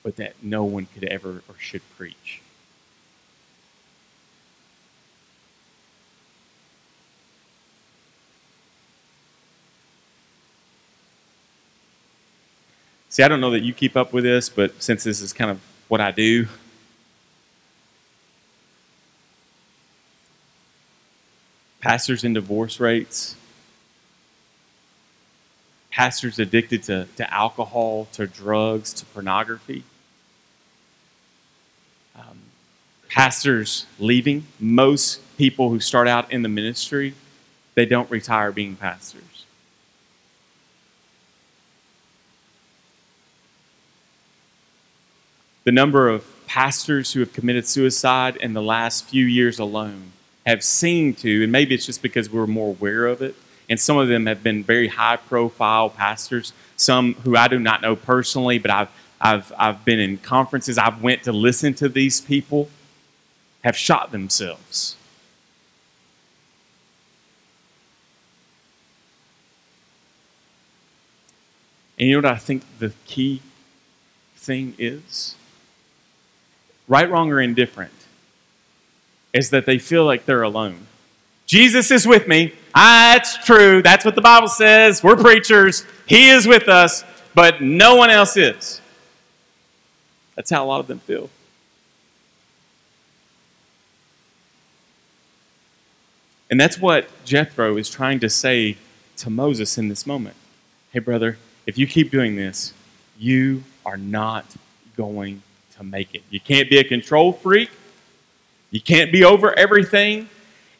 but 0.02 0.16
that 0.16 0.34
no 0.42 0.64
one 0.64 0.86
could 0.92 1.04
ever 1.04 1.42
or 1.48 1.54
should 1.58 1.82
preach. 1.96 2.40
See, 13.14 13.22
I 13.22 13.28
don't 13.28 13.40
know 13.40 13.52
that 13.52 13.62
you 13.62 13.72
keep 13.72 13.96
up 13.96 14.12
with 14.12 14.24
this, 14.24 14.48
but 14.48 14.82
since 14.82 15.04
this 15.04 15.20
is 15.20 15.32
kind 15.32 15.48
of 15.48 15.60
what 15.86 16.00
I 16.00 16.10
do, 16.10 16.48
pastors 21.80 22.24
in 22.24 22.32
divorce 22.32 22.80
rates, 22.80 23.36
pastors 25.92 26.40
addicted 26.40 26.82
to, 26.82 27.06
to 27.14 27.32
alcohol, 27.32 28.08
to 28.14 28.26
drugs, 28.26 28.92
to 28.94 29.04
pornography, 29.04 29.84
um, 32.16 32.40
pastors 33.08 33.86
leaving. 34.00 34.44
Most 34.58 35.20
people 35.38 35.70
who 35.70 35.78
start 35.78 36.08
out 36.08 36.32
in 36.32 36.42
the 36.42 36.48
ministry, 36.48 37.14
they 37.76 37.86
don't 37.86 38.10
retire 38.10 38.50
being 38.50 38.74
pastors. 38.74 39.33
The 45.64 45.72
number 45.72 46.08
of 46.08 46.24
pastors 46.46 47.12
who 47.12 47.20
have 47.20 47.32
committed 47.32 47.66
suicide 47.66 48.36
in 48.36 48.52
the 48.52 48.62
last 48.62 49.06
few 49.06 49.24
years 49.24 49.58
alone 49.58 50.12
have 50.46 50.62
seemed 50.62 51.16
to, 51.18 51.42
and 51.42 51.50
maybe 51.50 51.74
it's 51.74 51.86
just 51.86 52.02
because 52.02 52.30
we're 52.30 52.46
more 52.46 52.68
aware 52.68 53.06
of 53.06 53.22
it, 53.22 53.34
and 53.68 53.80
some 53.80 53.96
of 53.96 54.08
them 54.08 54.26
have 54.26 54.42
been 54.42 54.62
very 54.62 54.88
high 54.88 55.16
profile 55.16 55.88
pastors, 55.88 56.52
some 56.76 57.14
who 57.24 57.34
I 57.34 57.48
do 57.48 57.58
not 57.58 57.80
know 57.80 57.96
personally, 57.96 58.58
but 58.58 58.70
I've, 58.70 58.90
I've, 59.20 59.52
I've 59.58 59.84
been 59.86 59.98
in 59.98 60.18
conferences, 60.18 60.76
I've 60.76 61.02
went 61.02 61.22
to 61.22 61.32
listen 61.32 61.72
to 61.74 61.88
these 61.88 62.20
people, 62.20 62.68
have 63.62 63.76
shot 63.76 64.12
themselves. 64.12 64.96
And 71.98 72.08
you 72.08 72.20
know 72.20 72.28
what 72.28 72.36
I 72.36 72.38
think 72.38 72.64
the 72.80 72.92
key 73.06 73.40
thing 74.36 74.74
is? 74.78 75.36
Right, 76.86 77.10
wrong, 77.10 77.32
or 77.32 77.40
indifferent 77.40 77.92
is 79.32 79.50
that 79.50 79.66
they 79.66 79.78
feel 79.78 80.04
like 80.04 80.26
they're 80.26 80.42
alone. 80.42 80.86
Jesus 81.46 81.90
is 81.90 82.06
with 82.06 82.28
me. 82.28 82.54
Ah, 82.74 83.12
that's 83.14 83.36
true. 83.44 83.82
That's 83.82 84.04
what 84.04 84.14
the 84.14 84.22
Bible 84.22 84.48
says. 84.48 85.02
We're 85.02 85.16
preachers. 85.16 85.84
He 86.06 86.30
is 86.30 86.46
with 86.46 86.68
us, 86.68 87.04
but 87.34 87.60
no 87.60 87.96
one 87.96 88.10
else 88.10 88.36
is. 88.36 88.80
That's 90.36 90.50
how 90.50 90.64
a 90.64 90.66
lot 90.66 90.80
of 90.80 90.86
them 90.86 91.00
feel. 91.00 91.30
And 96.50 96.60
that's 96.60 96.78
what 96.78 97.08
Jethro 97.24 97.76
is 97.76 97.90
trying 97.90 98.20
to 98.20 98.30
say 98.30 98.76
to 99.18 99.30
Moses 99.30 99.76
in 99.78 99.88
this 99.88 100.06
moment. 100.06 100.36
Hey, 100.92 101.00
brother, 101.00 101.38
if 101.66 101.78
you 101.78 101.86
keep 101.86 102.10
doing 102.10 102.36
this, 102.36 102.72
you 103.18 103.64
are 103.84 103.96
not 103.96 104.44
going 104.96 105.42
make 105.90 106.14
it. 106.14 106.22
You 106.30 106.40
can't 106.40 106.68
be 106.70 106.78
a 106.78 106.84
control 106.84 107.32
freak. 107.32 107.70
You 108.70 108.80
can't 108.80 109.12
be 109.12 109.24
over 109.24 109.56
everything. 109.58 110.28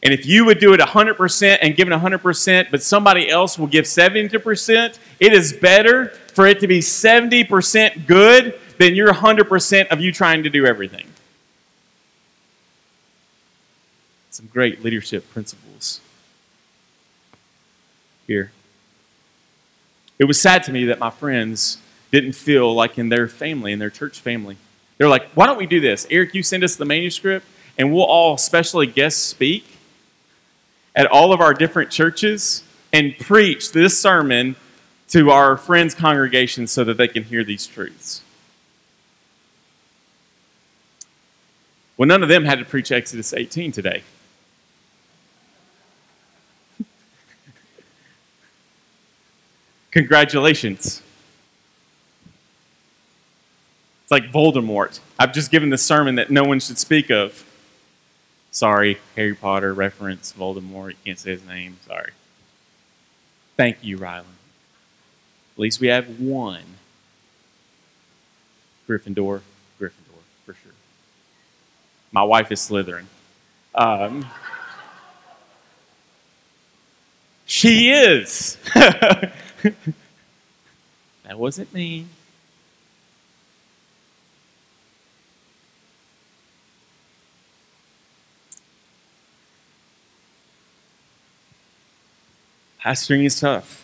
And 0.03 0.13
if 0.13 0.27
you 0.27 0.45
would 0.45 0.59
do 0.59 0.75
it 0.75 0.81
100% 0.81 1.59
and 1.63 1.75
give 1.75 1.89
it 1.89 1.93
100%, 1.93 2.71
but 2.71 2.83
somebody 2.83 3.31
else 3.31 3.59
will 3.59 3.67
give 3.67 3.87
70%, 3.87 4.99
it 5.19 5.33
is 5.33 5.53
better 5.53 6.09
for 6.35 6.47
it 6.47 6.61
to 6.61 6.67
be 6.67 6.81
70% 6.81 8.07
good 8.07 8.61
than 8.79 8.95
your 8.95 9.15
100% 9.15 9.89
of 9.89 10.01
you 10.01 10.13
trying 10.13 10.43
to 10.43 10.51
do 10.51 10.67
everything. 10.67 11.07
Some 14.31 14.47
great 14.53 14.83
leadership 14.85 15.31
principles 15.31 16.01
here. 18.27 18.51
It 20.19 20.25
was 20.25 20.41
sad 20.41 20.65
to 20.65 20.73
me 20.73 20.87
that 20.87 20.99
my 20.99 21.11
friends 21.11 21.79
didn't 22.11 22.33
feel 22.33 22.75
like 22.75 22.99
in 22.99 23.09
their 23.09 23.29
family, 23.29 23.73
in 23.73 23.79
their 23.79 23.91
church 23.91 24.21
family, 24.21 24.57
they're 24.99 25.09
like, 25.09 25.29
why 25.31 25.47
don't 25.47 25.59
we 25.59 25.67
do 25.67 25.81
this? 25.81 26.07
Eric, 26.11 26.35
you 26.35 26.43
send 26.43 26.63
us 26.65 26.77
the 26.77 26.85
manuscript 26.85 27.47
and 27.79 27.93
we'll 27.93 28.05
all 28.05 28.37
specially 28.37 28.87
guest 28.87 29.27
speak 29.27 29.67
at 30.95 31.07
all 31.07 31.33
of 31.33 31.41
our 31.41 31.53
different 31.53 31.91
churches 31.91 32.63
and 32.93 33.19
preach 33.19 33.73
this 33.73 33.99
sermon 33.99 34.55
to 35.09 35.31
our 35.31 35.57
friends' 35.57 35.95
congregations 35.95 36.71
so 36.71 36.85
that 36.85 36.97
they 36.97 37.09
can 37.09 37.25
hear 37.25 37.43
these 37.43 37.67
truths. 37.67 38.23
Well, 41.97 42.07
none 42.09 42.23
of 42.23 42.29
them 42.29 42.45
had 42.45 42.61
to 42.61 42.65
preach 42.65 42.93
Exodus 42.93 43.33
18 43.33 43.73
today. 43.73 44.03
Congratulations. 49.93 51.03
It's 54.04 54.04
like 54.15 54.31
Voldemort. 54.31 55.01
I've 55.19 55.33
just 55.33 55.51
given 55.51 55.71
the 55.71 55.79
sermon 55.79 56.15
that 56.15 56.31
no 56.31 56.45
one 56.45 56.61
should 56.61 56.79
speak 56.79 57.11
of. 57.11 57.45
Sorry, 58.53 59.01
Harry 59.17 59.35
Potter 59.35 59.75
reference, 59.75 60.33
Voldemort. 60.33 60.91
You 60.91 60.97
can't 61.07 61.19
say 61.19 61.33
his 61.33 61.45
name. 61.45 61.79
Sorry. 61.85 62.13
Thank 63.57 63.79
you, 63.83 63.99
Rylan. 63.99 64.21
At 64.21 65.59
least 65.59 65.81
we 65.81 65.89
have 65.89 66.21
one. 66.21 66.63
Gryffindor, 68.89 69.41
Gryffindor, 69.81 70.23
for 70.47 70.55
sure. 70.55 70.73
My 72.13 72.23
wife 72.23 72.53
is 72.53 72.61
Slytherin. 72.61 73.07
Um, 73.75 74.25
she 77.47 77.91
is. 77.91 78.59
that 78.75 79.33
wasn't 81.35 81.75
me. 81.75 82.07
Pastoring 92.85 93.25
is 93.25 93.41
tough. 93.41 93.83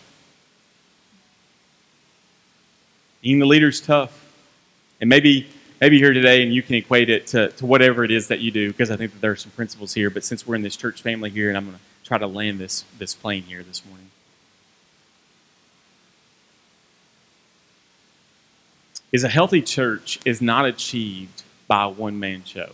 Being 3.21 3.39
the 3.39 3.45
leader 3.45 3.69
is 3.69 3.81
tough. 3.81 4.17
And 4.99 5.09
maybe 5.09 5.47
maybe 5.79 5.97
here 5.97 6.13
today 6.13 6.43
and 6.43 6.53
you 6.53 6.61
can 6.61 6.75
equate 6.75 7.09
it 7.09 7.25
to, 7.27 7.49
to 7.49 7.65
whatever 7.65 8.03
it 8.03 8.11
is 8.11 8.27
that 8.27 8.39
you 8.39 8.51
do, 8.51 8.67
because 8.67 8.91
I 8.91 8.95
think 8.95 9.13
that 9.13 9.21
there 9.21 9.31
are 9.31 9.35
some 9.35 9.51
principles 9.51 9.95
here. 9.95 10.11
But 10.11 10.23
since 10.23 10.45
we're 10.45 10.55
in 10.55 10.61
this 10.61 10.75
church 10.75 11.01
family 11.01 11.31
here, 11.31 11.49
and 11.49 11.57
I'm 11.57 11.65
going 11.65 11.77
to 11.77 12.07
try 12.07 12.19
to 12.19 12.27
land 12.27 12.59
this, 12.59 12.85
this 12.99 13.15
plane 13.15 13.43
here 13.43 13.63
this 13.63 13.83
morning. 13.85 14.11
Is 19.11 19.23
a 19.23 19.29
healthy 19.29 19.61
church 19.61 20.19
is 20.23 20.41
not 20.41 20.65
achieved 20.65 21.43
by 21.67 21.85
a 21.85 21.89
one 21.89 22.19
man 22.19 22.43
show. 22.45 22.69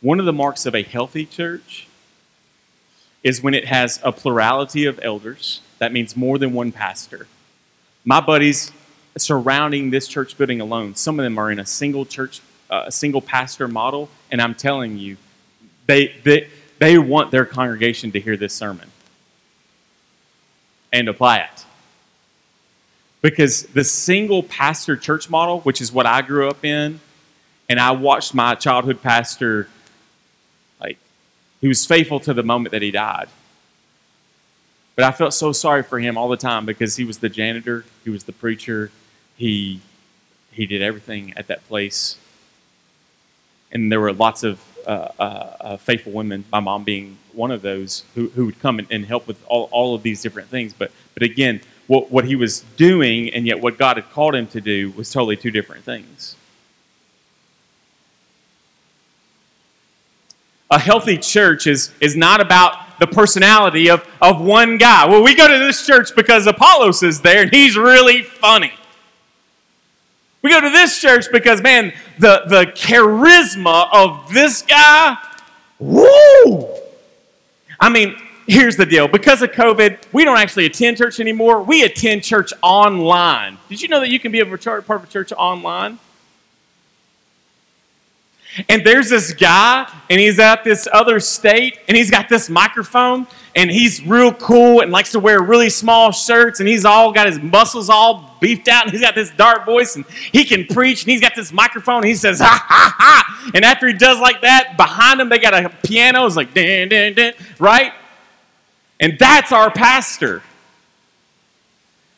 One 0.00 0.18
of 0.18 0.26
the 0.26 0.32
marks 0.32 0.66
of 0.66 0.74
a 0.74 0.82
healthy 0.82 1.24
church 1.24 1.86
is 3.22 3.42
when 3.42 3.54
it 3.54 3.66
has 3.66 4.00
a 4.02 4.12
plurality 4.12 4.86
of 4.86 4.98
elders. 5.02 5.60
That 5.78 5.92
means 5.92 6.16
more 6.16 6.38
than 6.38 6.52
one 6.52 6.72
pastor. 6.72 7.26
My 8.04 8.20
buddies 8.20 8.72
surrounding 9.16 9.90
this 9.90 10.08
church 10.08 10.36
building 10.38 10.60
alone, 10.60 10.94
some 10.94 11.18
of 11.18 11.24
them 11.24 11.38
are 11.38 11.50
in 11.50 11.58
a 11.58 11.66
single 11.66 12.06
church, 12.06 12.40
uh, 12.70 12.84
a 12.86 12.92
single 12.92 13.20
pastor 13.20 13.68
model, 13.68 14.08
and 14.30 14.40
I'm 14.40 14.54
telling 14.54 14.96
you, 14.96 15.16
they, 15.86 16.14
they, 16.24 16.48
they 16.78 16.98
want 16.98 17.30
their 17.30 17.44
congregation 17.44 18.12
to 18.12 18.20
hear 18.20 18.36
this 18.36 18.54
sermon 18.54 18.90
and 20.92 21.08
apply 21.08 21.38
it. 21.38 21.64
Because 23.20 23.64
the 23.64 23.84
single 23.84 24.42
pastor 24.42 24.96
church 24.96 25.28
model, 25.28 25.60
which 25.60 25.80
is 25.80 25.92
what 25.92 26.06
I 26.06 26.22
grew 26.22 26.48
up 26.48 26.64
in, 26.64 27.00
and 27.68 27.78
I 27.78 27.90
watched 27.92 28.34
my 28.34 28.54
childhood 28.54 29.02
pastor 29.02 29.68
he 31.60 31.68
was 31.68 31.84
faithful 31.84 32.20
to 32.20 32.34
the 32.34 32.42
moment 32.42 32.72
that 32.72 32.82
he 32.82 32.90
died. 32.90 33.28
But 34.96 35.04
I 35.04 35.12
felt 35.12 35.34
so 35.34 35.52
sorry 35.52 35.82
for 35.82 35.98
him 35.98 36.18
all 36.18 36.28
the 36.28 36.36
time 36.36 36.66
because 36.66 36.96
he 36.96 37.04
was 37.04 37.18
the 37.18 37.28
janitor, 37.28 37.84
he 38.04 38.10
was 38.10 38.24
the 38.24 38.32
preacher, 38.32 38.90
he, 39.36 39.80
he 40.52 40.66
did 40.66 40.82
everything 40.82 41.32
at 41.36 41.46
that 41.46 41.66
place. 41.68 42.16
And 43.72 43.90
there 43.90 44.00
were 44.00 44.12
lots 44.12 44.42
of 44.42 44.60
uh, 44.86 45.08
uh, 45.18 45.22
uh, 45.22 45.76
faithful 45.76 46.12
women, 46.12 46.44
my 46.50 46.60
mom 46.60 46.84
being 46.84 47.18
one 47.32 47.50
of 47.50 47.62
those, 47.62 48.04
who, 48.14 48.28
who 48.30 48.46
would 48.46 48.58
come 48.58 48.78
and, 48.78 48.88
and 48.90 49.06
help 49.06 49.26
with 49.26 49.42
all, 49.46 49.68
all 49.72 49.94
of 49.94 50.02
these 50.02 50.22
different 50.22 50.48
things. 50.48 50.72
But, 50.72 50.90
but 51.14 51.22
again, 51.22 51.60
what, 51.86 52.10
what 52.10 52.24
he 52.24 52.36
was 52.36 52.60
doing 52.76 53.32
and 53.32 53.46
yet 53.46 53.60
what 53.60 53.78
God 53.78 53.96
had 53.96 54.10
called 54.10 54.34
him 54.34 54.46
to 54.48 54.60
do 54.60 54.90
was 54.92 55.12
totally 55.12 55.36
two 55.36 55.50
different 55.50 55.84
things. 55.84 56.36
A 60.70 60.78
healthy 60.78 61.18
church 61.18 61.66
is, 61.66 61.92
is 62.00 62.16
not 62.16 62.40
about 62.40 62.98
the 63.00 63.06
personality 63.06 63.90
of, 63.90 64.06
of 64.20 64.40
one 64.40 64.78
guy. 64.78 65.06
Well, 65.06 65.22
we 65.22 65.34
go 65.34 65.48
to 65.48 65.58
this 65.58 65.84
church 65.84 66.14
because 66.14 66.46
Apollos 66.46 67.02
is 67.02 67.20
there 67.20 67.42
and 67.42 67.50
he's 67.50 67.76
really 67.76 68.22
funny. 68.22 68.72
We 70.42 70.50
go 70.50 70.60
to 70.60 70.70
this 70.70 71.00
church 71.00 71.26
because, 71.32 71.60
man, 71.60 71.92
the, 72.18 72.42
the 72.46 72.64
charisma 72.74 73.88
of 73.92 74.32
this 74.32 74.62
guy, 74.62 75.16
woo! 75.78 76.68
I 77.78 77.88
mean, 77.88 78.16
here's 78.46 78.76
the 78.76 78.86
deal. 78.86 79.08
Because 79.08 79.42
of 79.42 79.50
COVID, 79.52 79.98
we 80.12 80.24
don't 80.24 80.38
actually 80.38 80.66
attend 80.66 80.98
church 80.98 81.20
anymore. 81.20 81.62
We 81.62 81.82
attend 81.82 82.22
church 82.22 82.52
online. 82.62 83.58
Did 83.68 83.82
you 83.82 83.88
know 83.88 84.00
that 84.00 84.10
you 84.10 84.20
can 84.20 84.32
be 84.32 84.40
a 84.40 84.46
part 84.46 84.88
of 84.88 85.04
a 85.04 85.06
church 85.06 85.32
online? 85.32 85.98
And 88.68 88.84
there's 88.84 89.08
this 89.08 89.32
guy, 89.32 89.88
and 90.08 90.20
he's 90.20 90.38
at 90.38 90.64
this 90.64 90.88
other 90.92 91.20
state, 91.20 91.78
and 91.86 91.96
he's 91.96 92.10
got 92.10 92.28
this 92.28 92.50
microphone, 92.50 93.26
and 93.54 93.70
he's 93.70 94.04
real 94.04 94.32
cool 94.32 94.80
and 94.80 94.90
likes 94.90 95.12
to 95.12 95.20
wear 95.20 95.40
really 95.40 95.70
small 95.70 96.10
shirts, 96.10 96.58
and 96.58 96.68
he's 96.68 96.84
all 96.84 97.12
got 97.12 97.26
his 97.26 97.38
muscles 97.38 97.88
all 97.88 98.36
beefed 98.40 98.68
out, 98.68 98.84
and 98.84 98.92
he's 98.92 99.00
got 99.00 99.14
this 99.14 99.30
dark 99.30 99.66
voice, 99.66 99.94
and 99.94 100.04
he 100.32 100.44
can 100.44 100.66
preach, 100.66 101.04
and 101.04 101.12
he's 101.12 101.20
got 101.20 101.34
this 101.36 101.52
microphone, 101.52 101.98
and 101.98 102.06
he 102.06 102.14
says, 102.14 102.40
ha, 102.40 102.64
ha, 102.68 102.94
ha. 102.98 103.50
And 103.54 103.64
after 103.64 103.86
he 103.86 103.94
does 103.94 104.18
like 104.18 104.40
that, 104.42 104.76
behind 104.76 105.20
him, 105.20 105.28
they 105.28 105.38
got 105.38 105.54
a 105.54 105.68
piano, 105.84 106.26
it's 106.26 106.36
like, 106.36 106.52
dan, 106.52 106.88
dan, 106.88 107.14
dan, 107.14 107.34
right? 107.58 107.92
And 108.98 109.16
that's 109.18 109.52
our 109.52 109.70
pastor. 109.70 110.42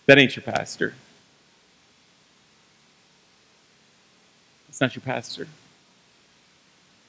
That 0.06 0.18
ain't 0.18 0.34
your 0.34 0.42
pastor. 0.42 0.94
It's 4.68 4.80
not 4.80 4.96
your 4.96 5.02
pastor. 5.02 5.46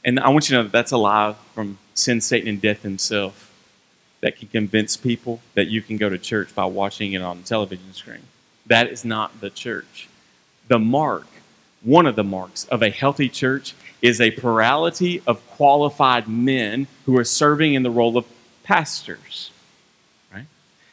And 0.06 0.20
I 0.20 0.30
want 0.30 0.49
you 0.49 0.56
to 0.56 0.60
know 0.60 0.64
that 0.64 0.72
that's 0.72 0.91
a 0.91 0.97
lie 0.97 1.36
from 1.54 1.78
sin, 1.93 2.22
Satan, 2.22 2.49
and 2.49 2.62
death 2.62 2.82
himself 2.82 3.51
that 4.22 4.38
can 4.38 4.47
convince 4.47 4.97
people 4.97 5.41
that 5.54 5.68
you 5.68 5.82
can 5.82 5.97
go 5.97 6.10
to 6.10 6.18
church 6.18 6.54
by 6.56 6.66
watching 6.66 7.14
it 7.14 7.22
on 7.22 7.41
the 7.41 7.47
television 7.47 7.93
screen. 7.93 8.24
That 8.66 8.89
is 8.89 9.04
not 9.04 9.41
the 9.41 9.49
church. 9.49 10.08
The 10.68 10.80
mark, 10.80 11.28
one 11.82 12.06
of 12.06 12.16
the 12.16 12.24
marks 12.24 12.66
of 12.66 12.82
a 12.82 12.89
healthy 12.89 13.30
church, 13.30 13.76
is 14.01 14.20
a 14.20 14.32
plurality 14.32 15.22
of 15.28 15.45
qualified 15.51 16.28
men 16.28 16.88
who 17.06 17.18
are 17.18 17.24
serving 17.24 17.74
in 17.74 17.84
the 17.84 17.91
role 17.91 18.18
of 18.18 18.26
pastors. 18.64 19.51
Right? 20.34 20.45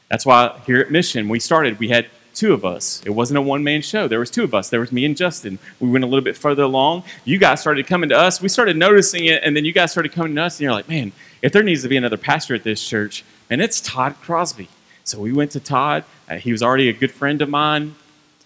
That's 0.09 0.27
why 0.27 0.61
here 0.67 0.81
at 0.81 0.91
Mission, 0.91 1.29
we 1.29 1.41
started, 1.41 1.79
we 1.79 1.89
had 1.89 2.07
two 2.41 2.55
of 2.55 2.65
us. 2.65 3.03
It 3.05 3.11
wasn't 3.11 3.37
a 3.37 3.43
one 3.43 3.63
man 3.63 3.83
show. 3.83 4.09
There 4.09 4.19
was 4.19 4.31
two 4.31 4.45
of 4.45 4.55
us. 4.55 4.71
There 4.71 4.81
was 4.81 4.91
me 4.91 5.05
and 5.05 5.15
Justin. 5.15 5.59
We 5.79 5.91
went 5.91 6.05
a 6.05 6.07
little 6.07 6.25
bit 6.25 6.39
further 6.39 6.63
along. 6.63 7.05
You 7.27 7.37
guys 7.37 7.61
started 7.61 7.87
coming 7.87 8.09
to 8.09 8.17
us. 8.17 8.41
We 8.41 8.49
started 8.49 8.79
noticing 8.79 9.27
it, 9.27 9.43
and 9.45 9.55
then 9.55 9.67
you 9.67 9.73
guys 9.73 9.93
started 9.93 10.13
coming 10.13 10.35
to 10.37 10.43
us, 10.45 10.57
and 10.57 10.63
you're 10.63 10.73
like, 10.73 10.89
man, 10.89 11.13
if 11.43 11.53
there 11.53 11.63
needs 11.63 11.83
to 11.83 11.89
be 11.89 11.99
another 11.99 12.17
pastor 12.17 12.55
at 12.55 12.65
this 12.65 12.83
church, 12.83 13.25
and 13.51 13.61
it's 13.61 13.79
Todd 13.83 14.15
Crosby. 14.23 14.69
So 15.05 15.21
we 15.21 15.35
went 15.35 15.51
to 15.51 15.61
Todd. 15.61 16.05
Uh, 16.31 16.37
he 16.37 16.51
was 16.51 16.63
already 16.63 16.89
a 16.89 16.95
good 16.95 17.11
friend 17.11 17.43
of 17.43 17.51
mine, 17.51 17.95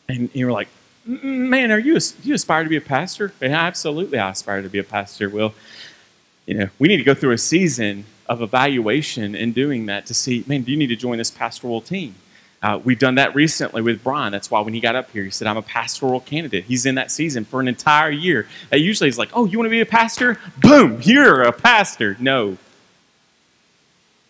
and 0.08 0.28
you 0.34 0.46
were 0.46 0.52
like, 0.52 0.68
man, 1.06 1.70
are 1.70 1.78
you 1.78 1.96
you 2.24 2.34
aspire 2.34 2.64
to 2.64 2.68
be 2.68 2.76
a 2.76 2.80
pastor? 2.80 3.32
Absolutely, 3.40 4.18
I 4.18 4.30
aspire 4.30 4.60
to 4.62 4.68
be 4.68 4.80
a 4.80 4.84
pastor. 4.84 5.30
Well, 5.30 5.54
you 6.46 6.54
know, 6.54 6.68
we 6.80 6.88
need 6.88 6.96
to 6.96 7.04
go 7.04 7.14
through 7.14 7.32
a 7.32 7.38
season 7.38 8.06
of 8.26 8.42
evaluation 8.42 9.36
in 9.36 9.52
doing 9.52 9.86
that 9.86 10.06
to 10.06 10.14
see, 10.14 10.42
man, 10.48 10.62
do 10.62 10.72
you 10.72 10.76
need 10.76 10.88
to 10.88 10.96
join 10.96 11.18
this 11.18 11.30
pastoral 11.30 11.80
team? 11.80 12.16
Uh, 12.64 12.80
we've 12.82 12.98
done 12.98 13.16
that 13.16 13.34
recently 13.34 13.82
with 13.82 14.02
Brian. 14.02 14.32
That's 14.32 14.50
why 14.50 14.58
when 14.62 14.72
he 14.72 14.80
got 14.80 14.96
up 14.96 15.10
here, 15.10 15.22
he 15.22 15.28
said, 15.28 15.46
I'm 15.46 15.58
a 15.58 15.62
pastoral 15.62 16.20
candidate. 16.20 16.64
He's 16.64 16.86
in 16.86 16.94
that 16.94 17.10
season 17.10 17.44
for 17.44 17.60
an 17.60 17.68
entire 17.68 18.08
year. 18.10 18.48
Usually 18.72 19.06
is 19.06 19.18
like, 19.18 19.28
oh, 19.34 19.44
you 19.44 19.58
want 19.58 19.66
to 19.66 19.70
be 19.70 19.82
a 19.82 19.86
pastor? 19.86 20.40
Boom, 20.62 20.98
you're 21.02 21.42
a 21.42 21.52
pastor. 21.52 22.16
No. 22.18 22.56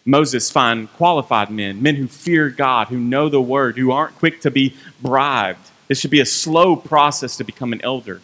Moses 0.04 0.50
find 0.50 0.92
qualified 0.94 1.48
men, 1.48 1.80
men 1.80 1.94
who 1.94 2.08
fear 2.08 2.50
God, 2.50 2.88
who 2.88 2.98
know 2.98 3.28
the 3.28 3.40
word, 3.40 3.78
who 3.78 3.92
aren't 3.92 4.16
quick 4.16 4.40
to 4.40 4.50
be 4.50 4.74
bribed. 5.00 5.70
This 5.86 6.00
should 6.00 6.10
be 6.10 6.20
a 6.20 6.26
slow 6.26 6.74
process 6.74 7.36
to 7.36 7.44
become 7.44 7.72
an 7.72 7.84
elder. 7.84 8.20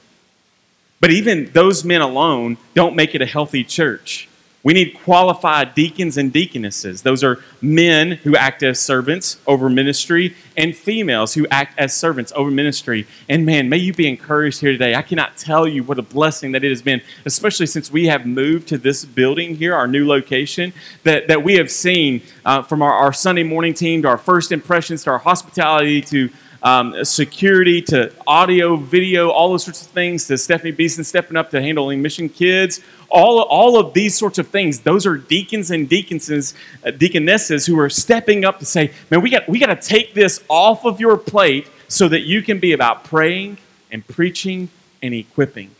But 0.98 1.12
even 1.12 1.52
those 1.52 1.84
men 1.84 2.00
alone 2.00 2.56
don't 2.74 2.96
make 2.96 3.14
it 3.14 3.22
a 3.22 3.26
healthy 3.26 3.62
church. 3.62 4.28
We 4.62 4.74
need 4.74 4.98
qualified 5.02 5.74
deacons 5.74 6.18
and 6.18 6.30
deaconesses. 6.30 7.00
Those 7.00 7.24
are 7.24 7.42
men 7.62 8.12
who 8.12 8.36
act 8.36 8.62
as 8.62 8.78
servants 8.78 9.38
over 9.46 9.70
ministry 9.70 10.36
and 10.54 10.76
females 10.76 11.32
who 11.32 11.46
act 11.50 11.78
as 11.78 11.96
servants 11.96 12.30
over 12.36 12.50
ministry. 12.50 13.06
And 13.26 13.46
man, 13.46 13.70
may 13.70 13.78
you 13.78 13.94
be 13.94 14.06
encouraged 14.06 14.60
here 14.60 14.72
today. 14.72 14.94
I 14.94 15.00
cannot 15.00 15.38
tell 15.38 15.66
you 15.66 15.82
what 15.82 15.98
a 15.98 16.02
blessing 16.02 16.52
that 16.52 16.62
it 16.62 16.68
has 16.68 16.82
been, 16.82 17.00
especially 17.24 17.66
since 17.66 17.90
we 17.90 18.06
have 18.06 18.26
moved 18.26 18.68
to 18.68 18.76
this 18.76 19.06
building 19.06 19.56
here, 19.56 19.74
our 19.74 19.88
new 19.88 20.06
location, 20.06 20.74
that, 21.04 21.28
that 21.28 21.42
we 21.42 21.54
have 21.54 21.70
seen 21.70 22.20
uh, 22.44 22.62
from 22.62 22.82
our, 22.82 22.92
our 22.92 23.14
Sunday 23.14 23.44
morning 23.44 23.72
team 23.72 24.02
to 24.02 24.08
our 24.08 24.18
first 24.18 24.52
impressions 24.52 25.04
to 25.04 25.10
our 25.10 25.18
hospitality 25.18 26.02
to 26.02 26.28
um, 26.62 27.04
security 27.04 27.80
to 27.82 28.12
audio, 28.26 28.76
video, 28.76 29.30
all 29.30 29.50
those 29.50 29.64
sorts 29.64 29.82
of 29.82 29.88
things, 29.88 30.26
to 30.26 30.36
Stephanie 30.36 30.72
Beeson 30.72 31.04
stepping 31.04 31.36
up 31.36 31.50
to 31.50 31.60
handling 31.60 32.02
mission 32.02 32.28
kids, 32.28 32.80
all, 33.08 33.40
all 33.42 33.78
of 33.78 33.94
these 33.94 34.16
sorts 34.16 34.38
of 34.38 34.48
things, 34.48 34.80
those 34.80 35.06
are 35.06 35.16
deacons 35.16 35.70
and 35.70 35.88
deaconesses, 35.88 36.54
uh, 36.84 36.90
deaconesses 36.90 37.66
who 37.66 37.78
are 37.78 37.90
stepping 37.90 38.44
up 38.44 38.58
to 38.58 38.64
say, 38.64 38.92
man, 39.10 39.20
we 39.20 39.30
got, 39.30 39.48
we 39.48 39.58
got 39.58 39.66
to 39.66 39.88
take 39.88 40.14
this 40.14 40.42
off 40.48 40.84
of 40.84 41.00
your 41.00 41.16
plate 41.16 41.68
so 41.88 42.08
that 42.08 42.20
you 42.20 42.42
can 42.42 42.58
be 42.58 42.72
about 42.72 43.04
praying 43.04 43.58
and 43.90 44.06
preaching 44.06 44.68
and 45.02 45.14
equipping. 45.14 45.70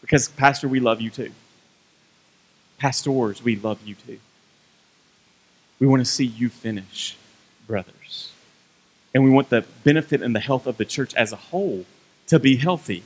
Because, 0.00 0.28
Pastor, 0.28 0.68
we 0.68 0.80
love 0.80 1.00
you 1.00 1.10
too. 1.10 1.32
Pastors, 2.78 3.42
we 3.42 3.56
love 3.56 3.80
you 3.84 3.96
too. 3.96 4.20
We 5.80 5.86
want 5.86 6.00
to 6.00 6.10
see 6.10 6.24
you 6.24 6.48
finish, 6.48 7.16
brother 7.66 7.92
and 9.14 9.24
we 9.24 9.30
want 9.30 9.50
the 9.50 9.64
benefit 9.84 10.22
and 10.22 10.34
the 10.34 10.40
health 10.40 10.66
of 10.66 10.76
the 10.76 10.84
church 10.84 11.14
as 11.14 11.32
a 11.32 11.36
whole 11.36 11.84
to 12.26 12.38
be 12.38 12.56
healthy. 12.56 13.02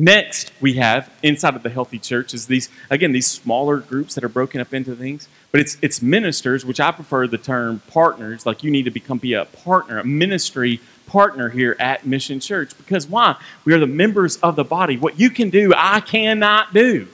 Next, 0.00 0.52
we 0.60 0.74
have 0.74 1.10
inside 1.24 1.56
of 1.56 1.64
the 1.64 1.70
healthy 1.70 1.98
church 1.98 2.32
is 2.32 2.46
these 2.46 2.68
again 2.88 3.10
these 3.10 3.26
smaller 3.26 3.78
groups 3.78 4.14
that 4.14 4.22
are 4.22 4.28
broken 4.28 4.60
up 4.60 4.72
into 4.72 4.94
things, 4.94 5.28
but 5.50 5.60
it's 5.60 5.76
it's 5.82 6.00
ministers, 6.00 6.64
which 6.64 6.78
I 6.78 6.92
prefer 6.92 7.26
the 7.26 7.36
term 7.36 7.82
partners. 7.88 8.46
Like 8.46 8.62
you 8.62 8.70
need 8.70 8.84
to 8.84 8.92
become 8.92 9.18
be 9.18 9.32
a 9.32 9.44
partner, 9.46 9.98
a 9.98 10.04
ministry 10.04 10.80
partner 11.06 11.48
here 11.48 11.74
at 11.80 12.06
Mission 12.06 12.38
Church 12.38 12.78
because 12.78 13.08
why? 13.08 13.36
We 13.64 13.72
are 13.74 13.80
the 13.80 13.88
members 13.88 14.36
of 14.36 14.54
the 14.54 14.62
body. 14.62 14.96
What 14.96 15.18
you 15.18 15.30
can 15.30 15.50
do, 15.50 15.72
I 15.76 15.98
cannot 15.98 16.72
do. 16.72 17.08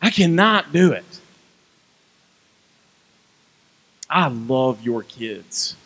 I 0.00 0.10
cannot 0.10 0.72
do 0.72 0.92
it. 0.92 1.20
I 4.10 4.26
love 4.28 4.82
your 4.82 5.04
kids. 5.04 5.76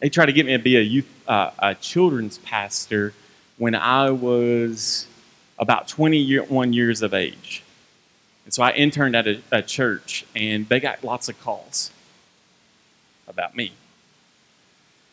They 0.00 0.08
tried 0.08 0.26
to 0.26 0.32
get 0.32 0.46
me 0.46 0.52
to 0.52 0.58
be 0.58 0.76
a 0.76 0.82
youth, 0.82 1.08
uh, 1.28 1.52
a 1.58 1.74
children's 1.76 2.38
pastor 2.38 3.14
when 3.56 3.74
I 3.74 4.10
was 4.10 5.06
about 5.58 5.88
21 5.88 6.72
years 6.72 7.02
of 7.02 7.14
age. 7.14 7.62
And 8.44 8.52
so 8.52 8.62
I 8.62 8.72
interned 8.72 9.14
at 9.14 9.26
a, 9.26 9.42
a 9.52 9.62
church, 9.62 10.24
and 10.34 10.68
they 10.68 10.80
got 10.80 11.04
lots 11.04 11.28
of 11.28 11.40
calls 11.40 11.90
about 13.28 13.54
me. 13.56 13.72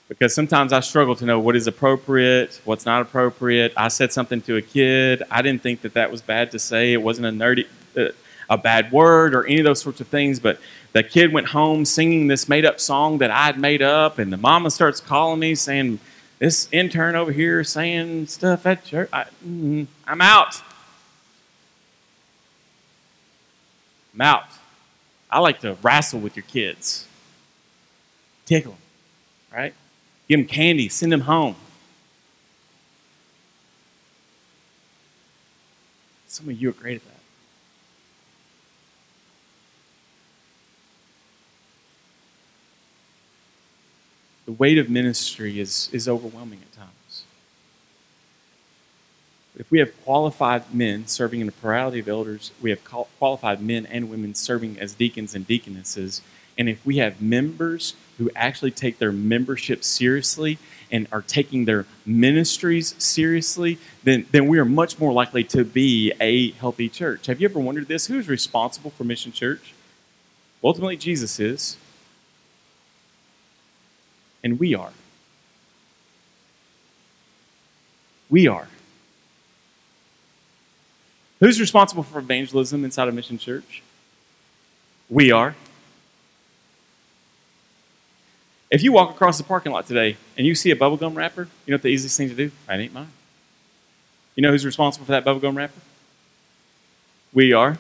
Because 0.08 0.34
sometimes 0.34 0.72
I 0.72 0.80
struggle 0.80 1.16
to 1.16 1.26
know 1.26 1.40
what 1.40 1.56
is 1.56 1.68
appropriate, 1.68 2.62
what's 2.64 2.86
not 2.86 3.02
appropriate. 3.02 3.74
I 3.76 3.88
said 3.88 4.14
something 4.14 4.42
to 4.44 4.56
a 4.56 4.62
kid. 4.62 5.24
I 5.30 5.42
didn't 5.42 5.64
think 5.64 5.82
that 5.82 5.94
that 5.96 6.12
was 6.12 6.22
bad 6.22 6.52
to 6.52 6.60
say. 6.60 6.94
It 6.94 7.02
wasn't 7.02 7.28
a 7.28 7.32
nerdy, 7.32 7.66
uh, 7.98 8.12
a 8.50 8.58
bad 8.58 8.92
word 8.92 9.34
or 9.34 9.46
any 9.46 9.60
of 9.60 9.66
those 9.66 9.82
sorts 9.82 10.00
of 10.02 10.08
things. 10.08 10.40
But 10.40 10.60
the 10.96 11.04
kid 11.04 11.34
went 11.34 11.48
home 11.48 11.84
singing 11.84 12.28
this 12.28 12.48
made 12.48 12.64
up 12.64 12.80
song 12.80 13.18
that 13.18 13.30
I'd 13.30 13.60
made 13.60 13.82
up, 13.82 14.18
and 14.18 14.32
the 14.32 14.38
mama 14.38 14.72
starts 14.72 15.02
calling 15.02 15.42
me 15.42 15.54
saying, 15.54 16.00
This 16.40 16.70
intern 16.72 17.18
over 17.18 17.34
here 17.34 17.66
saying 17.66 18.28
stuff 18.28 18.66
at 18.66 18.86
church. 18.86 19.10
I, 19.12 19.26
mm, 19.46 19.88
I'm 20.08 20.22
out. 20.22 20.62
I'm 24.14 24.22
out. 24.22 24.46
I 25.30 25.40
like 25.40 25.60
to 25.60 25.76
wrestle 25.84 26.22
with 26.22 26.38
your 26.38 26.46
kids, 26.46 27.06
tickle 28.46 28.72
them, 28.72 28.82
right? 29.54 29.74
Give 30.30 30.40
them 30.40 30.48
candy, 30.48 30.88
send 30.88 31.12
them 31.12 31.22
home. 31.22 31.58
Some 36.28 36.48
of 36.48 36.62
you 36.62 36.70
are 36.70 36.72
great 36.72 36.96
at 36.96 37.06
that. 37.06 37.15
The 44.46 44.52
weight 44.52 44.78
of 44.78 44.90
ministry 44.90 45.60
is, 45.60 45.90
is 45.92 46.08
overwhelming 46.08 46.60
at 46.62 46.72
times. 46.78 47.24
If 49.58 49.72
we 49.72 49.80
have 49.80 49.92
qualified 50.04 50.74
men 50.74 51.08
serving 51.08 51.40
in 51.42 51.48
a 51.48 51.52
plurality 51.52 52.00
of 52.00 52.08
elders, 52.08 52.52
we 52.62 52.70
have 52.70 52.84
qualified 52.84 53.62
men 53.62 53.86
and 53.86 54.10
women 54.10 54.36
serving 54.36 54.80
as 54.80 54.94
deacons 54.94 55.34
and 55.34 55.48
deaconesses, 55.48 56.22
and 56.58 56.70
if 56.70 56.86
we 56.86 56.98
have 56.98 57.22
members 57.22 57.96
who 58.18 58.30
actually 58.36 58.72
take 58.72 58.98
their 58.98 59.12
membership 59.12 59.84
seriously 59.84 60.58
and 60.92 61.08
are 61.12 61.22
taking 61.22 61.66
their 61.66 61.86
ministries 62.06 62.96
seriously, 62.98 63.78
then, 64.04 64.26
then 64.32 64.48
we 64.48 64.60
are 64.60 64.66
much 64.66 65.00
more 65.00 65.12
likely 65.12 65.44
to 65.44 65.66
be 65.66 66.14
a 66.22 66.52
healthy 66.52 66.88
church. 66.88 67.26
Have 67.26 67.42
you 67.42 67.50
ever 67.50 67.60
wondered 67.60 67.88
this? 67.88 68.08
Who's 68.08 68.30
responsible 68.30 68.92
for 68.92 69.04
Mission 69.04 69.32
Church? 69.32 69.74
Ultimately, 70.64 70.96
Jesus 70.96 71.40
is 71.40 71.78
and 74.46 74.60
we 74.60 74.76
are. 74.76 74.92
We 78.30 78.48
are. 78.48 78.68
Who's 81.40 81.60
responsible 81.60 82.04
for 82.04 82.20
evangelism 82.20 82.86
inside 82.86 83.08
of 83.08 83.16
Mission 83.16 83.40
Church? 83.40 83.82
We 85.10 85.32
are. 85.32 85.56
If 88.70 88.84
you 88.84 88.92
walk 88.92 89.10
across 89.10 89.38
the 89.38 89.44
parking 89.44 89.72
lot 89.72 89.88
today 89.88 90.16
and 90.38 90.46
you 90.46 90.54
see 90.54 90.70
a 90.70 90.76
bubblegum 90.76 91.16
wrapper, 91.16 91.48
you 91.66 91.72
know 91.72 91.76
what 91.76 91.82
the 91.82 91.90
easiest 91.90 92.16
thing 92.16 92.30
to 92.30 92.36
do? 92.36 92.52
That 92.68 92.80
ain't 92.80 92.94
mine. 92.94 93.12
You 94.36 94.44
know 94.44 94.52
who's 94.52 94.66
responsible 94.66 95.08
for 95.08 95.12
that 95.14 95.26
bubblegum 95.26 95.56
wrapper? 95.56 95.82
We 97.34 97.52
are. 97.52 97.80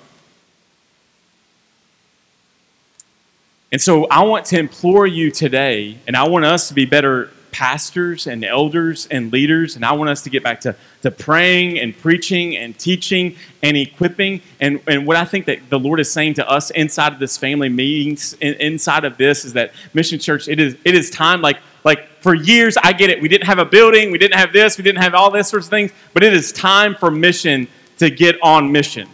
And 3.76 3.82
so 3.82 4.06
I 4.06 4.24
want 4.24 4.46
to 4.46 4.58
implore 4.58 5.06
you 5.06 5.30
today, 5.30 5.98
and 6.08 6.16
I 6.16 6.30
want 6.30 6.46
us 6.46 6.70
to 6.70 6.74
be 6.74 6.86
better 6.86 7.30
pastors 7.52 8.26
and 8.26 8.46
elders 8.46 9.06
and 9.12 9.34
leaders, 9.34 9.76
and 9.76 9.84
I 9.84 9.92
want 9.92 10.10
us 10.10 10.24
to 10.24 10.30
get 10.30 10.44
back 10.44 10.62
to, 10.62 10.78
to 11.02 11.12
praying 11.12 11.80
and 11.82 11.94
preaching 11.94 12.56
and 12.56 12.80
teaching 12.80 13.36
and 13.62 13.76
equipping. 13.76 14.40
And, 14.62 14.80
and 14.88 15.06
what 15.06 15.18
I 15.18 15.26
think 15.26 15.46
that 15.48 15.70
the 15.70 15.78
Lord 15.78 16.00
is 16.00 16.10
saying 16.10 16.36
to 16.36 16.50
us 16.50 16.70
inside 16.70 17.12
of 17.12 17.20
this 17.20 17.36
family 17.36 17.68
meetings, 17.68 18.32
inside 18.36 19.04
of 19.04 19.18
this, 19.18 19.44
is 19.44 19.52
that 19.52 19.74
Mission 19.94 20.20
Church, 20.20 20.48
it 20.48 20.62
is, 20.62 20.78
it 20.86 20.96
is 20.96 21.10
time 21.10 21.42
like 21.42 21.58
Like 21.84 22.08
for 22.22 22.34
years, 22.34 22.78
I 22.82 22.94
get 22.94 23.10
it. 23.10 23.22
We 23.22 23.28
didn't 23.28 23.48
have 23.48 23.60
a 23.60 23.66
building, 23.66 24.10
we 24.10 24.18
didn't 24.18 24.40
have 24.40 24.54
this, 24.54 24.78
we 24.78 24.86
didn't 24.86 25.04
have 25.04 25.14
all 25.14 25.32
this 25.32 25.50
sorts 25.50 25.66
of 25.66 25.70
things, 25.70 25.92
but 26.14 26.24
it 26.24 26.34
is 26.34 26.54
time 26.54 26.96
for 26.96 27.12
mission 27.12 27.68
to 27.98 28.10
get 28.10 28.38
on 28.42 28.72
mission. 28.72 29.10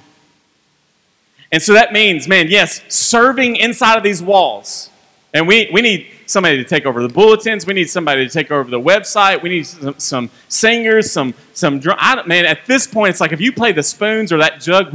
And 1.52 1.62
so 1.62 1.74
that 1.74 1.92
means, 1.92 2.28
man, 2.28 2.48
yes, 2.48 2.82
serving 2.88 3.58
inside 3.58 3.98
of 3.98 4.04
these 4.04 4.24
walls. 4.24 4.90
And 5.34 5.48
we, 5.48 5.70
we 5.74 5.82
need 5.82 6.08
somebody 6.32 6.58
to 6.58 6.64
take 6.64 6.86
over 6.86 7.02
the 7.02 7.14
bulletins. 7.14 7.66
We 7.66 7.74
need 7.74 7.90
somebody 7.90 8.26
to 8.26 8.32
take 8.32 8.52
over 8.52 8.70
the 8.70 8.80
website. 8.80 9.42
We 9.42 9.50
need 9.50 9.68
some, 9.68 9.96
some 9.98 10.30
singers, 10.48 11.12
some 11.12 11.34
some 11.54 11.80
drum. 11.80 11.98
Man, 12.28 12.46
at 12.46 12.66
this 12.66 12.88
point, 12.88 13.12
it's 13.12 13.22
like 13.22 13.32
if 13.32 13.42
you 13.42 13.52
play 13.52 13.72
the 13.72 13.84
spoons 13.84 14.32
or 14.32 14.38
that 14.38 14.62
jug, 14.62 14.94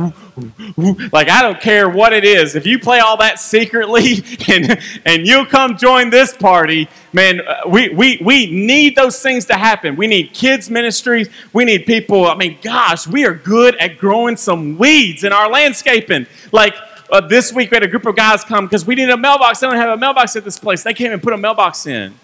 like 1.12 1.28
I 1.28 1.42
don't 1.42 1.60
care 1.60 1.88
what 1.88 2.12
it 2.12 2.24
is. 2.24 2.56
If 2.56 2.66
you 2.66 2.78
play 2.78 2.98
all 3.00 3.16
that 3.18 3.38
secretly 3.38 4.24
and 4.48 4.80
and 5.04 5.26
you'll 5.26 5.46
come 5.46 5.76
join 5.76 6.10
this 6.10 6.36
party, 6.36 6.88
man, 7.12 7.40
uh, 7.40 7.68
we 7.68 7.90
we 7.90 8.18
we 8.24 8.50
need 8.50 8.96
those 8.96 9.20
things 9.22 9.44
to 9.46 9.54
happen. 9.54 9.96
We 9.96 10.06
need 10.06 10.32
kids 10.32 10.70
ministries. 10.70 11.28
We 11.52 11.64
need 11.64 11.86
people. 11.86 12.26
I 12.26 12.34
mean, 12.34 12.58
gosh, 12.62 13.06
we 13.06 13.26
are 13.26 13.34
good 13.34 13.76
at 13.76 13.98
growing 13.98 14.36
some 14.36 14.78
weeds 14.78 15.24
in 15.24 15.32
our 15.32 15.50
landscaping. 15.50 16.26
Like 16.52 16.74
uh, 17.10 17.20
this 17.20 17.52
week 17.52 17.70
we 17.70 17.76
had 17.76 17.82
a 17.82 17.88
group 17.88 18.06
of 18.06 18.16
guys 18.16 18.44
come 18.44 18.66
because 18.66 18.86
we 18.86 18.94
needed 18.94 19.12
a 19.12 19.16
mailbox. 19.16 19.60
They 19.60 19.66
don't 19.66 19.76
have 19.76 19.90
a 19.90 19.96
mailbox 19.96 20.36
at 20.36 20.44
this 20.44 20.58
place. 20.58 20.82
They 20.82 20.94
came 20.94 21.12
and 21.12 21.22
put 21.22 21.32
a 21.32 21.36
mailbox 21.36 21.86
in. 21.86 22.14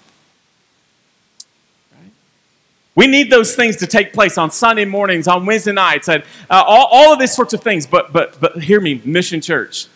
We 2.94 3.06
need 3.06 3.30
those 3.30 3.56
things 3.56 3.76
to 3.76 3.86
take 3.86 4.12
place 4.12 4.36
on 4.36 4.50
Sunday 4.50 4.84
mornings, 4.84 5.26
on 5.26 5.46
Wednesday 5.46 5.72
nights, 5.72 6.08
and 6.08 6.22
uh, 6.50 6.62
all, 6.66 6.88
all 6.90 7.12
of 7.12 7.18
these 7.18 7.34
sorts 7.34 7.54
of 7.54 7.62
things. 7.62 7.86
But, 7.86 8.12
but, 8.12 8.38
but 8.38 8.62
hear 8.62 8.80
me, 8.80 9.00
Mission 9.04 9.40
Church, 9.40 9.86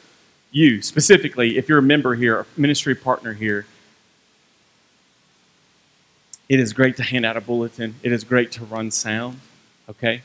you 0.51 0.81
specifically, 0.81 1.59
if 1.59 1.69
you're 1.69 1.79
a 1.79 1.83
member 1.83 2.15
here, 2.15 2.41
a 2.41 2.47
ministry 2.57 2.95
partner 2.95 3.35
here, 3.35 3.67
it 6.49 6.61
is 6.61 6.73
great 6.73 6.97
to 6.97 7.03
hand 7.03 7.27
out 7.27 7.37
a 7.37 7.41
bulletin. 7.41 7.97
It 8.03 8.13
is 8.13 8.25
great 8.25 8.53
to 8.53 8.65
run 8.65 8.91
sound, 8.91 9.41
okay? 9.91 10.23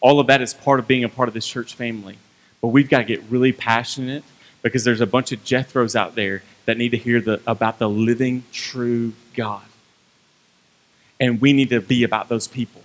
All 0.00 0.20
of 0.20 0.28
that 0.28 0.40
is 0.40 0.54
part 0.54 0.78
of 0.78 0.86
being 0.86 1.02
a 1.02 1.08
part 1.08 1.28
of 1.28 1.34
this 1.34 1.46
church 1.46 1.74
family. 1.74 2.18
But 2.64 2.68
we've 2.68 2.88
got 2.88 3.00
to 3.00 3.04
get 3.04 3.22
really 3.24 3.52
passionate 3.52 4.24
because 4.62 4.84
there's 4.84 5.02
a 5.02 5.06
bunch 5.06 5.32
of 5.32 5.44
Jethros 5.44 5.94
out 5.94 6.14
there 6.14 6.42
that 6.64 6.78
need 6.78 6.92
to 6.92 6.96
hear 6.96 7.20
the, 7.20 7.38
about 7.46 7.78
the 7.78 7.90
living, 7.90 8.42
true 8.52 9.12
God. 9.34 9.60
And 11.20 11.42
we 11.42 11.52
need 11.52 11.68
to 11.68 11.82
be 11.82 12.04
about 12.04 12.30
those 12.30 12.48
people. 12.48 12.80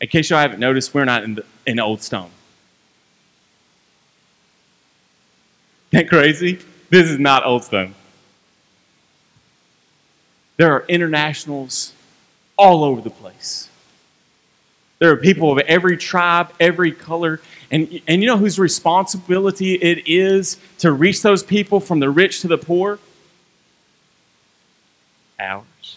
In 0.00 0.08
case 0.08 0.30
you 0.30 0.34
haven't 0.34 0.58
noticed, 0.58 0.92
we're 0.92 1.04
not 1.04 1.22
in, 1.22 1.36
the, 1.36 1.46
in 1.64 1.78
Old 1.78 2.02
Stone. 2.02 2.30
Isn't 5.92 6.08
that 6.08 6.08
crazy? 6.08 6.58
This 6.88 7.08
is 7.08 7.20
not 7.20 7.46
Old 7.46 7.62
Stone. 7.62 7.94
There 10.56 10.72
are 10.72 10.84
internationals 10.88 11.92
all 12.56 12.82
over 12.82 13.00
the 13.00 13.10
place. 13.10 13.68
There 14.98 15.12
are 15.12 15.16
people 15.16 15.52
of 15.52 15.58
every 15.60 15.96
tribe, 15.96 16.52
every 16.58 16.90
color, 16.90 17.40
and, 17.70 18.00
and 18.08 18.22
you 18.22 18.26
know 18.26 18.36
whose 18.36 18.58
responsibility 18.58 19.74
it 19.74 20.08
is 20.08 20.58
to 20.78 20.90
reach 20.92 21.22
those 21.22 21.42
people 21.42 21.80
from 21.80 22.00
the 22.00 22.10
rich 22.10 22.40
to 22.40 22.48
the 22.48 22.58
poor? 22.58 22.98
Ours. 25.38 25.96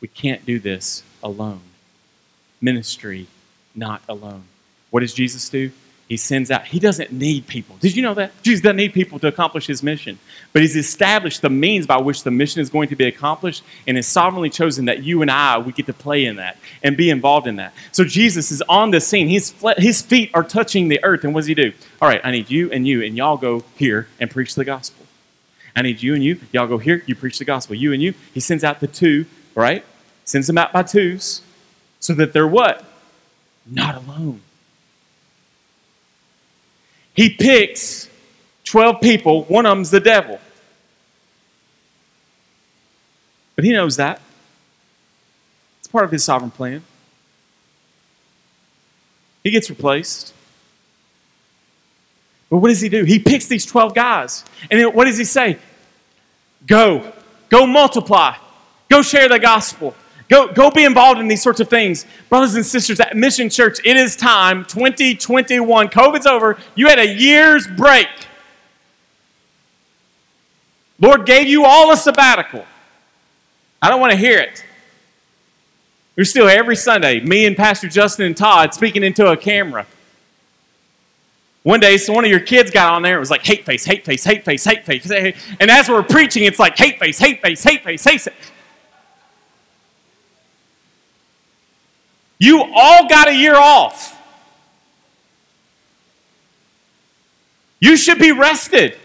We 0.00 0.08
can't 0.08 0.44
do 0.44 0.58
this 0.58 1.02
alone. 1.22 1.60
Ministry, 2.60 3.26
not 3.74 4.02
alone. 4.08 4.44
What 4.90 5.00
does 5.00 5.14
Jesus 5.14 5.48
do? 5.48 5.70
He 6.10 6.16
sends 6.16 6.50
out, 6.50 6.64
he 6.64 6.80
doesn't 6.80 7.12
need 7.12 7.46
people. 7.46 7.76
Did 7.78 7.94
you 7.94 8.02
know 8.02 8.14
that? 8.14 8.32
Jesus 8.42 8.60
doesn't 8.60 8.78
need 8.78 8.92
people 8.92 9.20
to 9.20 9.28
accomplish 9.28 9.68
his 9.68 9.80
mission. 9.80 10.18
But 10.52 10.62
he's 10.62 10.74
established 10.74 11.40
the 11.40 11.50
means 11.50 11.86
by 11.86 11.98
which 11.98 12.24
the 12.24 12.32
mission 12.32 12.60
is 12.60 12.68
going 12.68 12.88
to 12.88 12.96
be 12.96 13.04
accomplished 13.04 13.62
and 13.86 13.96
has 13.96 14.08
sovereignly 14.08 14.50
chosen 14.50 14.86
that 14.86 15.04
you 15.04 15.22
and 15.22 15.30
I, 15.30 15.58
we 15.58 15.70
get 15.70 15.86
to 15.86 15.92
play 15.92 16.24
in 16.24 16.34
that 16.34 16.58
and 16.82 16.96
be 16.96 17.10
involved 17.10 17.46
in 17.46 17.54
that. 17.56 17.74
So 17.92 18.02
Jesus 18.02 18.50
is 18.50 18.60
on 18.62 18.90
the 18.90 19.00
scene. 19.00 19.28
His, 19.28 19.54
his 19.76 20.02
feet 20.02 20.32
are 20.34 20.42
touching 20.42 20.88
the 20.88 20.98
earth. 21.04 21.22
And 21.22 21.32
what 21.32 21.42
does 21.42 21.46
he 21.46 21.54
do? 21.54 21.72
All 22.02 22.08
right, 22.08 22.20
I 22.24 22.32
need 22.32 22.50
you 22.50 22.72
and 22.72 22.88
you, 22.88 23.04
and 23.04 23.16
y'all 23.16 23.36
go 23.36 23.62
here 23.76 24.08
and 24.18 24.28
preach 24.28 24.56
the 24.56 24.64
gospel. 24.64 25.06
I 25.76 25.82
need 25.82 26.02
you 26.02 26.14
and 26.14 26.24
you. 26.24 26.40
Y'all 26.50 26.66
go 26.66 26.78
here, 26.78 27.04
you 27.06 27.14
preach 27.14 27.38
the 27.38 27.44
gospel. 27.44 27.76
You 27.76 27.92
and 27.92 28.02
you. 28.02 28.14
He 28.34 28.40
sends 28.40 28.64
out 28.64 28.80
the 28.80 28.88
two, 28.88 29.26
right? 29.54 29.84
Sends 30.24 30.48
them 30.48 30.58
out 30.58 30.72
by 30.72 30.82
twos 30.82 31.42
so 32.00 32.14
that 32.14 32.32
they're 32.32 32.48
what? 32.48 32.84
Not 33.64 33.94
alone. 33.94 34.40
He 37.20 37.28
picks 37.28 38.08
12 38.64 39.02
people, 39.02 39.44
one 39.44 39.66
of 39.66 39.76
them's 39.76 39.90
the 39.90 40.00
devil. 40.00 40.40
But 43.56 43.66
he 43.66 43.72
knows 43.72 43.96
that. 43.96 44.22
It's 45.80 45.88
part 45.88 46.06
of 46.06 46.12
his 46.12 46.24
sovereign 46.24 46.50
plan. 46.50 46.82
He 49.44 49.50
gets 49.50 49.68
replaced. 49.68 50.32
But 52.48 52.56
what 52.56 52.70
does 52.70 52.80
he 52.80 52.88
do? 52.88 53.04
He 53.04 53.18
picks 53.18 53.44
these 53.48 53.66
12 53.66 53.94
guys. 53.94 54.42
And 54.70 54.94
what 54.94 55.04
does 55.04 55.18
he 55.18 55.24
say? 55.24 55.58
Go. 56.66 57.12
Go 57.50 57.66
multiply. 57.66 58.34
Go 58.88 59.02
share 59.02 59.28
the 59.28 59.38
gospel. 59.38 59.94
Go, 60.30 60.46
go 60.46 60.70
be 60.70 60.84
involved 60.84 61.20
in 61.20 61.26
these 61.26 61.42
sorts 61.42 61.58
of 61.58 61.68
things. 61.68 62.06
Brothers 62.28 62.54
and 62.54 62.64
sisters 62.64 63.00
at 63.00 63.16
Mission 63.16 63.50
Church, 63.50 63.80
it 63.84 63.96
is 63.96 64.14
time 64.14 64.64
2021. 64.64 65.88
COVID's 65.88 66.24
over. 66.24 66.56
You 66.76 66.86
had 66.86 67.00
a 67.00 67.06
year's 67.06 67.66
break. 67.66 68.06
Lord 71.00 71.26
gave 71.26 71.48
you 71.48 71.64
all 71.64 71.90
a 71.90 71.96
sabbatical. 71.96 72.64
I 73.82 73.90
don't 73.90 74.00
want 74.00 74.12
to 74.12 74.18
hear 74.18 74.38
it. 74.38 74.64
We're 76.16 76.24
still 76.24 76.48
every 76.48 76.76
Sunday, 76.76 77.20
me 77.20 77.46
and 77.46 77.56
Pastor 77.56 77.88
Justin 77.88 78.26
and 78.26 78.36
Todd 78.36 78.72
speaking 78.72 79.02
into 79.02 79.26
a 79.26 79.36
camera. 79.36 79.86
One 81.62 81.80
day, 81.80 81.96
so 81.96 82.12
one 82.12 82.24
of 82.24 82.30
your 82.30 82.40
kids 82.40 82.70
got 82.70 82.92
on 82.92 83.02
there. 83.02 83.16
It 83.16 83.20
was 83.20 83.30
like 83.30 83.44
hate 83.44 83.66
face, 83.66 83.84
hate 83.84 84.04
face, 84.04 84.24
hate 84.24 84.44
face, 84.44 84.64
hate 84.64 84.84
face. 84.84 85.36
And 85.58 85.70
as 85.70 85.88
we're 85.88 86.02
preaching, 86.02 86.44
it's 86.44 86.58
like 86.58 86.76
hate 86.76 86.98
face, 86.98 87.18
hate 87.18 87.42
face, 87.42 87.62
hate 87.64 87.82
face, 87.82 88.04
hate 88.04 88.20
face. 88.20 88.49
You 92.40 92.64
all 92.74 93.06
got 93.06 93.28
a 93.28 93.34
year 93.34 93.54
off. 93.54 94.18
You 97.78 97.96
should 97.96 98.18
be 98.18 98.32
rested. 98.32 98.96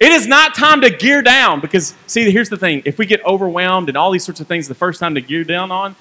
It 0.00 0.10
is 0.10 0.26
not 0.26 0.54
time 0.54 0.80
to 0.80 0.90
gear 0.90 1.22
down 1.22 1.60
because, 1.60 1.94
see, 2.06 2.28
here's 2.30 2.48
the 2.48 2.56
thing. 2.56 2.82
If 2.86 2.98
we 2.98 3.06
get 3.06 3.24
overwhelmed 3.24 3.88
and 3.88 3.96
all 3.96 4.10
these 4.10 4.24
sorts 4.24 4.40
of 4.40 4.48
things, 4.48 4.66
the 4.66 4.74
first 4.74 4.98
time 4.98 5.14
to 5.14 5.20
gear 5.20 5.44
down 5.44 5.70
on 5.70 5.94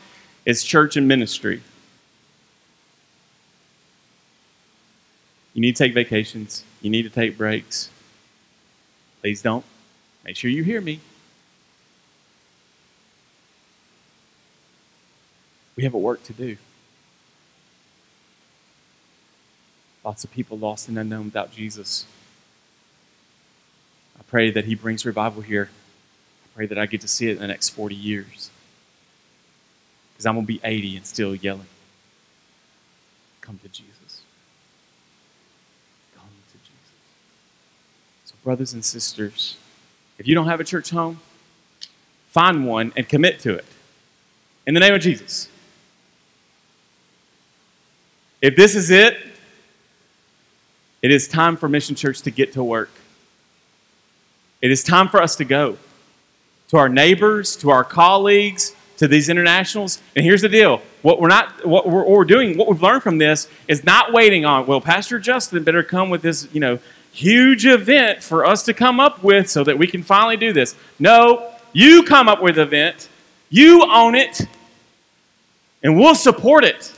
is 0.45 0.63
church 0.63 0.95
and 0.95 1.07
ministry. 1.07 1.61
You 5.53 5.61
need 5.61 5.76
to 5.76 5.84
take 5.84 5.93
vacations, 5.93 6.63
you 6.82 6.89
need 6.89 7.03
to 7.03 7.09
take 7.09 7.38
breaks. 7.38 7.89
Please 9.19 9.41
don't. 9.41 9.65
Make 10.24 10.38
sure 10.38 10.49
you 10.49 10.63
hear 10.63 10.80
me. 10.82 11.01
We 15.82 15.86
have 15.86 15.95
a 15.95 15.97
work 15.97 16.21
to 16.25 16.34
do. 16.34 16.57
Lots 20.05 20.23
of 20.23 20.29
people 20.29 20.59
lost 20.59 20.88
and 20.88 20.99
unknown 20.99 21.25
without 21.25 21.51
Jesus. 21.51 22.05
I 24.19 24.21
pray 24.29 24.51
that 24.51 24.65
He 24.65 24.75
brings 24.75 25.07
revival 25.07 25.41
here. 25.41 25.71
I 26.45 26.47
pray 26.55 26.67
that 26.67 26.77
I 26.77 26.86
get 26.86 27.01
to 27.01 27.07
see 27.07 27.29
it 27.29 27.32
in 27.32 27.39
the 27.39 27.47
next 27.47 27.69
40 27.69 27.95
years. 27.95 28.51
Because 30.13 30.27
I'm 30.27 30.36
going 30.36 30.45
to 30.45 30.53
be 30.53 30.61
80 30.63 30.97
and 30.97 31.05
still 31.07 31.34
yelling. 31.34 31.65
Come 33.41 33.57
to 33.63 33.67
Jesus. 33.67 34.21
Come 36.15 36.29
to 36.51 36.57
Jesus. 36.59 36.93
So, 38.25 38.36
brothers 38.43 38.73
and 38.73 38.86
sisters, 38.86 39.57
if 40.19 40.27
you 40.27 40.36
don't 40.36 40.45
have 40.45 40.59
a 40.59 40.63
church 40.63 40.91
home, 40.91 41.21
find 42.27 42.67
one 42.67 42.93
and 42.95 43.09
commit 43.09 43.39
to 43.39 43.55
it. 43.55 43.65
In 44.67 44.75
the 44.75 44.79
name 44.79 44.93
of 44.93 45.01
Jesus. 45.01 45.47
If 48.41 48.55
this 48.55 48.75
is 48.75 48.89
it, 48.89 49.17
it 51.01 51.11
is 51.11 51.27
time 51.27 51.57
for 51.57 51.69
Mission 51.69 51.95
Church 51.95 52.21
to 52.23 52.31
get 52.31 52.53
to 52.53 52.63
work. 52.63 52.89
It 54.61 54.71
is 54.71 54.83
time 54.83 55.09
for 55.09 55.21
us 55.21 55.35
to 55.37 55.45
go 55.45 55.77
to 56.69 56.77
our 56.77 56.89
neighbors, 56.89 57.55
to 57.57 57.69
our 57.69 57.83
colleagues, 57.83 58.75
to 58.97 59.07
these 59.07 59.29
internationals. 59.29 60.01
And 60.15 60.25
here's 60.25 60.41
the 60.41 60.49
deal: 60.49 60.81
what 61.01 61.21
we're 61.21 61.27
not, 61.27 61.65
what 61.67 61.87
we're, 61.87 62.03
what 62.03 62.09
we're 62.09 62.25
doing, 62.25 62.57
what 62.57 62.67
we've 62.67 62.81
learned 62.81 63.03
from 63.03 63.19
this 63.19 63.47
is 63.67 63.83
not 63.83 64.11
waiting 64.11 64.45
on. 64.45 64.65
Well, 64.65 64.81
Pastor 64.81 65.19
Justin 65.19 65.63
better 65.63 65.83
come 65.83 66.09
with 66.09 66.21
this, 66.21 66.47
you 66.51 66.59
know, 66.59 66.79
huge 67.11 67.65
event 67.65 68.23
for 68.23 68.45
us 68.45 68.63
to 68.63 68.73
come 68.73 68.99
up 68.99 69.23
with 69.23 69.49
so 69.49 69.63
that 69.63 69.77
we 69.77 69.85
can 69.85 70.01
finally 70.01 70.37
do 70.37 70.53
this. 70.53 70.75
No, 70.97 71.51
you 71.73 72.03
come 72.03 72.27
up 72.27 72.41
with 72.41 72.55
the 72.55 72.63
event, 72.63 73.07
you 73.49 73.83
own 73.83 74.15
it, 74.15 74.41
and 75.83 75.95
we'll 75.95 76.15
support 76.15 76.63
it. 76.63 76.91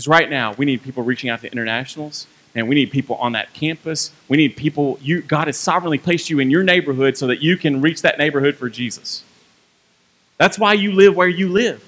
Because 0.00 0.08
right 0.08 0.30
now, 0.30 0.54
we 0.54 0.64
need 0.64 0.82
people 0.82 1.02
reaching 1.02 1.28
out 1.28 1.42
to 1.42 1.52
internationals, 1.52 2.26
and 2.54 2.66
we 2.70 2.74
need 2.74 2.90
people 2.90 3.16
on 3.16 3.32
that 3.32 3.52
campus. 3.52 4.10
We 4.30 4.38
need 4.38 4.56
people, 4.56 4.98
you, 5.02 5.20
God 5.20 5.46
has 5.46 5.58
sovereignly 5.58 5.98
placed 5.98 6.30
you 6.30 6.38
in 6.38 6.48
your 6.48 6.62
neighborhood 6.62 7.18
so 7.18 7.26
that 7.26 7.42
you 7.42 7.58
can 7.58 7.82
reach 7.82 8.00
that 8.00 8.16
neighborhood 8.16 8.56
for 8.56 8.70
Jesus. 8.70 9.22
That's 10.38 10.58
why 10.58 10.72
you 10.72 10.92
live 10.92 11.14
where 11.14 11.28
you 11.28 11.50
live. 11.50 11.84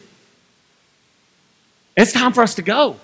It's 1.97 2.13
time 2.13 2.35
for 2.35 2.43
us 2.43 2.57
to 2.57 2.63
go. 2.63 2.97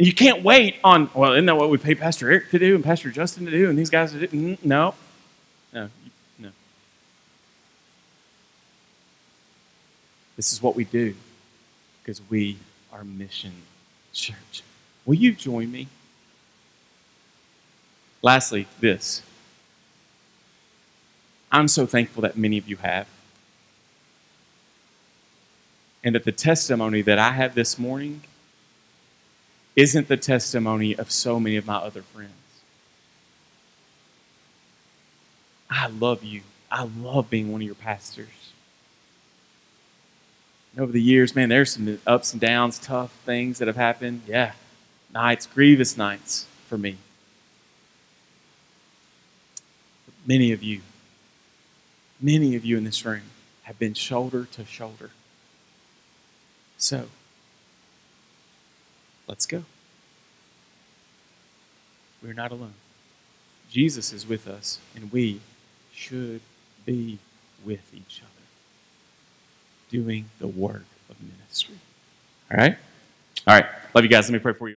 And 0.00 0.06
you 0.08 0.12
can't 0.12 0.42
wait 0.42 0.74
on, 0.82 1.08
well, 1.14 1.34
isn't 1.34 1.46
that 1.46 1.56
what 1.56 1.70
we 1.70 1.78
pay 1.78 1.94
Pastor 1.94 2.28
Eric 2.28 2.50
to 2.50 2.58
do 2.58 2.74
and 2.74 2.82
Pastor 2.82 3.12
Justin 3.12 3.44
to 3.44 3.52
do 3.52 3.70
and 3.70 3.78
these 3.78 3.90
guys 3.90 4.10
to 4.10 4.18
do? 4.18 4.26
Mm-hmm, 4.26 4.68
no. 4.68 4.96
No. 5.72 5.90
No. 6.40 6.50
This 10.34 10.52
is 10.52 10.60
what 10.60 10.74
we 10.74 10.82
do 10.82 11.14
because 12.02 12.20
we 12.28 12.56
are 12.96 13.04
mission 13.04 13.52
church. 14.16 14.62
Will 15.04 15.14
you 15.14 15.32
join 15.32 15.70
me? 15.70 15.88
Lastly, 18.22 18.66
this. 18.80 19.22
I'm 21.52 21.68
so 21.68 21.86
thankful 21.86 22.22
that 22.22 22.36
many 22.36 22.58
of 22.58 22.68
you 22.68 22.76
have. 22.78 23.06
And 26.02 26.14
that 26.14 26.24
the 26.24 26.32
testimony 26.32 27.02
that 27.02 27.18
I 27.18 27.30
have 27.30 27.54
this 27.54 27.78
morning 27.78 28.22
isn't 29.74 30.08
the 30.08 30.16
testimony 30.16 30.96
of 30.96 31.10
so 31.10 31.38
many 31.38 31.56
of 31.56 31.66
my 31.66 31.76
other 31.76 32.02
friends. 32.02 32.32
I 35.68 35.88
love 35.88 36.24
you. 36.24 36.42
I 36.70 36.84
love 36.84 37.28
being 37.30 37.52
one 37.52 37.60
of 37.60 37.66
your 37.66 37.74
pastors. 37.74 38.28
Over 40.78 40.92
the 40.92 41.00
years, 41.00 41.34
man, 41.34 41.48
there's 41.48 41.72
some 41.72 41.98
ups 42.06 42.32
and 42.32 42.40
downs, 42.40 42.78
tough 42.78 43.10
things 43.24 43.58
that 43.58 43.66
have 43.66 43.76
happened. 43.76 44.22
Yeah, 44.26 44.52
nights, 45.12 45.46
grievous 45.46 45.96
nights 45.96 46.46
for 46.66 46.76
me. 46.76 46.98
Many 50.26 50.52
of 50.52 50.62
you, 50.62 50.82
many 52.20 52.56
of 52.56 52.64
you 52.64 52.76
in 52.76 52.84
this 52.84 53.04
room 53.06 53.22
have 53.62 53.78
been 53.78 53.94
shoulder 53.94 54.44
to 54.52 54.64
shoulder. 54.66 55.10
So, 56.76 57.06
let's 59.26 59.46
go. 59.46 59.64
We're 62.22 62.34
not 62.34 62.52
alone. 62.52 62.74
Jesus 63.70 64.12
is 64.12 64.26
with 64.26 64.46
us, 64.46 64.78
and 64.94 65.10
we 65.10 65.40
should 65.92 66.40
be 66.84 67.18
with 67.64 67.94
each 67.94 68.20
other, 68.22 68.35
doing 69.90 70.26
the 70.38 70.48
work 70.48 70.84
of 71.08 71.16
ministry. 71.22 71.76
All 72.50 72.56
right? 72.58 72.76
All 73.46 73.54
right. 73.54 73.66
Love 73.94 74.04
you 74.04 74.10
guys. 74.10 74.28
Let 74.28 74.32
me 74.32 74.38
pray 74.40 74.52
for 74.52 74.68
you. 74.68 74.74